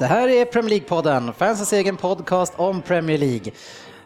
Det 0.00 0.06
här 0.06 0.28
är 0.28 0.44
Premier 0.44 0.80
League-podden, 0.80 1.32
fansens 1.32 1.72
egen 1.72 1.96
podcast 1.96 2.52
om 2.56 2.82
Premier 2.82 3.18
League. 3.18 3.52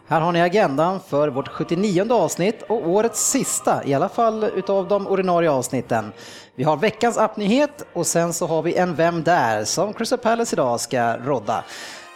Här 0.07 0.21
har 0.21 0.31
ni 0.31 0.41
agendan 0.41 0.99
för 1.07 1.27
vårt 1.27 1.47
79 1.47 2.13
avsnitt 2.13 2.61
och 2.61 2.87
årets 2.87 3.29
sista, 3.29 3.85
i 3.85 3.93
alla 3.93 4.09
fall 4.09 4.43
utav 4.43 4.87
de 4.87 5.07
ordinarie 5.07 5.51
avsnitten. 5.51 6.11
Vi 6.55 6.63
har 6.63 6.77
veckans 6.77 7.17
appnyhet 7.17 7.85
och 7.93 8.07
sen 8.07 8.33
så 8.33 8.47
har 8.47 8.61
vi 8.61 8.75
en 8.75 8.95
Vem 8.95 9.23
där? 9.23 9.63
som 9.63 9.93
Crystal 9.93 10.19
Palace 10.19 10.55
idag 10.55 10.79
ska 10.79 11.17
rodda. 11.17 11.63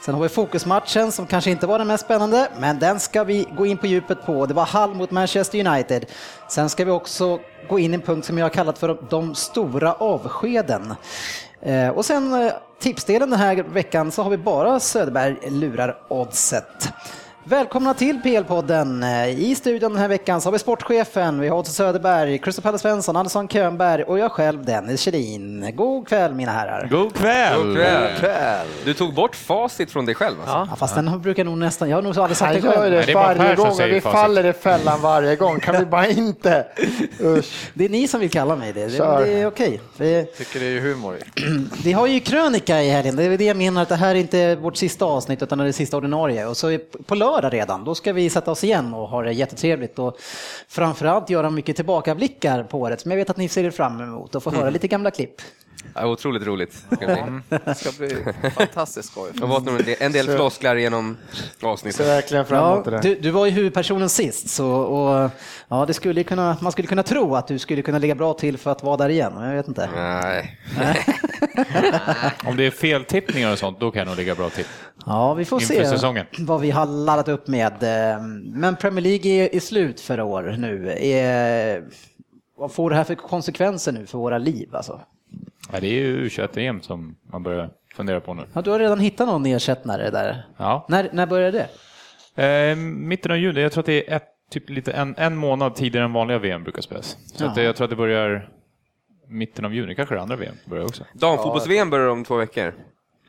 Sen 0.05 0.13
har 0.13 0.21
vi 0.21 0.29
fokusmatchen 0.29 1.11
som 1.11 1.27
kanske 1.27 1.51
inte 1.51 1.67
var 1.67 1.79
den 1.79 1.87
mest 1.87 2.05
spännande, 2.05 2.49
men 2.59 2.79
den 2.79 2.99
ska 2.99 3.23
vi 3.23 3.47
gå 3.57 3.65
in 3.65 3.77
på 3.77 3.87
djupet 3.87 4.25
på. 4.25 4.45
Det 4.45 4.53
var 4.53 4.65
Hall 4.65 4.93
mot 4.93 5.11
Manchester 5.11 5.67
United. 5.67 6.05
Sen 6.49 6.69
ska 6.69 6.85
vi 6.85 6.91
också 6.91 7.39
gå 7.69 7.79
in 7.79 7.91
i 7.91 7.95
en 7.95 8.01
punkt 8.01 8.25
som 8.25 8.37
jag 8.37 8.45
har 8.45 8.49
kallat 8.49 8.77
för 8.77 8.97
de 9.09 9.35
stora 9.35 9.93
avskeden. 9.93 10.95
Eh, 11.61 11.89
och 11.89 12.05
sen 12.05 12.33
eh, 12.33 12.53
tipsdelen 12.79 13.29
den 13.29 13.39
här 13.39 13.55
veckan 13.55 14.11
så 14.11 14.23
har 14.23 14.29
vi 14.29 14.37
bara 14.37 14.79
Söderberg 14.79 15.37
lurar 15.49 15.97
oddset. 16.07 16.89
Välkomna 17.49 17.93
till 17.93 18.19
PL-podden. 18.23 19.03
Eh, 19.03 19.39
I 19.39 19.55
studion 19.55 19.91
den 19.91 20.01
här 20.01 20.07
veckan 20.07 20.41
så 20.41 20.47
har 20.47 20.51
vi 20.51 20.59
sportchefen, 20.59 21.39
vi 21.39 21.47
har 21.47 21.57
Otto 21.57 21.71
Söderberg, 21.71 22.39
Christopher 22.39 22.77
Svensson, 22.77 23.15
Andersson 23.15 23.47
Könberg 23.47 24.03
och 24.03 24.19
jag 24.19 24.31
själv 24.31 24.65
Dennis 24.65 25.01
Kjellin. 25.01 25.71
God 25.75 26.07
kväll 26.07 26.33
mina 26.33 26.51
herrar. 26.51 26.87
God 26.91 27.13
kväll! 27.13 27.63
God 27.63 27.75
kväll. 28.19 28.67
Du 28.85 28.93
tog 28.93 29.13
bort 29.13 29.35
facit 29.35 29.91
från 29.91 30.05
dig 30.05 30.15
själv 30.15 30.35
alltså? 30.39 30.67
Ja, 30.69 30.75
fast 30.75 30.95
den 30.95 31.21
brukar 31.21 31.43
nog 31.43 31.57
nästan, 31.57 31.89
jag 31.89 31.97
har 31.97 32.01
nog 32.01 32.17
aldrig 32.17 32.37
sagt 32.37 32.53
det 32.53 32.67
gör 32.67 32.73
själv. 32.73 32.91
det 32.91 32.97
Nej, 32.97 33.05
det 33.05 33.13
varje 33.13 33.55
gång 33.55 33.67
och 33.67 33.79
vi 33.79 34.01
faller 34.01 34.45
i 34.45 34.53
fällan 34.53 35.01
varje 35.01 35.35
gång. 35.35 35.59
Kan 35.59 35.79
vi 35.79 35.85
bara 35.85 36.07
inte? 36.07 36.65
Usch. 37.21 37.69
Det 37.73 37.85
är 37.85 37.89
ni 37.89 38.07
som 38.07 38.19
vill 38.19 38.31
kalla 38.31 38.55
mig 38.55 38.73
det, 38.73 38.85
det, 38.85 38.97
det 38.97 39.33
är 39.33 39.47
okej. 39.47 39.81
Vi, 39.97 40.25
Tycker 40.37 40.59
det 40.59 40.65
är 40.65 40.79
humor. 40.79 41.17
vi 41.83 41.91
har 41.91 42.07
ju 42.07 42.19
krönika 42.19 42.81
i 42.81 42.89
helgen, 42.89 43.15
det 43.15 43.23
är 43.23 43.37
det 43.37 43.45
jag 43.45 43.57
menar 43.57 43.81
att 43.81 43.89
det 43.89 43.95
här 43.95 44.15
är 44.15 44.19
inte 44.19 44.55
vårt 44.55 44.77
sista 44.77 45.05
avsnitt 45.05 45.41
utan 45.41 45.57
det 45.57 45.63
är 45.63 45.65
det 45.65 45.73
sista 45.73 45.97
ordinarie. 45.97 46.45
Och 46.45 46.57
så 46.57 46.77
på 47.05 47.15
lördag 47.15 47.38
redan, 47.41 47.83
då 47.83 47.95
ska 47.95 48.13
vi 48.13 48.29
sätta 48.29 48.51
oss 48.51 48.63
igen 48.63 48.93
och 48.93 49.07
ha 49.09 49.21
det 49.21 49.31
jättetrevligt 49.31 49.99
och 49.99 50.17
framförallt 50.67 51.29
göra 51.29 51.49
mycket 51.49 51.75
tillbakablickar 51.75 52.63
på 52.63 52.79
året 52.79 53.01
som 53.01 53.11
jag 53.11 53.17
vet 53.17 53.29
att 53.29 53.37
ni 53.37 53.47
ser 53.49 53.71
fram 53.71 54.01
emot 54.01 54.35
och 54.35 54.43
få 54.43 54.51
höra 54.51 54.69
lite 54.69 54.87
gamla 54.87 55.11
klipp. 55.11 55.41
Ja, 55.95 56.05
otroligt 56.07 56.43
roligt. 56.43 56.73
Ska 56.91 57.07
det 57.07 57.41
bli. 57.49 57.57
Det 57.65 57.75
ska 57.75 57.89
bli 57.97 58.15
fantastiskt 58.55 59.11
skoj. 59.11 59.29
Det 59.33 59.45
har 59.45 59.59
varit 59.59 59.67
en 59.67 59.85
del- 59.85 59.95
en 59.99 60.11
del 60.11 60.25
flosklar 60.35 60.75
genom 60.75 61.17
Ser 61.59 61.67
avsnittet. 61.67 62.07
verkligen 62.07 62.45
fram 62.45 62.59
Ja, 62.63 62.73
emot 62.73 62.85
det. 62.85 62.99
du, 63.01 63.15
du 63.15 63.31
var 63.31 63.45
ju 63.45 63.51
huvudpersonen 63.51 64.09
sist 64.09 64.49
så, 64.49 64.67
och, 64.71 65.29
ja, 65.67 65.85
det 65.85 65.93
skulle 65.93 66.23
kunna, 66.23 66.57
man 66.61 66.71
skulle 66.71 66.87
kunna 66.87 67.03
tro 67.03 67.35
att 67.35 67.47
du 67.47 67.59
skulle 67.59 67.81
kunna 67.81 67.97
ligga 67.97 68.15
bra 68.15 68.33
till 68.33 68.57
för 68.57 68.71
att 68.71 68.83
vara 68.83 68.97
där 68.97 69.09
igen, 69.09 69.33
men 69.35 69.49
jag 69.49 69.55
vet 69.55 69.67
inte. 69.67 69.89
Nej. 69.95 70.57
Om 72.45 72.57
det 72.57 72.65
är 72.65 72.71
feltippningar 72.71 73.51
och 73.51 73.59
sånt, 73.59 73.79
då 73.79 73.91
kan 73.91 73.99
jag 73.99 74.07
nog 74.07 74.17
ligga 74.17 74.35
bra 74.35 74.49
till. 74.49 74.65
Ja, 75.09 75.33
vi 75.33 75.45
får 75.45 75.59
se 75.59 75.85
säsongen. 75.85 76.25
vad 76.39 76.61
vi 76.61 76.71
har 76.71 76.85
laddat 76.85 77.27
upp 77.27 77.47
med. 77.47 77.73
Eh, 77.83 78.21
Men 78.43 78.75
Premier 78.75 79.03
League 79.03 79.31
är, 79.31 79.55
är 79.55 79.59
slut 79.59 80.01
för 80.01 80.21
år 80.21 80.55
nu. 80.57 80.91
Är, 80.99 81.83
vad 82.57 82.71
får 82.71 82.89
det 82.89 82.95
här 82.95 83.03
för 83.03 83.15
konsekvenser 83.15 83.91
nu 83.91 84.05
för 84.05 84.17
våra 84.17 84.37
liv? 84.37 84.75
Alltså? 84.75 85.01
Ja, 85.71 85.79
det 85.79 85.87
är 85.87 85.91
ju 85.93 86.07
u 86.25 86.29
em 86.55 86.81
som 86.81 87.15
man 87.31 87.43
börjar 87.43 87.69
fundera 87.95 88.19
på 88.19 88.33
nu. 88.33 88.43
Ja, 88.53 88.61
du 88.61 88.71
har 88.71 88.79
redan 88.79 88.99
hittat 88.99 89.27
någon 89.27 89.45
ersättare 89.45 90.09
där. 90.09 90.45
Ja. 90.57 90.85
När, 90.89 91.09
när 91.13 91.25
började 91.27 91.67
det? 92.35 92.43
Eh, 92.71 92.75
mitten 92.77 93.31
av 93.31 93.37
juli, 93.37 93.61
jag 93.61 93.71
tror 93.71 93.81
att 93.81 93.85
det 93.85 94.09
är 94.11 94.15
ett, 94.15 94.27
typ 94.51 94.69
lite 94.69 94.91
en, 94.91 95.15
en 95.17 95.35
månad 95.35 95.75
tidigare 95.75 96.05
än 96.05 96.13
vanliga 96.13 96.37
VM 96.39 96.63
brukar 96.63 96.81
spelas. 96.81 97.17
Så 97.25 97.45
att, 97.45 97.55
Ja. 97.57 97.61
eh, 97.61 97.65
jag 97.65 97.75
tror 97.75 97.85
att 97.85 97.89
det 97.89 97.95
börjar 97.95 98.49
mitten 99.27 99.65
av 99.65 99.73
juni, 99.73 99.95
kanske 99.95 100.15
det 100.15 100.21
andra 100.21 100.35
VM 100.35 100.55
börjar 100.65 100.83
också. 100.85 101.03
Damfotbolls-VM 101.13 101.89
börjar 101.89 102.07
om 102.07 102.23
två 102.23 102.35
veckor. 102.35 102.73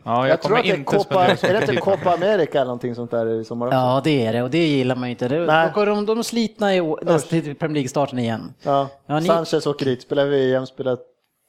Ja, 0.04 0.18
jag, 0.20 0.28
Jag 0.28 0.42
tror 0.42 0.58
att 0.58 0.64
det 0.64 0.70
är 0.70 0.84
Copa, 0.84 1.26
är 1.26 1.52
det 1.52 1.60
inte. 1.60 1.76
Copa 1.76 2.14
America 2.14 2.52
eller 2.58 2.64
någonting 2.64 2.94
sånt 2.94 3.10
där 3.10 3.40
i 3.40 3.44
sommar 3.44 3.66
också? 3.66 3.76
Ja, 3.76 4.00
det 4.04 4.26
är 4.26 4.32
det 4.32 4.42
och 4.42 4.50
det 4.50 4.66
gillar 4.66 4.96
man 4.96 5.04
ju 5.08 5.10
inte. 5.10 5.28
Det, 5.28 5.70
går 5.74 5.86
de, 5.86 6.06
de 6.06 6.18
är 6.18 6.22
slitna 6.22 6.74
i 6.74 6.80
nästa 7.02 7.30
Premier 7.30 7.68
League-starten 7.68 8.18
igen. 8.18 8.54
Ja. 8.62 8.88
Ja, 9.06 9.20
ni- 9.20 9.26
Sanchez 9.26 9.66
åker 9.66 9.84
dit, 9.86 10.02
spelar 10.02 10.26
VM, 10.26 10.66
spelar 10.66 10.98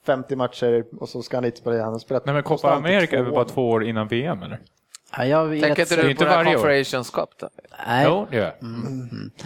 50 0.06 0.36
matcher 0.36 0.84
och 1.00 1.08
så 1.08 1.22
ska 1.22 1.36
han 1.36 1.44
dit 1.44 1.58
spela 1.58 1.76
igen. 1.76 1.88
Han 1.88 2.00
spelat 2.00 2.26
Nej, 2.26 2.34
men 2.34 2.42
Copa 2.42 2.72
America 2.72 3.16
är 3.18 3.22
väl 3.22 3.32
bara 3.32 3.44
två 3.44 3.70
år 3.70 3.84
innan 3.84 4.08
VM 4.08 4.42
eller? 4.42 4.58
Ja, 5.16 5.24
jag 5.26 5.56
är 5.56 5.60
Tänker 5.60 5.82
inte 5.82 5.96
du 6.08 6.14
på 6.14 6.24
det 6.24 6.30
här. 6.30 6.44
Confederations 6.44 7.10
Cup? 7.10 7.28
då? 7.40 7.48
Nej. 7.86 8.04
Jo, 8.08 8.26
det 8.30 8.36
gör 8.36 8.44
jag. 8.44 8.52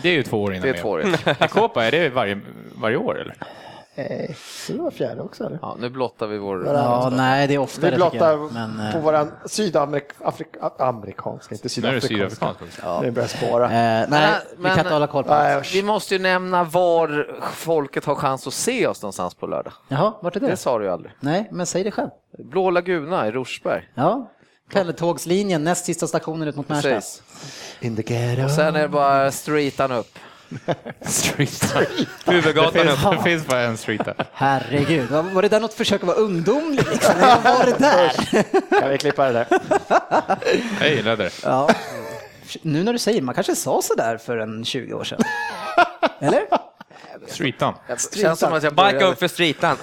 Det 0.03 0.09
är 0.09 0.13
ju 0.13 0.23
två 0.23 0.43
år 0.43 0.53
innan 0.55 0.63
Det 0.63 0.69
är 0.69 0.73
VM. 0.73 0.83
två 0.83 0.89
år. 0.89 1.47
Copa, 1.49 1.85
är 1.85 1.91
det 1.91 2.09
varje, 2.09 2.41
varje 2.81 2.97
år 2.97 3.21
eller? 3.21 3.37
Eh, 3.99 4.35
så 4.67 4.73
det 4.73 4.79
var 4.79 4.91
fjärde 4.91 5.23
också 5.23 5.45
eller? 5.45 5.59
Ja, 5.63 5.77
nu 5.81 5.89
blottar 5.91 6.27
vi 6.27 6.39
vår... 6.39 6.67
Ja, 6.67 7.11
nej, 7.13 7.47
det 7.47 7.55
är 7.55 7.59
oftare 7.59 7.91
Vi 7.91 7.97
blottar 7.97 8.31
jag. 8.31 8.53
Men, 8.53 8.81
eh, 8.81 8.93
på 8.93 8.99
våran 9.01 9.31
sydamerikanska, 9.47 11.55
inte 11.55 11.81
Nu 11.81 11.89
är 11.89 11.93
det 11.93 12.01
sydafrikanska. 12.01 13.01
Det 13.03 13.11
börjar 13.11 13.29
spåra. 13.29 13.65
eh, 13.65 13.71
nej, 13.71 14.07
Men- 14.09 14.33
vi 14.59 14.69
kan 14.69 14.79
inte 14.79 14.93
hålla 14.93 15.07
koll 15.07 15.25
på 15.25 15.35
Nej. 15.35 15.63
Vi 15.73 15.83
måste 15.83 16.15
ju 16.15 16.21
nämna 16.21 16.65
var 16.65 17.37
folket 17.53 18.05
har 18.05 18.15
chans 18.15 18.47
att 18.47 18.55
se 18.55 18.87
oss 18.87 19.03
någonstans 19.03 19.35
på 19.35 19.47
lördag. 19.47 19.73
Jaha, 19.89 20.13
vart 20.23 20.37
är 20.37 20.41
det? 20.41 20.47
Det 20.47 20.57
sa 20.57 20.79
du 20.79 20.85
ju 20.85 20.91
aldrig. 20.91 21.13
Nej, 21.21 21.49
men 21.53 21.67
säg 21.67 21.85
det 21.85 21.91
själv. 21.91 22.11
Blå 22.39 22.71
Laguna 22.71 23.29
i 23.29 23.31
Rosersberg. 23.31 23.89
Ja, 23.95 24.31
Pelletågslinjen, 24.73 25.65
näst 25.65 25.85
sista 25.85 26.07
stationen 26.07 26.49
ut 26.49 26.57
mot 26.57 26.69
Märsta. 26.69 26.89
Precis. 26.89 27.23
In 27.81 27.97
the 27.97 28.03
ghetto. 28.03 28.45
Och 28.45 28.51
sen 28.51 28.77
är 28.77 28.83
det 28.83 28.89
bara 28.89 29.33
streetan 29.33 29.93
upp. 29.93 30.19
Street. 31.07 31.75
Det 32.25 32.33
Huvudgatan 32.33 32.89
upp. 32.89 32.99
det 33.11 33.23
finns 33.23 33.47
bara 33.47 33.61
en 33.61 33.77
street 33.77 34.05
där. 34.05 34.15
Herregud, 34.33 35.11
var 35.11 35.43
det 35.43 35.49
där 35.49 35.61
något 35.61 35.75
försök 35.75 36.01
att 36.01 36.07
vara 36.07 36.17
ungdomlig 36.17 36.85
liksom? 36.91 37.15
Vad 37.21 37.43
var 37.59 37.65
det 37.65 37.79
där? 37.79 38.81
Kan 38.81 38.91
vi 38.91 38.99
klippa 38.99 39.27
det 39.27 39.33
där? 39.33 39.47
Jag 40.81 40.91
gillar 40.91 41.17
det. 41.17 41.31
Ja. 41.43 41.69
Nu 42.63 42.83
när 42.83 42.93
du 42.93 42.99
säger 42.99 43.23
man 43.23 43.35
kanske 43.35 43.57
sa 43.57 43.83
sådär 43.83 44.17
för 44.19 44.39
en 44.39 44.65
20 44.65 44.95
år 44.95 45.05
sedan. 45.05 45.21
Eller? 46.21 46.43
Streetan. 47.27 47.75
Det 47.89 48.19
känns 48.19 48.39
som 48.39 48.53
att 48.53 48.63
jag 48.63 48.73
Bike 48.73 48.83
började, 48.83 49.05
upp 49.07 49.19
för 49.19 49.29
streetan. 49.29 49.77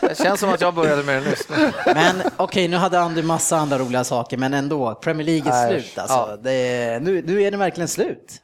det 0.00 0.18
känns 0.18 0.40
som 0.40 0.50
att 0.50 0.60
jag 0.60 0.74
började 0.74 1.02
med 1.02 1.22
det 1.22 1.30
nyss. 1.30 1.48
Men 1.86 2.22
okej, 2.36 2.68
nu 2.68 2.76
hade 2.76 3.00
Andy 3.00 3.22
massa 3.22 3.56
andra 3.56 3.78
roliga 3.78 4.04
saker, 4.04 4.36
men 4.36 4.54
ändå, 4.54 4.94
Premier 4.94 5.26
League 5.26 5.52
är 5.52 5.68
slut 5.68 5.98
alltså. 5.98 6.14
ja. 6.14 6.36
Det 6.42 6.52
är, 6.52 7.00
nu, 7.00 7.22
nu 7.26 7.42
är 7.42 7.50
det 7.50 7.56
verkligen 7.56 7.88
slut. 7.88 8.40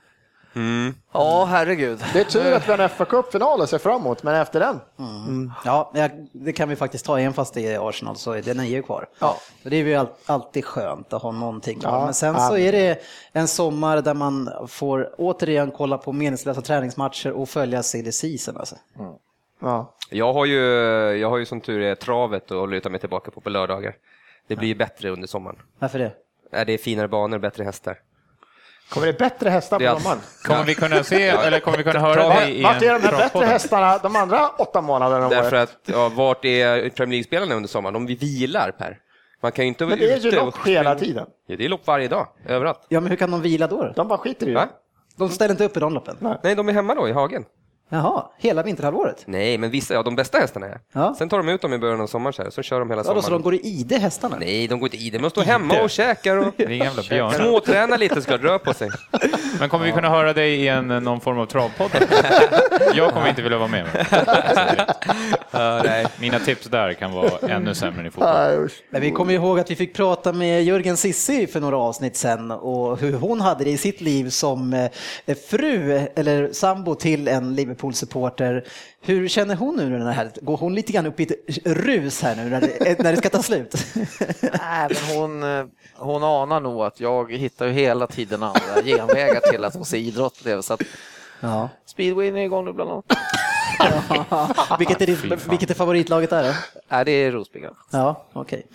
Ja, 1.13 1.45
herregud. 1.45 2.05
Det 2.13 2.21
är 2.21 2.25
tur 2.25 2.53
att 2.53 2.69
vi 2.69 2.71
har 2.73 2.79
en 2.79 2.89
fa 2.89 3.05
Cup-final 3.05 3.61
att 3.61 3.71
se 3.71 3.79
fram 3.79 4.01
emot, 4.01 4.23
men 4.23 4.35
efter 4.35 4.61
den? 4.61 4.81
Ja, 5.65 5.91
jag- 5.95 6.11
det 6.33 6.53
kan 6.53 6.69
vi 6.69 6.77
faktiskt 6.77 7.05
ta, 7.05 7.19
även 7.21 7.33
fast 7.33 7.55
det 7.55 7.73
är 7.75 7.89
Arsenal 7.89 8.17
så 8.17 8.33
är 8.33 8.43
det 8.43 8.55
nio 8.55 8.83
kvar. 8.83 9.09
Ja. 9.19 9.37
Så 9.63 9.69
det 9.69 9.77
är 9.77 9.85
ju 9.85 9.95
all, 9.95 10.09
alltid 10.27 10.65
skönt 10.65 11.13
att 11.13 11.23
ha 11.23 11.31
någonting 11.33 11.81
kvar. 11.81 11.91
Ja, 11.93 12.05
Men 12.05 12.15
sen 12.15 12.35
ja. 12.35 12.49
så 12.49 12.57
är 12.57 12.73
det 12.73 12.99
en 13.33 13.49
sommar 13.49 14.03
där 14.03 14.15
man 14.15 14.51
får 14.69 15.11
återigen 15.19 15.71
kolla 15.71 15.99
på 15.99 16.13
meningslösa 16.13 16.61
träningsmatcher 16.63 17.33
och 17.33 17.49
följa 17.49 17.83
silly 17.83 18.13
season 18.13 18.57
alltså. 18.57 18.77
Ja. 19.61 19.95
Jag 20.11 20.33
har 20.33 20.47
ju, 20.47 20.61
jag 21.21 21.31
har 21.31 21.37
ju 21.39 21.47
som 21.47 21.61
tur 21.61 21.81
är 21.81 21.95
travet 21.95 22.51
att 22.51 22.69
luta 22.71 22.89
mig 22.89 23.01
tillbaka 23.01 23.31
på 23.31 23.41
på 23.41 23.51
lördagar. 23.51 23.95
Det 24.49 24.57
blir 24.57 24.69
ju 24.69 24.75
bättre 24.75 25.11
under 25.11 25.27
sommaren. 25.29 25.57
Varför 25.79 25.99
det? 25.99 26.13
Äh, 26.53 26.67
Det 26.67 26.73
är 26.73 26.79
finare 26.79 27.09
banor, 27.09 27.39
bättre 27.39 27.65
hästar. 27.65 27.99
Kommer 28.89 29.07
det 29.07 29.19
bättre 29.19 29.51
hästar 29.51 29.79
på 29.79 30.01
sommaren? 30.01 30.21
Kommer 30.45 30.65
vi 30.65 30.75
kunna 30.75 31.03
se, 31.03 31.29
eller 31.29 31.61
kommer 31.61 31.79
vi 31.79 31.85
kunna 31.85 32.01
höra 32.01 32.41
det 32.41 32.51
i 32.51 32.63
vart 32.63 32.83
är 32.83 32.93
de 32.93 33.03
här 33.03 33.19
bättre 33.19 33.45
hästarna 33.45 33.99
de 33.99 34.17
andra 34.17 34.49
åtta 34.49 34.81
månaderna 34.81 35.25
om 35.25 35.31
Därför 35.31 35.57
året? 35.57 35.71
att, 35.71 35.77
ja, 35.95 36.09
vart 36.09 36.45
är 36.45 36.89
Premier 36.91 37.11
League-spelarna 37.11 37.55
under 37.55 37.69
sommaren? 37.69 37.93
De 37.95 38.07
vilar 38.07 38.71
Per. 38.71 38.99
Man 39.43 39.53
kan 39.53 39.65
ju 39.65 39.69
inte 39.69 39.87
Men 39.87 39.99
det 39.99 40.13
är 40.13 40.19
ju 40.19 40.31
lopp 40.31 40.49
och 40.49 40.69
hela 40.69 40.95
tiden. 40.95 41.27
Ja, 41.47 41.57
det 41.57 41.65
är 41.65 41.69
lopp 41.69 41.87
varje 41.87 42.09
dag, 42.09 42.29
överallt. 42.47 42.81
Ja, 42.89 43.01
men 43.01 43.11
hur 43.11 43.17
kan 43.17 43.31
de 43.31 43.43
vila 43.43 43.67
då? 43.67 43.93
De 43.97 44.09
bara 44.09 44.19
skiter 44.19 44.47
i 44.47 44.51
det. 44.51 44.55
Va? 44.55 44.69
De 45.17 45.29
ställer 45.29 45.51
inte 45.55 45.65
upp 45.65 45.77
i 45.77 45.81
de 45.81 45.95
loppen. 45.95 46.17
Nej. 46.21 46.37
Nej, 46.43 46.55
de 46.55 46.69
är 46.69 46.73
hemma 46.73 46.95
då 46.95 47.09
i 47.09 47.13
hagen. 47.13 47.45
Jaha, 47.89 48.25
hela 48.39 48.63
vinterhalvåret? 48.63 49.23
Nej, 49.27 49.59
men 49.59 49.71
vissa, 49.71 49.95
ja 49.95 50.03
de 50.03 50.17
bästa 50.17 50.39
hästarna 50.39 50.67
är. 50.67 50.81
Ja. 50.93 51.15
Sen 51.19 51.29
tar 51.29 51.37
de 51.37 51.49
ut 51.49 51.63
dem 51.63 51.73
i 51.73 51.79
början 51.79 52.01
av 52.01 52.07
sommaren 52.07 52.33
så, 52.33 52.43
här, 52.43 52.51
så 52.51 52.63
kör 52.63 52.79
de 52.79 52.91
hela 52.91 53.03
Ja, 53.07 53.15
då, 53.15 53.15
så 53.15 53.23
sommaren. 53.23 53.43
de 53.43 53.45
går 53.45 53.55
i 53.55 53.61
ide 53.67 53.99
hästarna? 53.99 54.37
Nej, 54.41 54.69
de 54.69 54.81
går 54.81 54.87
inte 54.87 54.97
i 55.05 55.11
det. 55.11 55.19
De 55.19 55.31
står 55.31 55.43
hemma 55.43 55.81
och 55.83 55.91
käkar 55.91 56.37
och 56.37 56.55
småtränar 57.35 57.99
lite 57.99 58.23
ska 58.23 58.37
röra 58.37 58.59
på 58.59 58.75
sig. 58.75 58.91
Men 59.61 59.69
kommer 59.69 59.85
vi 59.87 59.93
kunna 59.93 60.09
höra 60.11 60.33
dig 60.33 60.55
i 60.55 60.69
en, 60.69 60.89
någon 60.89 61.21
form 61.21 61.39
av 61.39 61.47
travpodd? 61.47 61.91
Jag 62.95 63.13
kommer 63.13 63.29
inte 63.29 63.43
vilja 63.43 63.59
vara 63.59 63.69
med. 63.69 64.07
Nej. 65.85 66.07
Mina 66.21 66.39
tips 66.39 66.67
där 66.67 66.93
kan 66.93 67.13
vara 67.13 67.31
ännu 67.49 67.75
sämre 67.75 68.01
än 68.01 68.07
i 68.07 68.11
fotboll. 68.11 68.69
Men 68.91 69.01
vi 69.01 69.11
kommer 69.11 69.35
ihåg 69.35 69.59
att 69.61 69.71
vi 69.71 69.77
fick 69.77 69.95
prata 69.95 70.33
med 70.33 70.65
Jörgen 70.65 70.97
Sissi 70.97 71.47
för 71.47 71.61
några 71.61 71.77
avsnitt 71.77 72.17
sen 72.17 72.51
och 72.51 72.99
hur 73.01 73.13
hon 73.13 73.41
hade 73.41 73.65
det 73.65 73.71
i 73.71 73.77
sitt 73.77 74.01
liv 74.01 74.31
som 74.31 74.73
eh, 75.27 75.35
fru 75.51 76.01
eller 76.15 76.53
sambo 76.53 76.95
till 76.95 77.29
en 77.29 77.55
Liverpool-supporter. 77.77 78.65
Hur 79.01 79.29
känner 79.29 79.55
hon 79.57 79.77
nu 79.77 79.89
när 79.89 79.99
det 80.07 80.13
här, 80.13 80.31
går 80.43 80.57
hon 80.57 80.75
lite 80.75 80.93
grann 80.93 81.07
upp 81.07 81.21
i 81.21 81.23
ett 81.23 81.59
rus 81.65 82.23
här 82.23 82.37
nu 82.37 82.51
när 82.51 82.61
det, 82.61 82.99
när 83.03 83.13
det 83.13 83.19
ska 83.19 83.29
ta 83.29 83.43
slut? 83.43 83.75
Nej, 84.41 84.89
men 84.91 85.17
hon, 85.19 85.43
eh, 85.43 85.67
hon 85.97 86.23
anar 86.25 86.61
nog 86.61 86.83
att 86.83 87.01
jag 87.01 87.33
hittar 87.33 87.67
ju 87.67 87.73
hela 87.73 88.07
tiden 88.07 88.43
andra 88.43 88.83
genvägar 88.85 89.41
till 89.51 89.65
att 89.65 89.73
få 89.73 89.85
se 89.85 89.99
idrott. 89.99 90.43
Så 90.63 90.73
att 90.75 90.83
Ja. 91.41 91.69
speedwayen 91.87 92.37
är 92.37 92.45
igång 92.45 92.65
nu 92.65 92.73
bland 92.73 92.91
annat. 92.91 93.05
vilket, 94.79 95.03
är 95.03 95.07
ditt, 95.07 95.25
vilket 95.51 95.71
är 95.71 95.75
favoritlaget 95.75 96.31
där 96.31 96.43
då? 96.49 96.53
Nej, 96.89 97.05
det 97.05 97.11
är 97.11 97.33
Rospiggan. 97.33 97.75
Ja, 97.91 98.25
okej. 98.33 98.67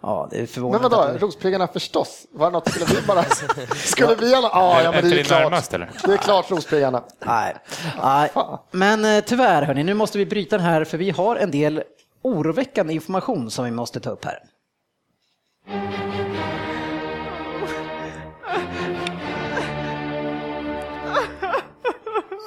Ja, 0.00 0.28
det 0.30 0.36
är 0.36 0.40
Men 0.40 0.46
förvånande. 0.48 0.88
vadå, 0.88 1.02
att- 1.02 1.22
Rospiggarna 1.22 1.66
förstås? 1.68 2.26
Var 2.32 2.46
det 2.46 2.52
något 2.52 2.70
skulle 2.70 2.84
vi 3.00 3.06
bara... 3.06 3.22
Skulle 3.74 4.14
vi 4.14 4.34
alla... 4.34 4.50
Ja, 4.52 4.82
ja 4.82 4.92
men 4.92 5.04
det 5.10 5.14
är 5.14 5.18
ju 5.18 5.24
klart. 5.24 5.40
närmast, 5.42 5.74
eller? 5.74 5.90
Det 6.04 6.12
är 6.12 6.16
klart 6.16 6.50
Rospiggarna. 6.50 7.02
Nej. 7.26 7.56
Nej. 8.02 8.30
Men 8.70 9.04
eh, 9.04 9.24
tyvärr 9.24 9.62
hörni, 9.62 9.84
nu 9.84 9.94
måste 9.94 10.18
vi 10.18 10.26
bryta 10.26 10.56
den 10.56 10.66
här 10.66 10.84
för 10.84 10.98
vi 10.98 11.10
har 11.10 11.36
en 11.36 11.50
del 11.50 11.82
oroväckande 12.22 12.94
information 12.94 13.50
som 13.50 13.64
vi 13.64 13.70
måste 13.70 14.00
ta 14.00 14.10
upp 14.10 14.24
här. 14.24 14.38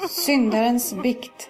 Syndarens 0.10 0.94
bikt. 0.94 1.50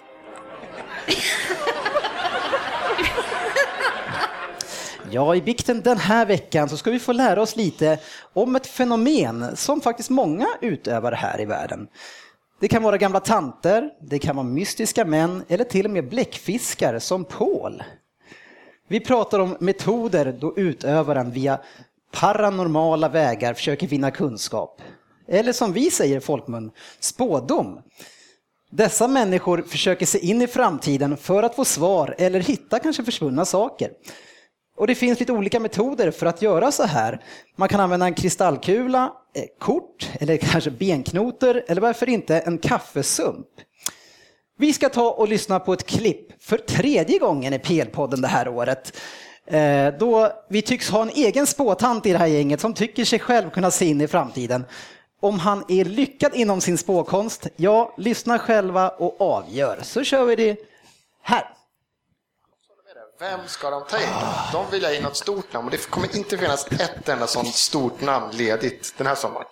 Ja, 5.10 5.36
i 5.36 5.42
bikten 5.42 5.80
den 5.80 5.98
här 5.98 6.26
veckan 6.26 6.68
så 6.68 6.76
ska 6.76 6.90
vi 6.90 6.98
få 6.98 7.12
lära 7.12 7.42
oss 7.42 7.56
lite 7.56 7.98
om 8.32 8.56
ett 8.56 8.66
fenomen 8.66 9.56
som 9.56 9.80
faktiskt 9.80 10.10
många 10.10 10.46
utövar 10.60 11.12
här 11.12 11.40
i 11.40 11.44
världen. 11.44 11.88
Det 12.60 12.68
kan 12.68 12.82
vara 12.82 12.98
gamla 12.98 13.20
tanter, 13.20 13.90
det 14.00 14.18
kan 14.18 14.36
vara 14.36 14.46
mystiska 14.46 15.04
män 15.04 15.44
eller 15.48 15.64
till 15.64 15.84
och 15.84 15.90
med 15.90 16.08
bläckfiskar 16.08 16.98
som 16.98 17.24
Paul. 17.24 17.82
Vi 18.88 19.00
pratar 19.00 19.38
om 19.38 19.56
metoder 19.60 20.36
då 20.40 20.56
utövaren 20.56 21.30
via 21.30 21.60
paranormala 22.12 23.08
vägar 23.08 23.54
försöker 23.54 23.86
vinna 23.86 24.10
kunskap. 24.10 24.82
Eller 25.28 25.52
som 25.52 25.72
vi 25.72 25.90
säger 25.90 26.16
i 26.16 26.20
folkmun, 26.20 26.70
spådom. 27.00 27.80
Dessa 28.74 29.08
människor 29.08 29.62
försöker 29.62 30.06
se 30.06 30.18
in 30.18 30.42
i 30.42 30.46
framtiden 30.46 31.16
för 31.16 31.42
att 31.42 31.54
få 31.54 31.64
svar 31.64 32.14
eller 32.18 32.40
hitta 32.40 32.78
kanske 32.78 33.04
försvunna 33.04 33.44
saker. 33.44 33.90
Och 34.76 34.86
det 34.86 34.94
finns 34.94 35.20
lite 35.20 35.32
olika 35.32 35.60
metoder 35.60 36.10
för 36.10 36.26
att 36.26 36.42
göra 36.42 36.72
så 36.72 36.82
här. 36.82 37.22
Man 37.56 37.68
kan 37.68 37.80
använda 37.80 38.06
en 38.06 38.14
kristallkula, 38.14 39.12
eh, 39.34 39.44
kort 39.58 40.10
eller 40.20 40.36
kanske 40.52 40.70
benknotor 40.70 41.62
eller 41.68 41.80
varför 41.80 42.08
inte 42.08 42.38
en 42.38 42.58
kaffesump. 42.58 43.46
Vi 44.58 44.72
ska 44.72 44.88
ta 44.88 45.10
och 45.10 45.28
lyssna 45.28 45.60
på 45.60 45.72
ett 45.72 45.86
klipp 45.86 46.42
för 46.42 46.58
tredje 46.58 47.18
gången 47.18 47.52
i 47.54 47.58
PL-podden 47.58 48.22
det 48.22 48.28
här 48.28 48.48
året. 48.48 48.96
Eh, 49.46 49.94
då 49.98 50.32
vi 50.50 50.62
tycks 50.62 50.90
ha 50.90 51.02
en 51.02 51.10
egen 51.10 51.46
spåtant 51.46 52.06
i 52.06 52.12
det 52.12 52.18
här 52.18 52.26
gänget 52.26 52.60
som 52.60 52.74
tycker 52.74 53.04
sig 53.04 53.18
själv 53.18 53.50
kunna 53.50 53.70
se 53.70 53.86
in 53.86 54.00
i 54.00 54.08
framtiden. 54.08 54.64
Om 55.22 55.38
han 55.38 55.64
är 55.68 55.84
lyckad 55.84 56.34
inom 56.34 56.60
sin 56.60 56.78
spåkonst, 56.78 57.46
ja, 57.56 57.94
lyssna 57.96 58.38
själva 58.38 58.88
och 58.88 59.20
avgör. 59.20 59.80
Så 59.82 60.04
kör 60.04 60.24
vi 60.24 60.36
det 60.36 60.56
här. 61.22 61.48
Vem 63.20 63.40
ska 63.46 63.70
de 63.70 63.84
ta 63.84 63.96
in? 63.96 64.08
De 64.52 64.70
vill 64.70 64.84
ha 64.84 64.92
in 64.92 65.02
något 65.02 65.16
stort 65.16 65.52
namn 65.52 65.64
och 65.64 65.70
det 65.70 65.90
kommer 65.90 66.16
inte 66.16 66.38
finnas 66.38 66.66
ett 66.66 67.08
enda 67.08 67.26
sånt 67.26 67.54
stort 67.54 68.00
namn 68.00 68.30
ledigt 68.32 68.94
den 68.96 69.06
här 69.06 69.14
sommaren. 69.14 69.46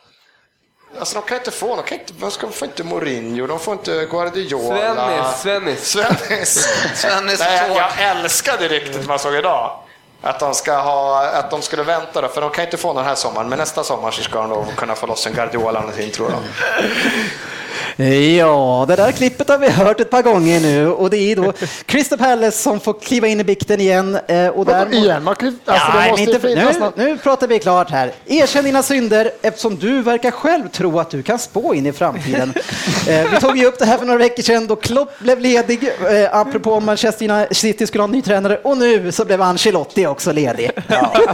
Alltså 0.98 1.14
de 1.20 1.28
kan 1.28 1.38
inte 1.38 1.50
få, 1.50 1.76
de, 1.76 1.82
kan 1.82 1.98
inte, 1.98 2.12
de 2.12 2.30
ska, 2.30 2.48
får 2.48 2.68
inte 2.68 2.84
Mourinho, 2.84 3.46
de 3.46 3.58
får 3.58 3.74
inte 3.74 4.06
Guardiola. 4.10 5.32
Svennis, 5.32 5.40
Svennis. 5.40 5.90
Svennis. 5.90 6.68
Svennis 6.94 7.40
Nej, 7.40 7.76
jag 7.76 8.10
älskade 8.10 8.68
ryktet 8.68 9.06
man 9.06 9.18
såg 9.18 9.34
idag. 9.34 9.82
Att 10.22 10.40
de, 10.40 10.54
ska 10.54 10.76
ha, 10.76 11.26
att 11.26 11.50
de 11.50 11.62
skulle 11.62 11.82
vänta 11.82 12.20
då, 12.20 12.28
för 12.28 12.40
de 12.40 12.50
kan 12.50 12.64
inte 12.64 12.76
få 12.76 12.94
den 12.94 13.04
här 13.04 13.14
sommaren. 13.14 13.48
Men 13.48 13.58
nästa 13.58 13.84
sommar 13.84 14.10
så 14.10 14.22
ska 14.22 14.40
de 14.40 14.50
då 14.50 14.64
kunna 14.76 14.94
få 14.94 15.06
loss 15.06 15.26
en 15.26 15.32
Guardiola 15.32 15.68
eller 15.68 15.80
någonting 15.80 16.10
tror 16.10 16.30
de. 16.30 16.42
Ja, 18.38 18.84
det 18.88 18.96
där 18.96 19.12
klippet 19.12 19.48
har 19.48 19.58
vi 19.58 19.68
hört 19.70 20.00
ett 20.00 20.10
par 20.10 20.22
gånger 20.22 20.60
nu 20.60 20.88
och 20.90 21.10
det 21.10 21.16
är 21.16 21.36
då 21.36 21.52
Crystal 21.86 22.18
Palace 22.18 22.58
som 22.62 22.80
får 22.80 22.92
kliva 23.00 23.26
in 23.26 23.40
i 23.40 23.44
bikten 23.44 23.80
igen. 23.80 24.18
eh, 24.28 24.46
Och 24.48 24.64
där 24.66 24.94
igen? 24.94 25.24
Man 25.24 25.34
alltså, 25.40 25.52
Ja, 25.64 26.02
det 26.04 26.10
måste 26.10 26.48
inte, 26.48 26.90
nu, 26.96 27.04
nu 27.04 27.18
pratar 27.18 27.46
vi 27.46 27.58
klart 27.58 27.90
här. 27.90 28.12
Erkänn 28.26 28.64
dina 28.64 28.82
synder 28.82 29.30
eftersom 29.42 29.76
du 29.78 30.02
verkar 30.02 30.30
själv 30.30 30.68
tro 30.68 30.98
att 31.00 31.10
du 31.10 31.22
kan 31.22 31.38
spå 31.38 31.74
in 31.74 31.86
i 31.86 31.92
framtiden. 31.92 32.52
eh, 33.08 33.30
vi 33.32 33.40
tog 33.40 33.58
ju 33.58 33.66
upp 33.66 33.78
det 33.78 33.84
här 33.84 33.98
för 33.98 34.06
några 34.06 34.18
veckor 34.18 34.42
sedan 34.42 34.66
då 34.66 34.76
Klopp 34.76 35.18
blev 35.18 35.40
ledig, 35.40 35.80
eh, 36.10 36.36
apropå 36.36 36.72
om 36.74 36.84
Manchester 36.84 37.54
City 37.54 37.86
skulle 37.86 38.02
ha 38.02 38.08
en 38.08 38.12
ny 38.12 38.22
tränare 38.22 38.56
och 38.64 38.76
nu 38.78 39.12
så 39.12 39.24
blev 39.24 39.42
Ancelotti 39.42 40.06
också 40.06 40.32
ledig. 40.32 40.70
Ja. 40.88 41.12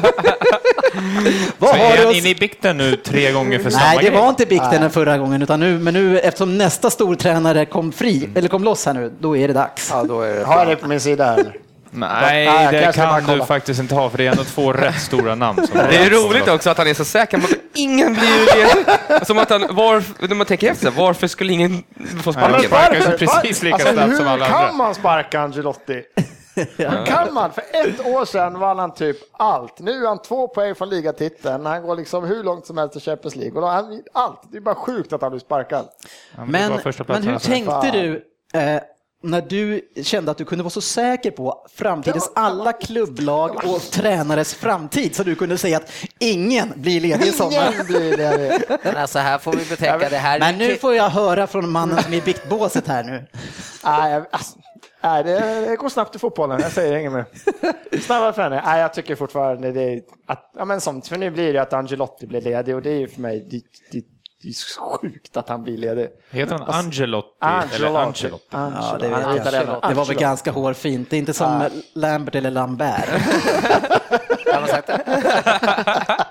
Vad 1.58 1.70
Så 1.70 1.76
har 1.76 1.84
är 1.84 1.92
du 1.96 1.98
han 2.02 2.08
att- 2.10 2.16
inne 2.16 2.28
i 2.28 2.34
bikten 2.34 2.76
nu 2.78 2.96
tre 2.96 3.32
gånger 3.32 3.58
för 3.58 3.70
samma 3.70 3.84
Nej, 3.84 3.96
det 3.98 4.02
grej? 4.10 4.18
var 4.20 4.28
inte 4.28 4.46
bikten 4.46 4.80
den 4.80 4.90
förra 4.90 5.18
gången, 5.18 5.42
utan 5.42 5.60
nu, 5.60 5.78
men 5.78 5.94
nu 5.94 6.18
eftersom 6.18 6.55
nästa 6.58 6.90
stortränare 6.90 7.64
kom 7.66 7.92
fri, 7.92 8.28
eller 8.34 8.48
kom 8.48 8.64
loss 8.64 8.86
här 8.86 8.94
nu, 8.94 9.12
då 9.20 9.36
är 9.36 9.48
det 9.48 9.54
dags. 9.54 9.90
Ja, 9.92 10.02
då 10.04 10.20
är 10.20 10.34
det 10.34 10.44
Har 10.44 10.58
jag 10.58 10.68
det 10.68 10.76
på 10.76 10.88
min 10.88 11.00
sida 11.00 11.24
här? 11.24 11.56
Nej, 11.90 12.68
det 12.72 12.94
kan 12.94 13.24
du 13.38 13.44
faktiskt 13.44 13.80
inte 13.80 13.94
ha, 13.94 14.10
för 14.10 14.18
det 14.18 14.26
är 14.26 14.30
ändå 14.30 14.44
två 14.44 14.72
rätt 14.72 15.00
stora 15.00 15.34
namn. 15.34 15.66
Som 15.66 15.78
Det 15.90 15.96
är 15.96 16.10
roligt 16.10 16.48
också 16.48 16.70
att 16.70 16.78
han 16.78 16.86
är 16.86 16.94
så 16.94 17.04
säker 17.04 17.38
på 17.38 17.44
att 17.46 17.52
ingen 17.74 18.12
blir 18.14 18.56
ledig. 18.56 19.26
Som 19.26 19.38
att 19.38 19.50
han, 19.50 19.74
var, 19.74 20.02
när 20.28 20.34
man 20.34 20.46
tänker 20.46 20.70
efter, 20.70 20.90
varför 20.90 21.26
skulle 21.26 21.52
ingen 21.52 21.82
få 22.22 22.32
sparken? 22.32 22.60
sparkar 22.60 23.00
sig 23.00 23.18
precis 23.18 23.62
lika 23.62 23.74
alltså, 23.74 23.92
snabbt 23.92 24.10
hur 24.10 24.16
som 24.16 24.28
alla 24.28 24.46
kan 24.46 24.56
andra. 24.56 24.72
man 24.72 24.94
sparka 24.94 25.40
Angelotti? 25.40 26.02
Hur 26.56 27.06
kan 27.06 27.34
man? 27.34 27.52
För 27.52 27.62
ett 27.72 28.06
år 28.06 28.24
sedan 28.24 28.58
vann 28.58 28.78
han 28.78 28.94
typ 28.94 29.16
allt. 29.32 29.78
Nu 29.78 30.04
är 30.04 30.08
han 30.08 30.22
två 30.22 30.48
poäng 30.48 30.74
från 30.74 30.88
ligatiteln. 30.88 31.66
Han 31.66 31.82
går 31.82 31.96
liksom 31.96 32.24
hur 32.24 32.44
långt 32.44 32.66
som 32.66 32.78
helst 32.78 32.96
i 32.96 33.00
Champions 33.00 33.36
League. 33.36 33.60
Och 33.60 33.68
han, 33.68 34.02
allt. 34.12 34.40
Det 34.50 34.56
är 34.56 34.60
bara 34.60 34.74
sjukt 34.74 35.12
att 35.12 35.22
han 35.22 35.30
blir 35.30 35.40
sparkad. 35.40 35.88
Men, 36.36 36.50
men 36.50 36.72
hur 37.22 37.38
tänkte 37.38 37.70
Fan. 37.70 37.92
du 37.92 38.24
eh, 38.54 38.80
när 39.22 39.42
du 39.42 39.80
kände 40.02 40.30
att 40.30 40.38
du 40.38 40.44
kunde 40.44 40.64
vara 40.64 40.70
så 40.70 40.80
säker 40.80 41.30
på 41.30 41.66
framtidens 41.74 42.32
alla 42.34 42.72
klubblag 42.72 43.56
och 43.64 43.82
tränares 43.82 44.54
framtid 44.54 45.16
så 45.16 45.22
du 45.22 45.34
kunde 45.34 45.58
säga 45.58 45.76
att 45.76 45.92
ingen 46.18 46.72
blir 46.76 47.00
ledig 47.00 47.26
i 47.26 47.32
sommar? 47.32 47.72
Ingen 47.72 47.86
blir 47.86 48.16
det. 48.16 48.62
Men 48.82 48.96
alltså 48.96 49.18
här 49.18 49.38
får 49.38 49.52
vi 49.52 49.64
betänka 49.64 50.08
det 50.08 50.16
här. 50.16 50.38
Men 50.38 50.58
nu 50.58 50.76
får 50.76 50.94
jag 50.94 51.10
höra 51.10 51.46
från 51.46 51.70
mannen 51.70 52.02
som 52.02 52.12
är 52.12 52.16
i 52.16 52.20
biktbåset 52.20 52.86
här 52.86 53.04
nu. 53.04 53.26
Nej, 53.84 54.22
alltså, 54.30 54.58
nej 55.06 55.24
det, 55.24 55.66
det 55.70 55.76
går 55.76 55.88
snabbt 55.88 56.16
i 56.16 56.18
fotbollen. 56.18 56.60
Jag 56.60 56.72
säger 56.72 56.98
inget 56.98 57.12
mer. 57.12 57.24
Snabbare 58.00 58.32
förändring. 58.32 58.60
Nej, 58.64 58.80
jag 58.80 58.94
tycker 58.94 59.14
fortfarande 59.14 59.72
det 59.72 59.82
är 59.82 60.02
att, 60.26 60.50
ja 60.58 60.64
men 60.64 60.80
som, 60.80 61.02
för 61.02 61.16
nu 61.18 61.30
blir 61.30 61.52
det 61.52 61.62
att 61.62 61.72
Angelotti 61.72 62.26
blir 62.26 62.40
ledig 62.40 62.74
och 62.74 62.82
det 62.82 62.90
är 62.90 62.98
ju 62.98 63.08
för 63.08 63.20
mig, 63.20 63.46
det, 63.50 63.60
det, 63.92 64.04
det 64.42 64.48
är 64.48 64.98
sjukt 65.00 65.36
att 65.36 65.48
han 65.48 65.62
blir 65.62 65.78
ledig. 65.78 66.08
Heter 66.30 66.58
han 66.58 66.62
Angelotti? 66.74 67.28
Angelotti. 67.40 67.76
Eller 67.84 67.98
Ancelotti? 67.98 68.44
Ja, 68.50 68.96
det, 69.00 69.08
Han 69.08 69.36
italienare. 69.36 69.88
det 69.88 69.94
var 69.94 70.04
väl 70.04 70.16
ganska 70.16 70.50
hårfint. 70.50 71.10
Det 71.10 71.16
är 71.16 71.18
inte 71.18 71.34
som 71.34 71.68
Lambert 71.94 72.34
eller 72.34 72.50
Lambert. 72.50 73.08
Har 74.52 74.60
man 74.60 74.68
sagt 74.68 74.86
det? 74.86 76.25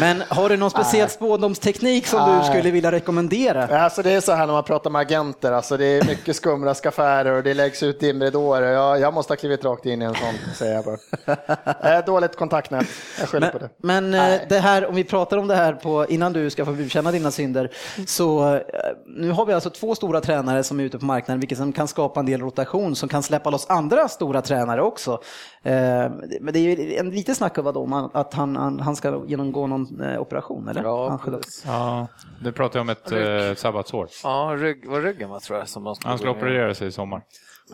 Men 0.00 0.22
har 0.28 0.48
du 0.48 0.56
någon 0.56 0.70
speciell 0.70 1.08
spådomsteknik 1.08 2.06
som 2.06 2.30
du 2.30 2.36
Nej. 2.36 2.44
skulle 2.44 2.70
vilja 2.70 2.92
rekommendera? 2.92 3.82
Alltså 3.82 4.02
det 4.02 4.10
är 4.10 4.20
så 4.20 4.32
här 4.32 4.46
när 4.46 4.52
man 4.52 4.64
pratar 4.64 4.90
med 4.90 5.00
agenter, 5.00 5.52
alltså 5.52 5.76
det 5.76 5.84
är 5.84 6.04
mycket 6.04 6.36
skumraskaffärer 6.36 7.32
och 7.32 7.42
det 7.42 7.54
läggs 7.54 7.82
ut 7.82 8.00
dimridåer. 8.00 8.62
Jag, 8.62 9.00
jag 9.00 9.14
måste 9.14 9.32
ha 9.32 9.36
klivit 9.36 9.64
rakt 9.64 9.86
in 9.86 10.02
i 10.02 10.04
en 10.04 10.14
sån, 10.14 10.54
säger 10.54 10.74
jag 10.74 10.84
bara. 10.84 10.96
Eh, 11.96 12.04
Dåligt 12.04 12.36
kontaktnät, 12.36 12.86
jag 13.18 13.28
skyller 13.28 13.50
på 13.50 13.58
det. 13.58 13.68
Men 13.76 14.14
eh, 14.14 14.40
det 14.48 14.58
här, 14.58 14.86
om 14.86 14.94
vi 14.94 15.04
pratar 15.04 15.36
om 15.36 15.48
det 15.48 15.56
här 15.56 15.72
på, 15.72 16.06
innan 16.08 16.32
du 16.32 16.50
ska 16.50 16.64
få 16.64 16.72
bekänna 16.72 17.12
dina 17.12 17.30
synder, 17.30 17.70
så 18.06 18.54
eh, 18.54 18.60
nu 19.06 19.30
har 19.30 19.46
vi 19.46 19.52
alltså 19.52 19.70
två 19.70 19.94
stora 19.94 20.20
tränare 20.20 20.62
som 20.62 20.80
är 20.80 20.84
ute 20.84 20.98
på 20.98 21.04
marknaden, 21.04 21.40
vilket 21.40 21.58
som 21.58 21.72
kan 21.72 21.88
skapa 21.88 22.20
en 22.20 22.26
del 22.26 22.40
rotation, 22.40 22.96
som 22.96 23.08
kan 23.08 23.22
släppa 23.22 23.50
loss 23.50 23.66
andra 23.68 24.08
stora 24.08 24.42
tränare 24.42 24.82
också. 24.82 25.20
Men 26.40 26.52
det 26.52 26.58
är 26.58 26.76
ju 26.76 26.96
en 26.96 27.10
lite 27.10 27.34
snack 27.34 27.58
om 27.58 28.10
att 28.12 28.34
han, 28.34 28.56
han, 28.56 28.80
han 28.80 28.96
ska 28.96 29.22
genomgå 29.26 29.66
någon 29.66 29.89
någon 29.90 30.08
eh, 30.08 30.20
operation, 30.20 30.68
eller? 30.68 30.82
Ja. 30.82 31.20
Ja, 31.66 32.06
det 32.42 32.52
pratar 32.52 32.78
jag 32.78 32.82
om 32.82 32.88
ett 32.88 33.12
eh, 33.12 33.54
sabbatsår. 33.54 34.08
Ja, 34.22 34.56
rygg, 34.58 34.88
var 34.88 35.00
ryggen 35.00 35.30
va, 35.30 35.40
tror 35.40 35.58
jag 35.58 35.68
som 35.68 35.84
de 35.84 35.96
Han 36.04 36.18
skulle 36.18 36.30
operera 36.30 36.74
sig 36.74 36.88
i 36.88 36.92
sommar. 36.92 37.22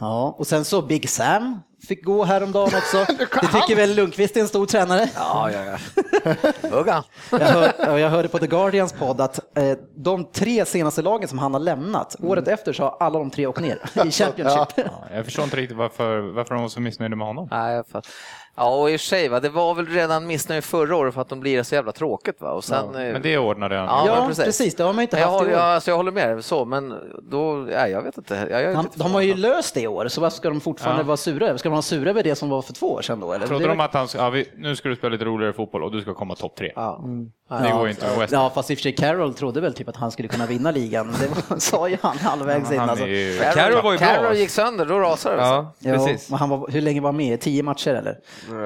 Ja, 0.01 0.35
och 0.39 0.47
sen 0.47 0.65
så 0.65 0.83
Big 0.83 1.11
Sam 1.11 1.61
fick 1.89 2.05
gå 2.05 2.25
häromdagen 2.25 2.71
också. 2.77 3.05
Det 3.41 3.47
tycker 3.47 3.77
väl 3.77 3.95
Lundqvist 3.95 4.37
är 4.37 4.41
en 4.41 4.49
stor 4.49 4.67
tränare? 4.67 5.11
Ja, 5.15 5.51
ja, 5.51 5.65
ja. 5.65 5.79
Hugga. 6.71 7.05
Jag, 7.31 7.39
hör, 7.39 7.73
ja, 7.79 7.99
jag 7.99 8.11
hörde 8.11 8.29
på 8.29 8.39
The 8.39 8.47
Guardians 8.47 8.93
podd 8.93 9.21
att 9.21 9.59
eh, 9.59 9.79
de 9.97 10.25
tre 10.25 10.65
senaste 10.65 11.03
lagen 11.03 11.29
som 11.29 11.39
han 11.39 11.53
har 11.55 11.61
lämnat, 11.61 12.17
året 12.23 12.49
efter 12.49 12.73
så 12.73 12.83
har 12.83 12.97
alla 13.01 13.19
de 13.19 13.31
tre 13.31 13.47
åkt 13.47 13.61
ner 13.61 13.79
i 14.05 14.11
Championship. 14.11 14.69
Ja, 14.77 15.05
jag 15.13 15.25
förstår 15.25 15.45
inte 15.45 15.57
riktigt 15.57 15.77
varför, 15.77 16.21
varför 16.21 16.55
de 16.55 16.63
var 16.63 16.69
så 16.69 16.81
missnöjda 16.81 17.17
med 17.17 17.27
honom. 17.27 17.49
Nej, 17.51 17.75
jag 17.75 17.87
fattar. 17.87 18.11
Ja, 18.57 18.77
och 18.77 18.91
i 18.91 18.97
och 18.97 19.01
för 19.01 19.07
sig, 19.07 19.29
va, 19.29 19.41
det 19.41 19.49
var 19.49 19.75
väl 19.75 19.87
redan 19.87 20.27
missnöje 20.27 20.63
förra 20.63 20.97
året 20.97 21.15
för 21.15 21.21
att 21.21 21.29
de 21.29 21.41
blir 21.41 21.63
så 21.63 21.75
jävla 21.75 21.93
tråkigt. 21.93 22.41
Va? 22.41 22.51
Och 22.51 22.65
sen, 22.65 22.85
eh, 22.95 23.13
Men 23.13 23.23
det 23.23 23.39
ordnade 23.39 23.77
han. 23.77 23.87
Ja, 23.87 24.07
Ja, 24.07 24.27
precis. 24.29 24.45
precis. 24.45 24.75
det 24.75 24.85
har 24.85 24.93
man 24.93 25.03
inte 25.03 25.19
jag, 25.19 25.27
haft 25.31 25.43
i 25.43 25.47
år. 25.47 25.53
jag, 25.53 25.61
alltså, 25.61 25.91
jag 25.91 25.97
håller 25.97 26.13
med 26.13 26.45
så, 26.45 26.65
men 26.65 26.95
då, 27.31 27.53
nej, 27.53 27.91
jag 27.91 28.03
vet 28.03 28.19
inte. 28.19 28.47
Jag, 28.51 28.63
jag 28.63 28.75
Han, 28.75 28.85
lite 28.85 28.99
de 28.99 29.13
har 29.15 29.21
ju 29.21 29.35
löst 29.35 29.75
det 29.75 29.81
i 29.81 29.87
år, 29.87 30.09
så 30.09 30.21
varför 30.21 30.37
ska 30.37 30.49
de 30.49 30.61
fortfarande 30.61 31.03
Ja. 31.03 31.07
vara 31.07 31.17
sura 31.17 31.47
över? 31.49 31.59
Ska 31.59 31.69
de 31.69 31.73
vara 31.73 31.83
sura 31.83 32.11
över 32.11 32.23
det 32.23 32.35
som 32.35 32.49
var 32.49 32.63
för 32.63 32.73
två 32.73 32.93
år 32.93 33.03
sedan 33.03 33.21
då? 33.21 33.33
Eller? 33.33 33.47
Trodde 33.47 33.65
Det- 33.65 33.69
de 33.69 33.81
att 33.81 33.95
han 33.95 34.09
ja, 34.17 34.31
vi, 34.31 34.49
nu 34.57 34.77
ska 34.77 34.89
du 34.89 34.97
spela 34.97 35.13
lite 35.13 35.25
roligare 35.25 35.53
fotboll 35.53 35.83
och 35.83 35.93
du 35.93 36.01
ska 36.01 36.15
komma 36.15 36.35
topp 36.35 36.57
tre. 36.59 36.73
Ja. 36.77 37.05
Det 37.49 37.71
går 37.73 37.85
ju 37.85 37.91
inte 37.91 38.07
med 38.07 38.19
West. 38.19 38.33
Ja, 38.33 38.51
fast 38.55 38.71
i 38.71 38.75
och 38.75 38.79
för 38.79 38.83
sig 38.83 38.95
Carroll 38.95 39.35
trodde 39.35 39.61
väl 39.61 39.75
typ 39.75 39.89
att 39.89 39.97
han 39.97 40.11
skulle 40.11 40.29
kunna 40.29 40.47
vinna 40.47 40.71
ligan. 40.71 41.15
Det 41.49 41.61
sa 41.61 41.89
ju 41.89 41.97
han 42.03 42.19
halvvägs 42.19 42.73
in. 42.73 42.81
Alltså. 42.81 43.07
ju... 43.07 43.39
Carroll 43.55 43.83
var 43.83 43.93
ju 43.93 43.99
bra. 43.99 44.07
Carroll 44.07 44.37
gick 44.37 44.51
sönder, 44.51 44.85
då 44.87 44.99
rasade 44.99 45.37
det. 45.37 45.43
Ja, 45.43 45.73
Ja, 45.79 45.93
precis. 45.93 46.31
men 46.31 46.39
han 46.39 46.49
var, 46.49 46.69
hur 46.71 46.81
länge 46.81 47.01
var 47.01 47.09
han 47.09 47.17
med? 47.17 47.41
Tio 47.41 47.63
matcher 47.63 47.91
eller? 47.95 48.19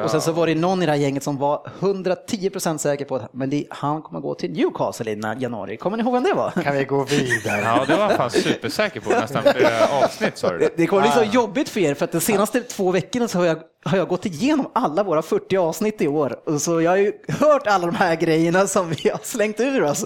Och 0.05 0.11
sen 0.11 0.21
så 0.21 0.33
var 0.33 0.47
det 0.47 0.55
någon 0.55 0.83
i 0.83 0.87
det 0.87 0.93
här 0.93 0.99
gänget 0.99 1.23
som 1.23 1.39
var 1.39 1.71
110% 1.81 2.79
säker 2.79 3.05
på 3.05 3.17
att 3.17 3.33
men 3.33 3.51
det, 3.51 3.67
han 3.71 4.03
kommer 4.03 4.21
gå 4.21 4.35
till 4.35 4.53
Newcastle 4.53 5.11
i 5.11 5.21
januari. 5.39 5.77
Kommer 5.77 5.97
ni 5.97 6.03
ihåg 6.03 6.13
vem 6.13 6.23
det 6.23 6.35
var? 6.35 6.51
Kan 6.51 6.77
vi 6.77 6.85
gå 6.85 7.05
vidare? 7.05 7.61
Ja, 7.61 7.85
det 7.87 7.97
var 7.97 8.07
han 8.07 8.17
fan 8.17 8.31
supersäker 8.31 9.01
på 9.01 9.11
nästan 9.11 9.43
flera 9.43 10.05
avsnitt 10.05 10.39
sa 10.39 10.51
du. 10.51 10.59
Det, 10.59 10.71
det 10.77 10.87
kommer 10.87 11.03
bli 11.03 11.11
så 11.11 11.23
jobbigt 11.33 11.69
för 11.69 11.81
er 11.81 11.95
för 11.95 12.05
att 12.05 12.13
de 12.13 12.21
senaste 12.21 12.61
två 12.61 12.91
veckorna 12.91 13.29
så 13.29 13.39
har 13.39 13.47
jag, 13.47 13.59
har 13.85 13.99
jag 13.99 14.09
gått 14.09 14.27
igenom 14.27 14.71
alla 14.73 15.03
våra 15.03 15.23
40 15.23 15.57
avsnitt 15.57 16.01
i 16.03 16.09
år. 16.09 16.39
Och 16.45 16.61
Så 16.63 16.81
jag 16.81 16.91
har 16.91 16.97
ju 16.97 17.13
hört 17.29 17.67
alla 17.67 17.87
de 17.87 17.95
här 17.95 18.15
grejerna 18.17 18.67
som 18.67 18.91
vi 18.91 19.09
har 19.11 19.21
slängt 19.23 19.61
ur 19.61 19.83
oss. 19.83 20.05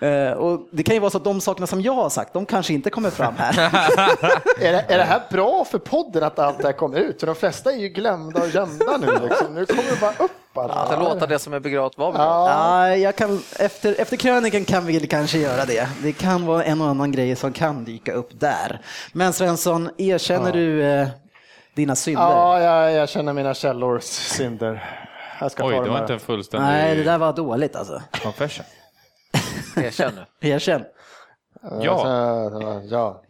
Eh, 0.00 0.32
och 0.32 0.68
det 0.72 0.82
kan 0.82 0.94
ju 0.94 1.00
vara 1.00 1.10
så 1.10 1.18
att 1.18 1.24
de 1.24 1.40
sakerna 1.40 1.66
som 1.66 1.80
jag 1.82 1.92
har 1.92 2.10
sagt, 2.10 2.32
de 2.32 2.46
kanske 2.46 2.72
inte 2.72 2.90
kommer 2.90 3.10
fram 3.10 3.34
här. 3.38 3.58
Är 4.60 4.72
det, 4.72 4.84
är 4.88 4.98
det 4.98 5.04
här 5.04 5.22
bra 5.30 5.64
för 5.64 5.78
podden 5.78 6.22
att 6.22 6.38
allt 6.38 6.58
det 6.58 6.64
här 6.66 6.72
kommer 6.72 6.98
ut? 6.98 7.20
För 7.20 7.26
de 7.26 7.34
flesta 7.36 7.72
är 7.72 7.76
ju 7.76 7.88
glömda 7.88 8.40
och 8.42 8.48
gömda 8.48 8.96
nu. 8.96 9.06
Liksom. 9.28 9.54
Nu 9.54 9.66
kommer 9.66 9.82
det 9.82 10.00
bara 10.00 10.24
upp 10.24 10.56
Att 10.58 10.70
alla. 10.92 11.08
låta 11.14 11.26
det 11.26 11.38
som 11.38 11.52
är 11.52 11.60
begravt 11.60 11.98
vara 11.98 12.12
begravt. 12.12 12.48
Ja, 12.50 12.96
jag 12.96 13.16
kan, 13.16 13.42
efter, 13.58 13.94
efter 14.00 14.16
kröniken 14.16 14.64
kan 14.64 14.86
vi 14.86 15.06
kanske 15.06 15.38
göra 15.38 15.64
det. 15.64 15.88
Det 16.02 16.12
kan 16.12 16.46
vara 16.46 16.64
en 16.64 16.80
och 16.80 16.88
annan 16.88 17.12
grej 17.12 17.36
som 17.36 17.52
kan 17.52 17.84
dyka 17.84 18.12
upp 18.12 18.40
där. 18.40 18.80
Men 19.12 19.32
Svensson, 19.32 19.90
erkänner 19.98 20.52
du 20.52 20.84
eh, 20.84 21.08
dina 21.78 21.96
synder? 21.96 22.22
Ja, 22.22 22.60
jag, 22.60 22.92
jag 22.92 23.08
känner 23.08 23.32
mina 23.32 23.54
källors 23.54 24.02
synder. 24.04 25.04
Jag 25.40 25.52
ska 25.52 25.64
Oj, 25.66 25.74
ta 25.74 25.82
det 25.82 25.88
var 25.88 25.96
här. 25.96 26.02
inte 26.02 26.12
en 26.12 26.20
fullständig 26.20 26.66
Nej, 26.68 26.96
det 26.96 27.04
där 27.04 27.18
var 27.18 27.32
dåligt 27.32 27.76
alltså. 27.76 28.02
confession. 28.22 28.66
Erkänn 29.76 30.12
nu. 30.40 30.48
Erkänn. 30.48 30.84
Ja. 31.62 31.80
Ja. 32.60 32.82
ja. 32.90 33.22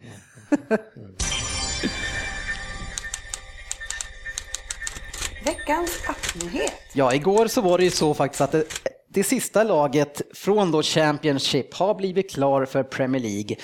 Veckans 5.45 5.99
appnyhet. 6.07 6.73
Ja, 6.93 7.13
igår 7.13 7.47
så 7.47 7.61
var 7.61 7.77
det 7.77 7.83
ju 7.83 7.91
så 7.91 8.13
faktiskt 8.13 8.41
att 8.41 8.51
det, 8.51 8.63
det 9.19 9.23
sista 9.23 9.63
laget 9.63 10.21
från 10.33 10.71
då 10.71 10.83
Championship 10.83 11.73
har 11.73 11.93
blivit 11.95 12.31
klar 12.31 12.65
för 12.65 12.83
Premier 12.83 13.21
League. 13.21 13.55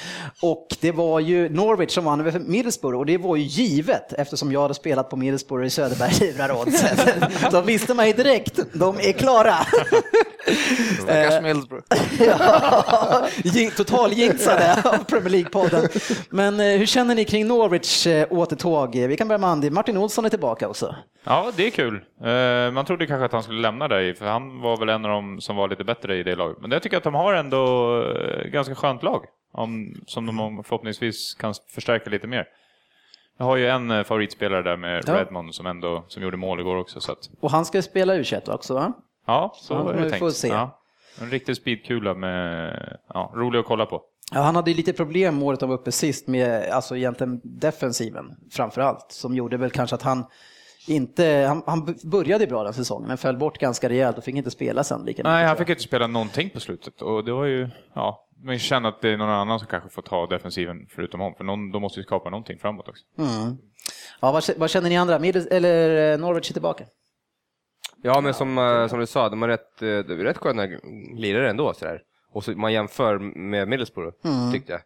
Och 0.41 0.67
det 0.81 0.91
var 0.91 1.19
ju 1.19 1.49
Norwich 1.49 1.91
som 1.93 2.05
vann 2.05 2.19
över 2.19 2.39
Middlesbrough 2.39 2.99
och 2.99 3.05
det 3.05 3.17
var 3.17 3.35
ju 3.35 3.43
givet 3.43 4.13
eftersom 4.13 4.51
jag 4.51 4.61
hade 4.61 4.73
spelat 4.73 5.09
på 5.09 5.15
Middlesbrough 5.15 5.65
i 5.65 5.69
Söderberg 5.69 6.11
Livraroddset. 6.19 7.15
Då 7.51 7.61
visste 7.61 7.93
man 7.93 8.07
ju 8.07 8.13
direkt, 8.13 8.59
de 8.73 8.95
är 8.99 9.11
klara. 9.11 9.55
Stackars 11.03 11.43
Middlesbrough. 11.43 11.85
Ja, 12.27 13.27
totaljinxade 13.77 14.81
av 14.83 15.03
Premier 15.03 15.29
League-podden. 15.29 15.89
Men 16.29 16.59
eh, 16.59 16.65
hur 16.65 16.85
känner 16.85 17.15
ni 17.15 17.25
kring 17.25 17.47
Norwich 17.47 18.07
eh, 18.07 18.27
återtåg? 18.29 18.95
Vi 18.95 19.17
kan 19.17 19.27
börja 19.27 19.39
med 19.39 19.49
Andy. 19.49 19.69
Martin 19.69 19.97
Olsson 19.97 20.25
är 20.25 20.29
tillbaka 20.29 20.67
också. 20.67 20.95
Ja, 21.23 21.51
det 21.55 21.67
är 21.67 21.69
kul. 21.69 21.95
Eh, 22.23 22.71
Man 22.71 22.85
trodde 22.85 23.07
kanske 23.07 23.25
att 23.25 23.31
han 23.31 23.43
skulle 23.43 23.61
lämna 23.61 23.87
dig, 23.87 24.15
för 24.15 24.25
han 24.25 24.61
var 24.61 24.77
väl 24.77 24.89
en 24.89 25.05
av 25.05 25.11
dem 25.11 25.41
som 25.45 25.55
var 25.55 25.67
lite 25.67 25.83
bättre 25.83 26.15
i 26.17 26.23
det 26.23 26.35
laget. 26.35 26.57
Men 26.61 26.71
jag 26.71 26.83
tycker 26.83 26.97
att 26.97 27.03
de 27.03 27.13
har 27.13 27.33
ändå 27.33 27.63
eh, 28.03 28.47
ganska 28.47 28.75
skönt 28.75 29.03
lag, 29.03 29.25
om, 29.51 29.95
som 30.07 30.25
de 30.25 30.63
förhoppningsvis 30.63 31.33
kan 31.33 31.53
förstärka 31.69 32.09
lite 32.09 32.27
mer. 32.27 32.45
Jag 33.37 33.45
har 33.45 33.55
ju 33.55 33.67
en 33.67 33.91
eh, 33.91 34.03
favoritspelare 34.03 34.61
där 34.61 34.77
med 34.77 35.03
Ja. 35.07 35.13
Redmond 35.19 35.55
som 35.55 35.65
ändå 35.65 36.03
som 36.07 36.23
gjorde 36.23 36.37
mål 36.37 36.59
igår 36.59 36.75
också. 36.75 37.01
Så 37.01 37.11
att, 37.11 37.29
Och 37.39 37.51
han 37.51 37.65
ska 37.65 37.81
spela 37.81 38.13
U21 38.15 38.51
också 38.51 38.73
va? 38.73 38.93
ja, 39.25 39.53
så 39.55 39.73
Ja, 39.73 39.93
är 39.93 39.97
det 40.03 40.09
får 40.09 40.19
tänkt. 40.19 40.35
se. 40.35 40.47
Ja, 40.47 40.79
en 41.21 41.29
riktig 41.29 41.55
speedkula 41.57 42.13
med, 42.13 42.97
ja, 43.13 43.31
rolig 43.35 43.59
att 43.59 43.65
kolla 43.65 43.85
på. 43.85 44.01
Ja, 44.33 44.41
han 44.41 44.55
hade 44.55 44.71
ju 44.71 44.77
lite 44.77 44.93
problem 44.93 45.43
året 45.43 45.61
han 45.61 45.69
var 45.69 45.77
uppe 45.77 45.91
sist 45.91 46.27
med 46.27 46.69
alltså 46.69 46.97
egentligen 46.97 47.41
defensiven 47.43 48.25
framför 48.51 48.81
allt. 48.81 49.05
Som 49.11 49.35
gjorde 49.35 49.57
väl 49.57 49.71
kanske 49.71 49.95
att 49.95 50.01
han 50.01 50.25
inte, 50.87 51.45
han, 51.47 51.63
han 51.65 51.95
började 52.03 52.47
bra 52.47 52.63
den 52.63 52.73
säsongen 52.73 53.07
men 53.07 53.17
föll 53.17 53.37
bort 53.37 53.57
ganska 53.57 53.89
rejält 53.89 54.17
och 54.17 54.23
fick 54.23 54.35
inte 54.35 54.51
spela 54.51 54.83
sen 54.83 55.05
lika 55.05 55.23
Nej, 55.23 55.31
mycket, 55.31 55.47
han 55.47 55.55
tror 55.55 55.65
fick 55.65 55.69
inte 55.69 55.83
spela 55.83 56.07
någonting 56.07 56.49
på 56.49 56.59
slutet 56.59 57.01
och 57.01 57.25
det 57.25 57.31
var 57.31 57.45
ju, 57.45 57.69
ja, 57.93 58.25
man 58.43 58.59
känner 58.59 58.89
att 58.89 59.01
det 59.01 59.09
är 59.09 59.17
någon 59.17 59.29
annan 59.29 59.59
som 59.59 59.67
kanske 59.67 59.89
får 59.89 60.01
ta 60.01 60.27
defensiven 60.27 60.87
förutom 60.89 61.19
honom, 61.19 61.35
för 61.35 61.43
någon, 61.43 61.71
de 61.71 61.81
måste 61.81 61.99
ju 61.99 62.03
skapa 62.03 62.29
någonting 62.29 62.59
framåt 62.59 62.87
också. 62.87 63.03
Mm. 63.17 63.57
Ja, 64.21 64.31
vad, 64.31 64.43
vad 64.57 64.69
känner 64.69 64.89
ni 64.89 64.97
andra? 64.97 65.19
Middles, 65.19 65.47
eller 65.47 66.13
eh, 66.13 66.19
Norwich 66.19 66.49
är 66.49 66.53
tillbaka? 66.53 66.85
Ja, 68.01 68.21
men 68.21 68.33
som, 68.33 68.57
eh, 68.57 68.87
som 68.87 68.99
du 68.99 69.05
sa, 69.05 69.29
de 69.29 69.41
har 69.41 69.49
rätt, 69.49 69.81
eh, 69.81 69.87
är 69.87 70.03
rätt 70.03 70.37
sköna 70.37 70.67
lirare 71.15 71.49
ändå. 71.49 71.73
Sådär. 71.73 72.01
Och 72.31 72.43
så 72.43 72.51
man 72.51 72.73
jämför 72.73 73.19
med 73.19 73.67
Middlesbrough, 73.67 74.15
tyckte 74.51 74.71
jag. 74.71 74.81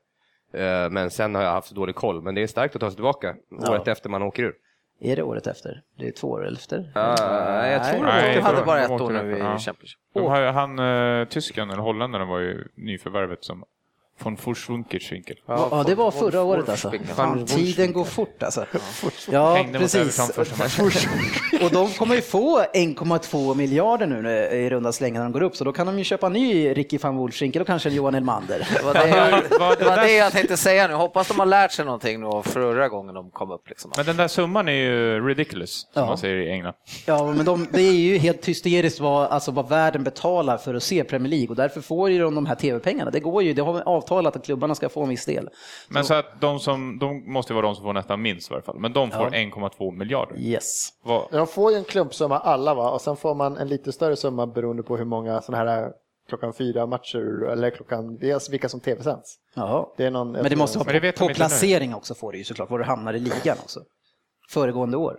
Men 0.91 1.11
sen 1.11 1.35
har 1.35 1.41
jag 1.41 1.51
haft 1.51 1.67
så 1.67 1.75
dålig 1.75 1.95
koll, 1.95 2.21
men 2.21 2.35
det 2.35 2.43
är 2.43 2.47
starkt 2.47 2.75
att 2.75 2.81
ta 2.81 2.89
sig 2.89 2.95
tillbaka 2.95 3.35
året 3.69 3.87
efter 3.87 4.09
man 4.09 4.23
åker 4.23 4.43
ur. 4.43 4.53
Är 5.01 5.15
det 5.15 5.23
året 5.23 5.47
efter? 5.47 5.81
Det 5.97 6.07
är 6.07 6.11
två 6.11 6.27
år 6.27 6.53
efter? 6.53 6.77
Uh, 6.77 6.85
jag 6.95 7.83
tror 7.83 8.03
Nej, 8.03 8.35
De 8.35 8.41
hade 8.41 8.65
bara 8.65 8.83
ett 8.83 8.91
år 8.91 9.09
nu 9.09 9.37
i 9.37 9.39
ja. 9.39 9.57
Championship. 9.57 9.99
De 10.13 10.53
han, 10.53 10.79
eh, 10.79 11.27
tysken, 11.27 11.69
eller 11.69 11.81
holländaren, 11.81 12.27
var 12.27 12.39
ju 12.39 12.67
nyförvärvet 12.75 13.43
som 13.43 13.63
von 14.23 14.37
Furschwinkel. 14.37 15.37
Ja, 15.45 15.83
det 15.87 15.95
var 15.95 16.11
förra 16.11 16.41
året 16.43 16.69
alltså. 16.69 16.91
Fan, 17.15 17.45
tiden 17.45 17.93
går 17.93 18.03
fort 18.03 18.43
alltså. 18.43 18.65
Ja, 19.31 19.65
precis. 19.73 20.19
Och 21.63 21.71
de 21.71 21.89
kommer 21.89 22.15
ju 22.15 22.21
få 22.21 22.59
1,2 22.61 23.55
miljarder 23.55 24.07
nu 24.07 24.29
i 24.57 24.69
runda 24.69 24.91
slängar 24.91 25.19
när 25.19 25.25
de 25.25 25.31
går 25.33 25.41
upp, 25.43 25.55
så 25.55 25.63
då 25.63 25.71
kan 25.71 25.87
de 25.87 25.97
ju 25.97 26.03
köpa 26.03 26.27
en 26.27 26.33
ny 26.33 26.73
Ricky 26.73 26.97
van 26.97 27.17
Wolfschinkel 27.17 27.61
och 27.61 27.67
kanske 27.67 27.89
en 27.89 27.95
Johan 27.95 28.15
Elmander. 28.15 28.67
Det 28.77 28.83
var 28.83 28.93
det, 29.07 29.07
jag, 29.09 29.31
Vad- 29.59 29.79
det 29.79 29.85
var 29.85 29.95
där- 29.95 30.03
det 30.03 30.11
jag 30.15 30.31
tänkte 30.31 30.57
säga 30.57 30.87
nu. 30.87 30.93
Hoppas 30.93 31.27
de 31.27 31.39
har 31.39 31.45
lärt 31.45 31.71
sig 31.71 31.85
någonting 31.85 32.19
nu 32.21 32.41
förra 32.45 32.87
gången 32.89 33.15
de 33.15 33.29
kom 33.31 33.51
upp. 33.51 33.69
Liksom. 33.69 33.91
Men 33.97 34.05
den 34.05 34.17
där 34.17 34.27
summan 34.27 34.67
är 34.67 34.71
ju 34.73 35.27
ridiculous, 35.27 35.71
som 35.93 36.01
Ja. 36.01 36.05
man 36.05 36.17
säger 36.17 36.35
i 36.35 36.51
England. 36.51 36.73
Ja, 37.05 37.31
men 37.33 37.45
de, 37.45 37.67
det 37.71 37.81
är 37.81 37.91
ju 37.91 38.17
helt 38.17 38.45
hysteriskt 38.47 38.99
vad, 38.99 39.27
alltså 39.27 39.51
vad 39.51 39.69
världen 39.69 40.03
betalar 40.03 40.57
för 40.57 40.75
att 40.75 40.83
se 40.83 41.03
Premier 41.03 41.29
League 41.29 41.47
och 41.47 41.55
därför 41.55 41.81
får 41.81 42.09
ju 42.09 42.19
de 42.19 42.35
de 42.35 42.45
här 42.45 42.55
tv-pengarna. 42.55 43.11
Det 43.11 43.19
går 43.19 43.43
ju, 43.43 43.53
det 43.53 43.61
har 43.61 43.73
vi 43.73 43.81
avtalat 44.09 44.35
att 44.35 44.45
klubbarna 44.45 44.75
ska 44.75 44.89
få 44.89 45.03
en 45.03 45.09
viss 45.09 45.25
del. 45.25 45.49
Men 45.87 46.05
så 46.05 46.13
att 46.13 46.41
de 46.41 46.59
som, 46.59 46.99
de 46.99 47.33
måste 47.33 47.53
vara 47.53 47.65
de 47.65 47.75
som 47.75 47.83
får 47.83 47.93
nästan 47.93 48.21
minst 48.21 48.49
i 48.49 48.53
varje 48.53 48.63
fall. 48.63 48.79
Men 48.79 48.93
de 48.93 49.11
får 49.11 49.29
1,2 49.29 49.91
miljarder. 49.97 50.37
Yes. 50.39 50.89
Vad, 51.03 51.31
De 51.31 51.47
får 51.47 51.71
ju 51.71 51.77
en 51.77 51.83
klumpsumma 51.83 52.39
alla 52.39 52.73
va? 52.73 52.89
Och 52.91 53.01
sen 53.01 53.15
får 53.15 53.35
man 53.35 53.57
en 53.57 53.67
lite 53.67 53.91
större 53.91 54.15
summa 54.15 54.47
beroende 54.47 54.83
på 54.83 54.97
hur 54.97 55.05
många 55.05 55.41
sådana 55.41 55.71
här 55.71 55.91
klockan 56.29 56.53
fyra 56.53 56.85
matcher 56.85 57.49
eller 57.51 57.69
klockan, 57.69 58.17
dels 58.17 58.49
vilka 58.49 58.69
som 58.69 58.79
tv-sänds. 58.79 59.35
Ja. 59.55 59.93
Det 59.97 60.05
är 60.05 60.11
någon, 60.11 60.31
Men 60.31 60.49
det 60.49 60.55
måste 60.55 60.77
vara 60.79 60.99
det 60.99 61.11
på, 61.11 61.17
på 61.17 61.27
nu. 61.27 61.33
placering 61.33 61.95
också 61.95 62.15
får 62.15 62.31
det 62.31 62.37
ju 62.37 62.43
såklart, 62.43 62.69
var 62.69 62.79
du 62.79 62.85
hamnar 62.85 63.13
i 63.13 63.19
ligan 63.19 63.57
också. 63.63 63.79
Föregående 64.49 64.97
år. 64.97 65.17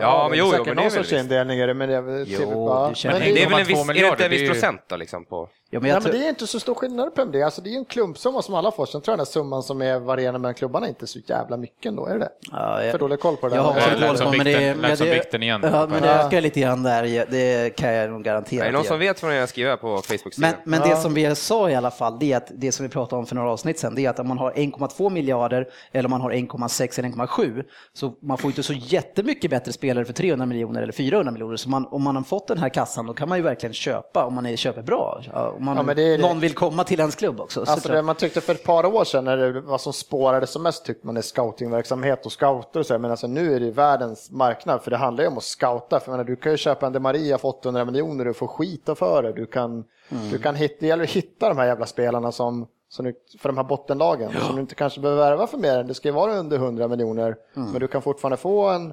Ja, 0.00 0.26
men 0.30 0.38
jo, 0.38 0.44
jo, 0.44 0.50
men 0.50 0.64
det 0.64 0.70
är 0.70 0.74
någon 0.74 0.84
väl 0.84 0.92
sorts 0.92 1.12
indelning 1.12 1.58
är 1.58 1.66
det, 1.66 1.74
men 1.74 1.88
det 1.88 1.94
är 1.94 2.02
väl 2.02 2.24
Jo, 2.28 2.40
ja. 2.40 2.92
du 3.02 3.08
Men 3.08 3.20
Det 3.20 3.42
är 3.42 3.50
väl 3.50 3.58
en 3.58 3.66
1,2 3.66 3.66
viss, 3.66 3.88
är 3.88 3.94
det 3.94 4.08
inte 4.08 4.24
en 4.24 4.30
det 4.30 4.36
viss 4.36 4.50
procent 4.50 4.80
då, 4.88 4.96
liksom, 4.96 5.24
på 5.24 5.48
Ja, 5.70 5.80
men 5.80 5.90
Nej, 5.90 6.00
men 6.02 6.12
det 6.12 6.24
är 6.26 6.28
inte 6.28 6.46
så 6.46 6.60
stor 6.60 6.74
skillnad 6.74 7.14
på 7.14 7.24
det. 7.24 7.42
Alltså, 7.42 7.60
det 7.62 7.68
är 7.68 7.72
ju 7.72 7.76
en 7.78 7.84
klumpsumma 7.84 8.42
som 8.42 8.54
alla 8.54 8.70
får. 8.70 8.86
Sen 8.86 9.00
tror 9.00 9.12
jag 9.12 9.18
den 9.18 9.26
här 9.26 9.32
summan 9.32 9.62
som 9.62 9.82
är 9.82 9.98
varierande 9.98 10.38
mellan 10.40 10.54
klubbarna 10.54 10.88
inte 10.88 11.04
är 11.04 11.06
så 11.06 11.18
jävla 11.26 11.56
mycket 11.56 11.86
ändå. 11.86 12.06
Är 12.06 12.12
det 12.12 12.18
det? 12.18 12.28
Ja, 12.52 12.82
jag- 12.82 12.92
För 12.92 12.98
dålig 12.98 13.20
koll 13.20 13.36
på 13.36 13.48
det 13.48 13.54
Jag 13.56 13.62
har 13.62 13.70
också 13.70 13.90
koll 13.90 14.16
på 14.30 14.36
men 14.36 14.44
det, 14.46 14.52
vikten- 14.58 14.76
men 14.80 14.90
lät 14.90 14.98
som 14.98 15.06
det, 15.06 15.14
vikten 15.14 15.42
igen. 15.42 15.60
Ja, 15.72 15.86
men 15.90 16.02
det 16.02 16.08
ökar 16.08 16.40
lite 16.40 16.60
grann 16.60 16.82
där, 16.82 17.26
det 17.30 17.76
kan 17.76 17.92
jag 17.92 18.10
nog 18.10 18.22
garantera. 18.24 18.62
Är 18.62 18.66
det 18.66 18.72
någon 18.72 18.82
det 18.82 18.88
som 18.88 18.98
vet 18.98 19.22
vad 19.22 19.36
jag 19.36 19.48
skriver 19.48 19.76
på 19.76 19.96
Facebook-sidan? 19.96 20.52
Men, 20.64 20.78
men 20.80 20.88
det 20.88 20.96
som 20.96 21.14
vi 21.14 21.34
sa 21.34 21.70
i 21.70 21.74
alla 21.74 21.90
fall, 21.90 22.18
det 22.18 22.32
är 22.32 22.36
att 22.36 22.50
det 22.54 22.72
som 22.72 22.86
vi 22.86 22.90
pratade 22.92 23.20
om 23.20 23.26
för 23.26 23.34
några 23.34 23.50
avsnitt 23.50 23.78
sedan, 23.78 23.94
det 23.94 24.04
är 24.06 24.10
att 24.10 24.18
om 24.18 24.28
man 24.28 24.38
har 24.38 24.52
1,2 24.52 25.10
miljarder 25.10 25.68
eller 25.92 26.04
om 26.06 26.10
man 26.10 26.20
har 26.20 26.30
1,6 26.32 26.98
eller 26.98 27.08
1,7 27.08 27.64
så 27.92 28.14
man 28.22 28.38
får 28.38 28.50
inte 28.50 28.62
så 28.62 28.72
jättemycket 28.72 29.50
bättre 29.50 29.72
spelare 29.72 30.04
för 30.04 30.12
300 30.12 30.46
miljoner 30.46 30.82
eller 30.82 30.92
400 30.92 31.32
miljoner. 31.32 31.56
Så 31.56 31.68
man, 31.68 31.86
om 31.86 32.02
man 32.02 32.16
har 32.16 32.22
fått 32.22 32.48
den 32.48 32.58
här 32.58 32.68
kassan 32.68 33.06
då 33.06 33.14
kan 33.14 33.28
man 33.28 33.38
ju 33.38 33.44
verkligen 33.44 33.72
köpa 33.72 34.24
om 34.24 34.34
man 34.34 34.46
är, 34.46 34.56
köper 34.56 34.82
bra. 34.82 35.22
Ja, 35.58 35.60
Om 35.60 35.64
man, 35.64 35.76
Ja, 35.76 35.82
men 35.82 35.96
det 35.96 36.18
någon 36.20 36.40
vill 36.40 36.54
komma 36.54 36.84
till 36.84 37.00
ens 37.00 37.14
klubb 37.14 37.40
också. 37.40 37.66
Så 37.66 37.72
Alltså 37.72 37.88
det 37.88 38.02
man 38.02 38.14
tyckte 38.16 38.40
för 38.40 38.54
ett 38.54 38.64
par 38.64 38.86
år 38.86 39.04
sedan 39.04 39.24
när 39.24 39.36
det 39.36 39.60
var 39.60 39.78
som 39.78 39.92
spårade 39.92 40.46
som 40.46 40.62
mest 40.62 40.84
tyckte 40.84 41.06
man 41.06 41.16
är 41.16 41.22
scoutingverksamhet 41.22 42.26
och 42.26 42.32
scouter 42.32 42.80
och 42.80 42.86
så 42.86 42.98
men 42.98 43.10
alltså 43.10 43.26
nu 43.26 43.54
är 43.54 43.60
det 43.60 43.70
världens 43.70 44.30
marknad 44.30 44.82
för 44.82 44.90
det 44.90 44.96
handlar 44.96 45.24
ju 45.24 45.28
om 45.28 45.36
att 45.38 45.44
scouta. 45.44 46.00
För 46.00 46.10
menar, 46.10 46.24
du 46.24 46.36
kan 46.36 46.52
ju 46.52 46.58
köpa 46.58 46.86
en 46.86 46.92
De 46.92 47.00
Maria 47.00 47.38
för 47.38 47.48
800 47.48 47.84
miljoner 47.84 48.28
och 48.28 48.36
få 48.36 48.46
skita 48.48 48.94
för 48.94 49.22
det. 49.22 49.32
Du 49.32 49.46
kan, 49.46 49.84
du 50.30 50.38
kan 50.38 50.54
hitta, 50.54 50.76
det 50.80 50.86
gäller 50.86 51.04
att 51.04 51.10
hitta 51.10 51.48
de 51.48 51.58
här 51.58 51.66
jävla 51.66 51.86
spelarna 51.86 52.32
som, 52.32 52.66
du, 52.98 53.14
för 53.38 53.48
de 53.48 53.56
här 53.56 53.64
bottenlagen 53.64 54.32
som 54.46 54.54
du 54.56 54.60
inte 54.60 54.74
kanske 54.74 55.00
behöver 55.00 55.22
värva 55.30 55.46
för 55.46 55.58
mer 55.58 55.78
än, 55.78 55.86
det 55.86 55.94
ska 55.94 56.08
ju 56.08 56.14
vara 56.14 56.34
under 56.34 56.56
100 56.56 56.88
miljoner, 56.88 57.36
men 57.54 57.80
du 57.80 57.88
kan 57.88 58.02
fortfarande 58.02 58.36
få 58.36 58.68
en 58.68 58.92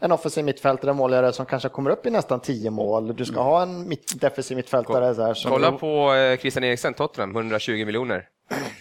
en 0.00 0.12
offensiv 0.12 0.44
mittfältare, 0.44 0.92
målgörare 0.92 1.32
som 1.32 1.46
kanske 1.46 1.68
kommer 1.68 1.90
upp 1.90 2.06
i 2.06 2.10
nästan 2.10 2.40
10 2.40 2.70
mål. 2.70 3.16
Du 3.16 3.24
ska 3.24 3.40
ha 3.42 3.62
en 3.62 3.88
mitt, 3.88 4.20
defensiv 4.20 4.56
mittfältare. 4.56 5.14
Så 5.14 5.22
här, 5.22 5.34
som 5.34 5.50
Kolla 5.50 5.72
på 5.72 6.14
eh, 6.14 6.38
Christian 6.38 6.64
Eriksen, 6.64 6.94
Tottenham, 6.94 7.36
100 7.36 7.58
miljoner. 7.68 8.24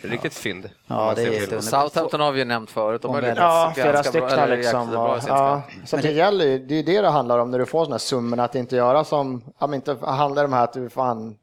Riktigt 0.02 0.34
fynd. 0.34 0.70
Ja, 0.88 1.14
det 1.16 1.24
är 1.24 1.44
under- 1.44 1.60
Southampton 1.60 2.20
har 2.20 2.32
vi 2.32 2.40
ju 2.40 2.46
nämnt 2.46 2.72
förut. 2.72 3.02
De 3.02 3.24
Ja, 3.36 3.72
flera 3.76 4.04
stycken 4.04 4.50
liksom. 4.50 4.90
bra 4.90 5.20
ja, 5.28 5.62
så 5.86 5.98
det, 5.98 6.12
gäller 6.12 6.46
ju, 6.46 6.60
det 6.60 6.76
är 6.80 6.84
det 6.84 7.02
det 7.02 7.10
handlar 7.10 7.40
om 7.40 7.52
när 7.52 7.60
du 7.60 7.66
får 7.66 7.80
sådana 7.80 7.94
här 7.94 8.00
summor, 8.00 8.40
att 8.40 8.56
inte 8.56 8.76
göra 8.76 9.04
som, 9.04 9.44
ja, 9.60 9.68
men 9.68 9.74
inte 9.74 9.98
handlar 10.02 10.46
om 10.46 10.54
här 10.54 10.64
att 10.64 10.74
du 10.74 10.90
fan, 10.90 11.36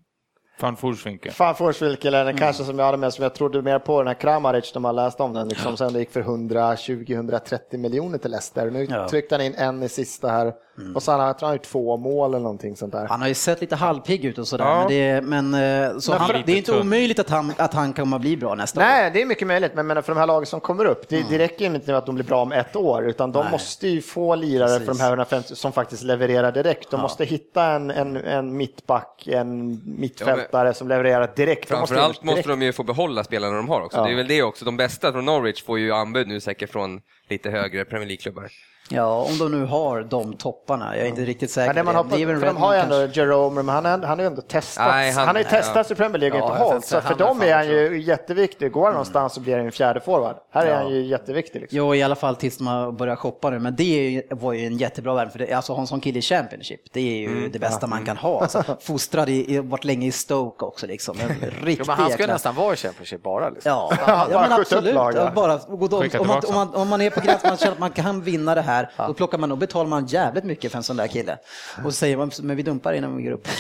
Fan 0.59 0.77
Forsvinke. 0.77 1.31
fan 1.31 1.55
Forsvik 1.55 2.05
eller 2.05 2.23
Mm. 2.23 2.37
kanske 2.37 2.65
som 2.65 2.79
jag 2.79 2.87
hade 2.87 2.99
med, 2.99 3.13
som 3.15 3.23
jag 3.23 3.35
trodde 3.35 3.63
mer 3.63 3.79
på, 3.79 3.99
den 3.99 4.07
här 4.07 4.15
Kramaric 4.15 4.75
när 4.75 4.81
man 4.81 4.97
läste 4.97 5.23
om 5.23 5.33
den, 5.33 5.49
liksom, 5.49 5.77
sen 5.77 5.93
det 5.93 5.99
gick 5.99 6.11
för 6.11 6.23
120-130 6.23 7.79
miljoner 7.79 8.19
till 8.19 8.31
Leicester. 8.31 8.71
Nu 8.71 8.85
Ja. 8.91 9.09
Tryckte 9.09 9.35
han 9.35 9.45
in 9.45 9.55
en 9.55 9.83
i 9.83 9.89
sista 9.89 10.29
här 10.29 10.53
och 10.95 11.02
sen 11.02 11.21
har 11.21 11.35
han 11.40 11.52
gjort 11.52 11.62
två 11.62 11.97
mål 11.97 12.30
eller 12.30 12.42
någonting 12.42 12.76
sånt 12.76 12.92
där. 12.92 13.06
Han 13.06 13.21
har 13.21 13.28
ju 13.28 13.35
sett 13.35 13.61
lite 13.61 13.76
halvpigg 13.76 14.25
ut 14.25 14.38
och 14.38 14.49
sådär, 14.49 14.64
Ja. 14.64 14.78
men, 14.78 14.88
det, 14.88 15.21
men, 15.52 15.54
eh, 15.95 15.99
så 15.99 16.11
Men 16.12 16.21
han, 16.21 16.42
det 16.47 16.52
är 16.52 16.56
inte 16.56 16.80
omöjligt 16.80 17.18
att 17.18 17.30
han, 17.30 17.52
att 17.56 17.75
han 17.75 17.92
kommer 17.92 18.16
att 18.16 18.21
bli 18.21 18.37
bra 18.37 18.54
nästa 18.54 18.80
år. 18.80 18.85
Nej, 18.85 19.11
det 19.14 19.23
är 19.23 19.26
mycket 19.26 19.47
möjligt, 19.49 19.75
men 19.75 20.02
för 20.02 20.14
de 20.14 20.18
här 20.18 20.26
lagen 20.26 20.47
som 20.47 20.61
kommer 20.61 20.85
upp, 20.85 21.09
det, 21.09 21.25
det 21.30 21.38
räcker 21.38 21.68
ju 21.68 21.75
inte 21.75 21.90
med 21.90 21.99
att 21.99 22.06
de 22.06 22.14
blir 22.14 22.25
bra 22.25 22.42
om 22.42 22.52
ett 22.52 22.76
år, 22.76 23.04
utan 23.04 23.33
de 23.33 23.37
Mm. 23.38 23.45
Nej. 23.45 23.52
måste 23.52 23.88
ju 23.88 24.02
få 24.02 24.35
lirare 24.35 24.68
för 24.68 24.78
de 24.78 24.87
Precis. 24.87 25.02
här 25.02 25.09
150 25.09 25.56
som 25.56 25.73
faktiskt 25.73 26.02
levererar 26.02 26.52
direkt. 26.52 26.90
De 26.90 27.00
måste 27.00 27.25
hitta 27.25 27.64
en, 27.64 27.90
en, 27.90 28.16
en 28.16 28.56
mittback, 28.56 29.26
en 29.26 29.80
mittfältare 30.00 30.75
som 30.75 30.88
levererar 30.88 31.33
direkt. 31.37 31.68
Framförallt 31.68 32.23
direkt. 32.23 32.37
måste 32.37 32.49
de 32.49 32.62
ju 32.62 32.73
få 32.73 32.83
behålla 32.83 33.25
spelarna 33.25 33.56
de 33.56 33.68
har 33.68 33.80
också. 33.80 33.99
Ja. 33.99 34.04
Det 34.04 34.11
är 34.12 34.16
väl 34.16 34.28
det 34.28 34.42
också. 34.42 34.64
De 34.64 34.76
bästa 34.76 35.12
från 35.12 35.25
Norwich 35.25 35.64
får 35.64 35.78
ju 35.78 35.92
anbud 35.92 36.28
nu 36.28 36.40
säkert 36.40 36.71
från 36.73 37.00
lite 37.28 37.50
högre 37.50 37.85
Premier 37.85 38.06
League-klubbar. 38.09 38.49
Ja, 38.90 39.26
om 39.31 39.38
de 39.38 39.61
nu 39.61 39.66
har 39.66 40.02
de 40.02 40.33
topparna. 40.33 40.97
Jag 40.97 41.05
är 41.05 41.09
inte 41.09 41.21
riktigt 41.25 41.50
säker. 41.50 41.66
Men 41.75 41.87
det 41.87 41.93
man 41.93 42.09
på 42.09 42.16
väl 42.16 42.38
för 42.40 42.47
de 42.47 42.57
har 42.57 42.75
ju 42.75 42.81
ändå. 42.81 43.07
Jerome, 43.12 43.62
men 43.62 43.75
han, 43.75 43.85
har- 43.85 43.90
han 43.90 44.19
har 44.19 44.25
ju 44.25 44.26
ändå 44.26 44.43
testats. 44.43 44.76
Nej, 44.90 45.11
han, 45.12 45.26
han- 45.26 45.37
har 45.37 45.43
ju 45.43 45.49
testats 45.49 45.90
ja. 45.90 45.95
i 45.95 45.97
Premier 45.97 46.19
League 46.19 46.40
och 46.43 46.49
Ja, 46.49 46.52
inte 46.52 46.64
hållit, 46.64 46.85
så 46.85 47.00
för 47.00 47.14
dem 47.14 47.43
är 47.43 47.55
han 47.55 47.69
ju 47.69 48.02
jätteviktig. 48.02 48.73
Går 48.73 48.85
han 48.85 48.93
någonstans 48.93 49.33
så 49.35 49.40
blir 49.40 49.52
han 49.55 49.62
ju 49.62 49.66
en 49.66 49.73
fjärde 49.73 50.00
forward. 50.00 50.37
Här 50.52 50.66
är 50.66 50.75
han 50.76 50.88
ju 50.90 51.07
jätteviktig. 51.07 51.61
Liksom. 51.61 51.76
Jo, 51.78 51.95
i 51.95 52.02
alla 52.02 52.14
fall 52.14 52.37
tills 52.37 52.61
man 52.61 52.97
börjar 52.97 53.16
shoppa 53.16 53.50
nu. 53.50 53.59
Men 53.59 53.76
det 53.76 54.07
är 54.07 54.11
ju, 54.11 54.23
var 54.31 54.52
ju 54.52 54.66
en 54.66 54.76
jättebra 54.76 55.14
värld. 55.14 55.33
För 55.33 55.38
det, 55.38 55.52
alltså, 55.52 55.73
ha 55.73 55.81
en 55.81 55.87
sån 55.87 56.00
kille 56.00 56.19
i 56.19 56.23
Championship, 56.23 56.81
det 56.93 57.00
är 57.00 57.16
ju 57.19 57.26
Mm. 57.26 57.50
det 57.52 57.59
bästa 57.59 57.87
man 57.87 58.05
kan 58.05 58.16
ha. 58.16 58.40
Alltså, 58.43 58.62
fostrad 58.81 59.28
i, 59.28 59.55
i, 59.55 59.59
varit 59.59 59.85
länge 59.85 60.07
i 60.07 60.12
Stoke 60.12 60.64
också 60.64 60.87
liksom. 60.87 61.16
En 61.21 61.35
Jo, 61.43 61.49
riktig 61.66 61.87
men 61.87 61.97
han 61.97 62.11
jäkla- 62.11 62.26
nästan 62.26 62.55
vara 62.55 62.73
i 62.75 62.76
Championship 62.76 63.23
bara. 63.23 63.49
Liksom. 63.50 63.71
Ja, 63.73 63.93
ja 64.31 64.40
men 64.40 64.52
absolut. 64.61 64.95
ja. 64.95 65.12
Ja, 65.14 65.31
bara, 65.35 65.61
gå 65.69 65.87
då, 65.88 66.00
Skicka 66.02 66.21
om, 66.21 66.26
man, 66.26 66.40
tillbaka 66.40 66.61
om, 66.62 66.69
man, 66.73 66.83
om 66.83 66.88
man 66.88 67.00
är 67.00 67.11
på 67.11 67.21
gränsen, 67.21 67.49
man 67.49 67.57
känner 67.59 67.73
att 67.73 67.78
man 67.78 67.90
kan 67.90 68.21
vinna 68.23 68.55
det 68.55 68.61
här, 68.62 68.75
då 68.97 69.14
plockar 69.14 69.38
man 69.38 69.52
och 69.52 69.59
betalar 69.59 69.90
man 69.90 70.06
jävligt 70.06 70.45
mycket 70.45 70.71
för 70.71 70.78
en 70.78 70.83
sån 70.83 70.97
där 70.97 71.06
kille. 71.06 71.38
Och 71.85 71.92
så 71.92 71.92
säger 71.92 72.16
man, 72.16 72.30
men 72.42 72.56
vi 72.56 72.62
dumpar 72.62 72.92
innan 72.92 73.16
vi 73.16 73.23
går 73.23 73.33
upp. 73.33 73.49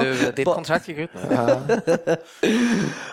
Du, 0.00 0.32
ditt 0.36 0.44
kontrakt 0.46 0.88
gick 0.88 0.98
ut 0.98 1.10
nu. 1.14 1.36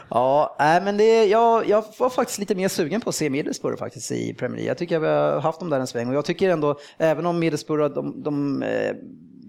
Ja, 0.10 0.56
nej, 0.60 0.82
men 0.82 0.98
det, 0.98 1.26
jag, 1.26 1.70
jag 1.70 1.86
var 2.00 2.10
faktiskt 2.10 2.40
lite 2.40 2.56
mer 2.56 2.68
sugen 2.68 3.02
på 3.02 3.10
att 3.10 3.16
se 3.16 3.30
Middlesbrough 3.30 3.80
faktiskt 3.80 4.12
i 4.12 4.34
Premier 4.34 4.56
League. 4.56 4.68
Jag 4.68 4.78
tycker 4.78 5.00
vi 5.00 5.08
har 5.08 5.40
haft 5.40 5.60
dem 5.60 5.70
där 5.70 5.80
en 5.80 5.88
sväng 5.88 6.10
och 6.10 6.16
jag 6.16 6.26
tycker 6.26 6.50
ändå, 6.50 6.80
även 6.98 7.26
om 7.26 7.40
Middlesbrough, 7.40 7.94
de, 7.94 8.24
de, 8.24 8.64
eh, 8.64 8.96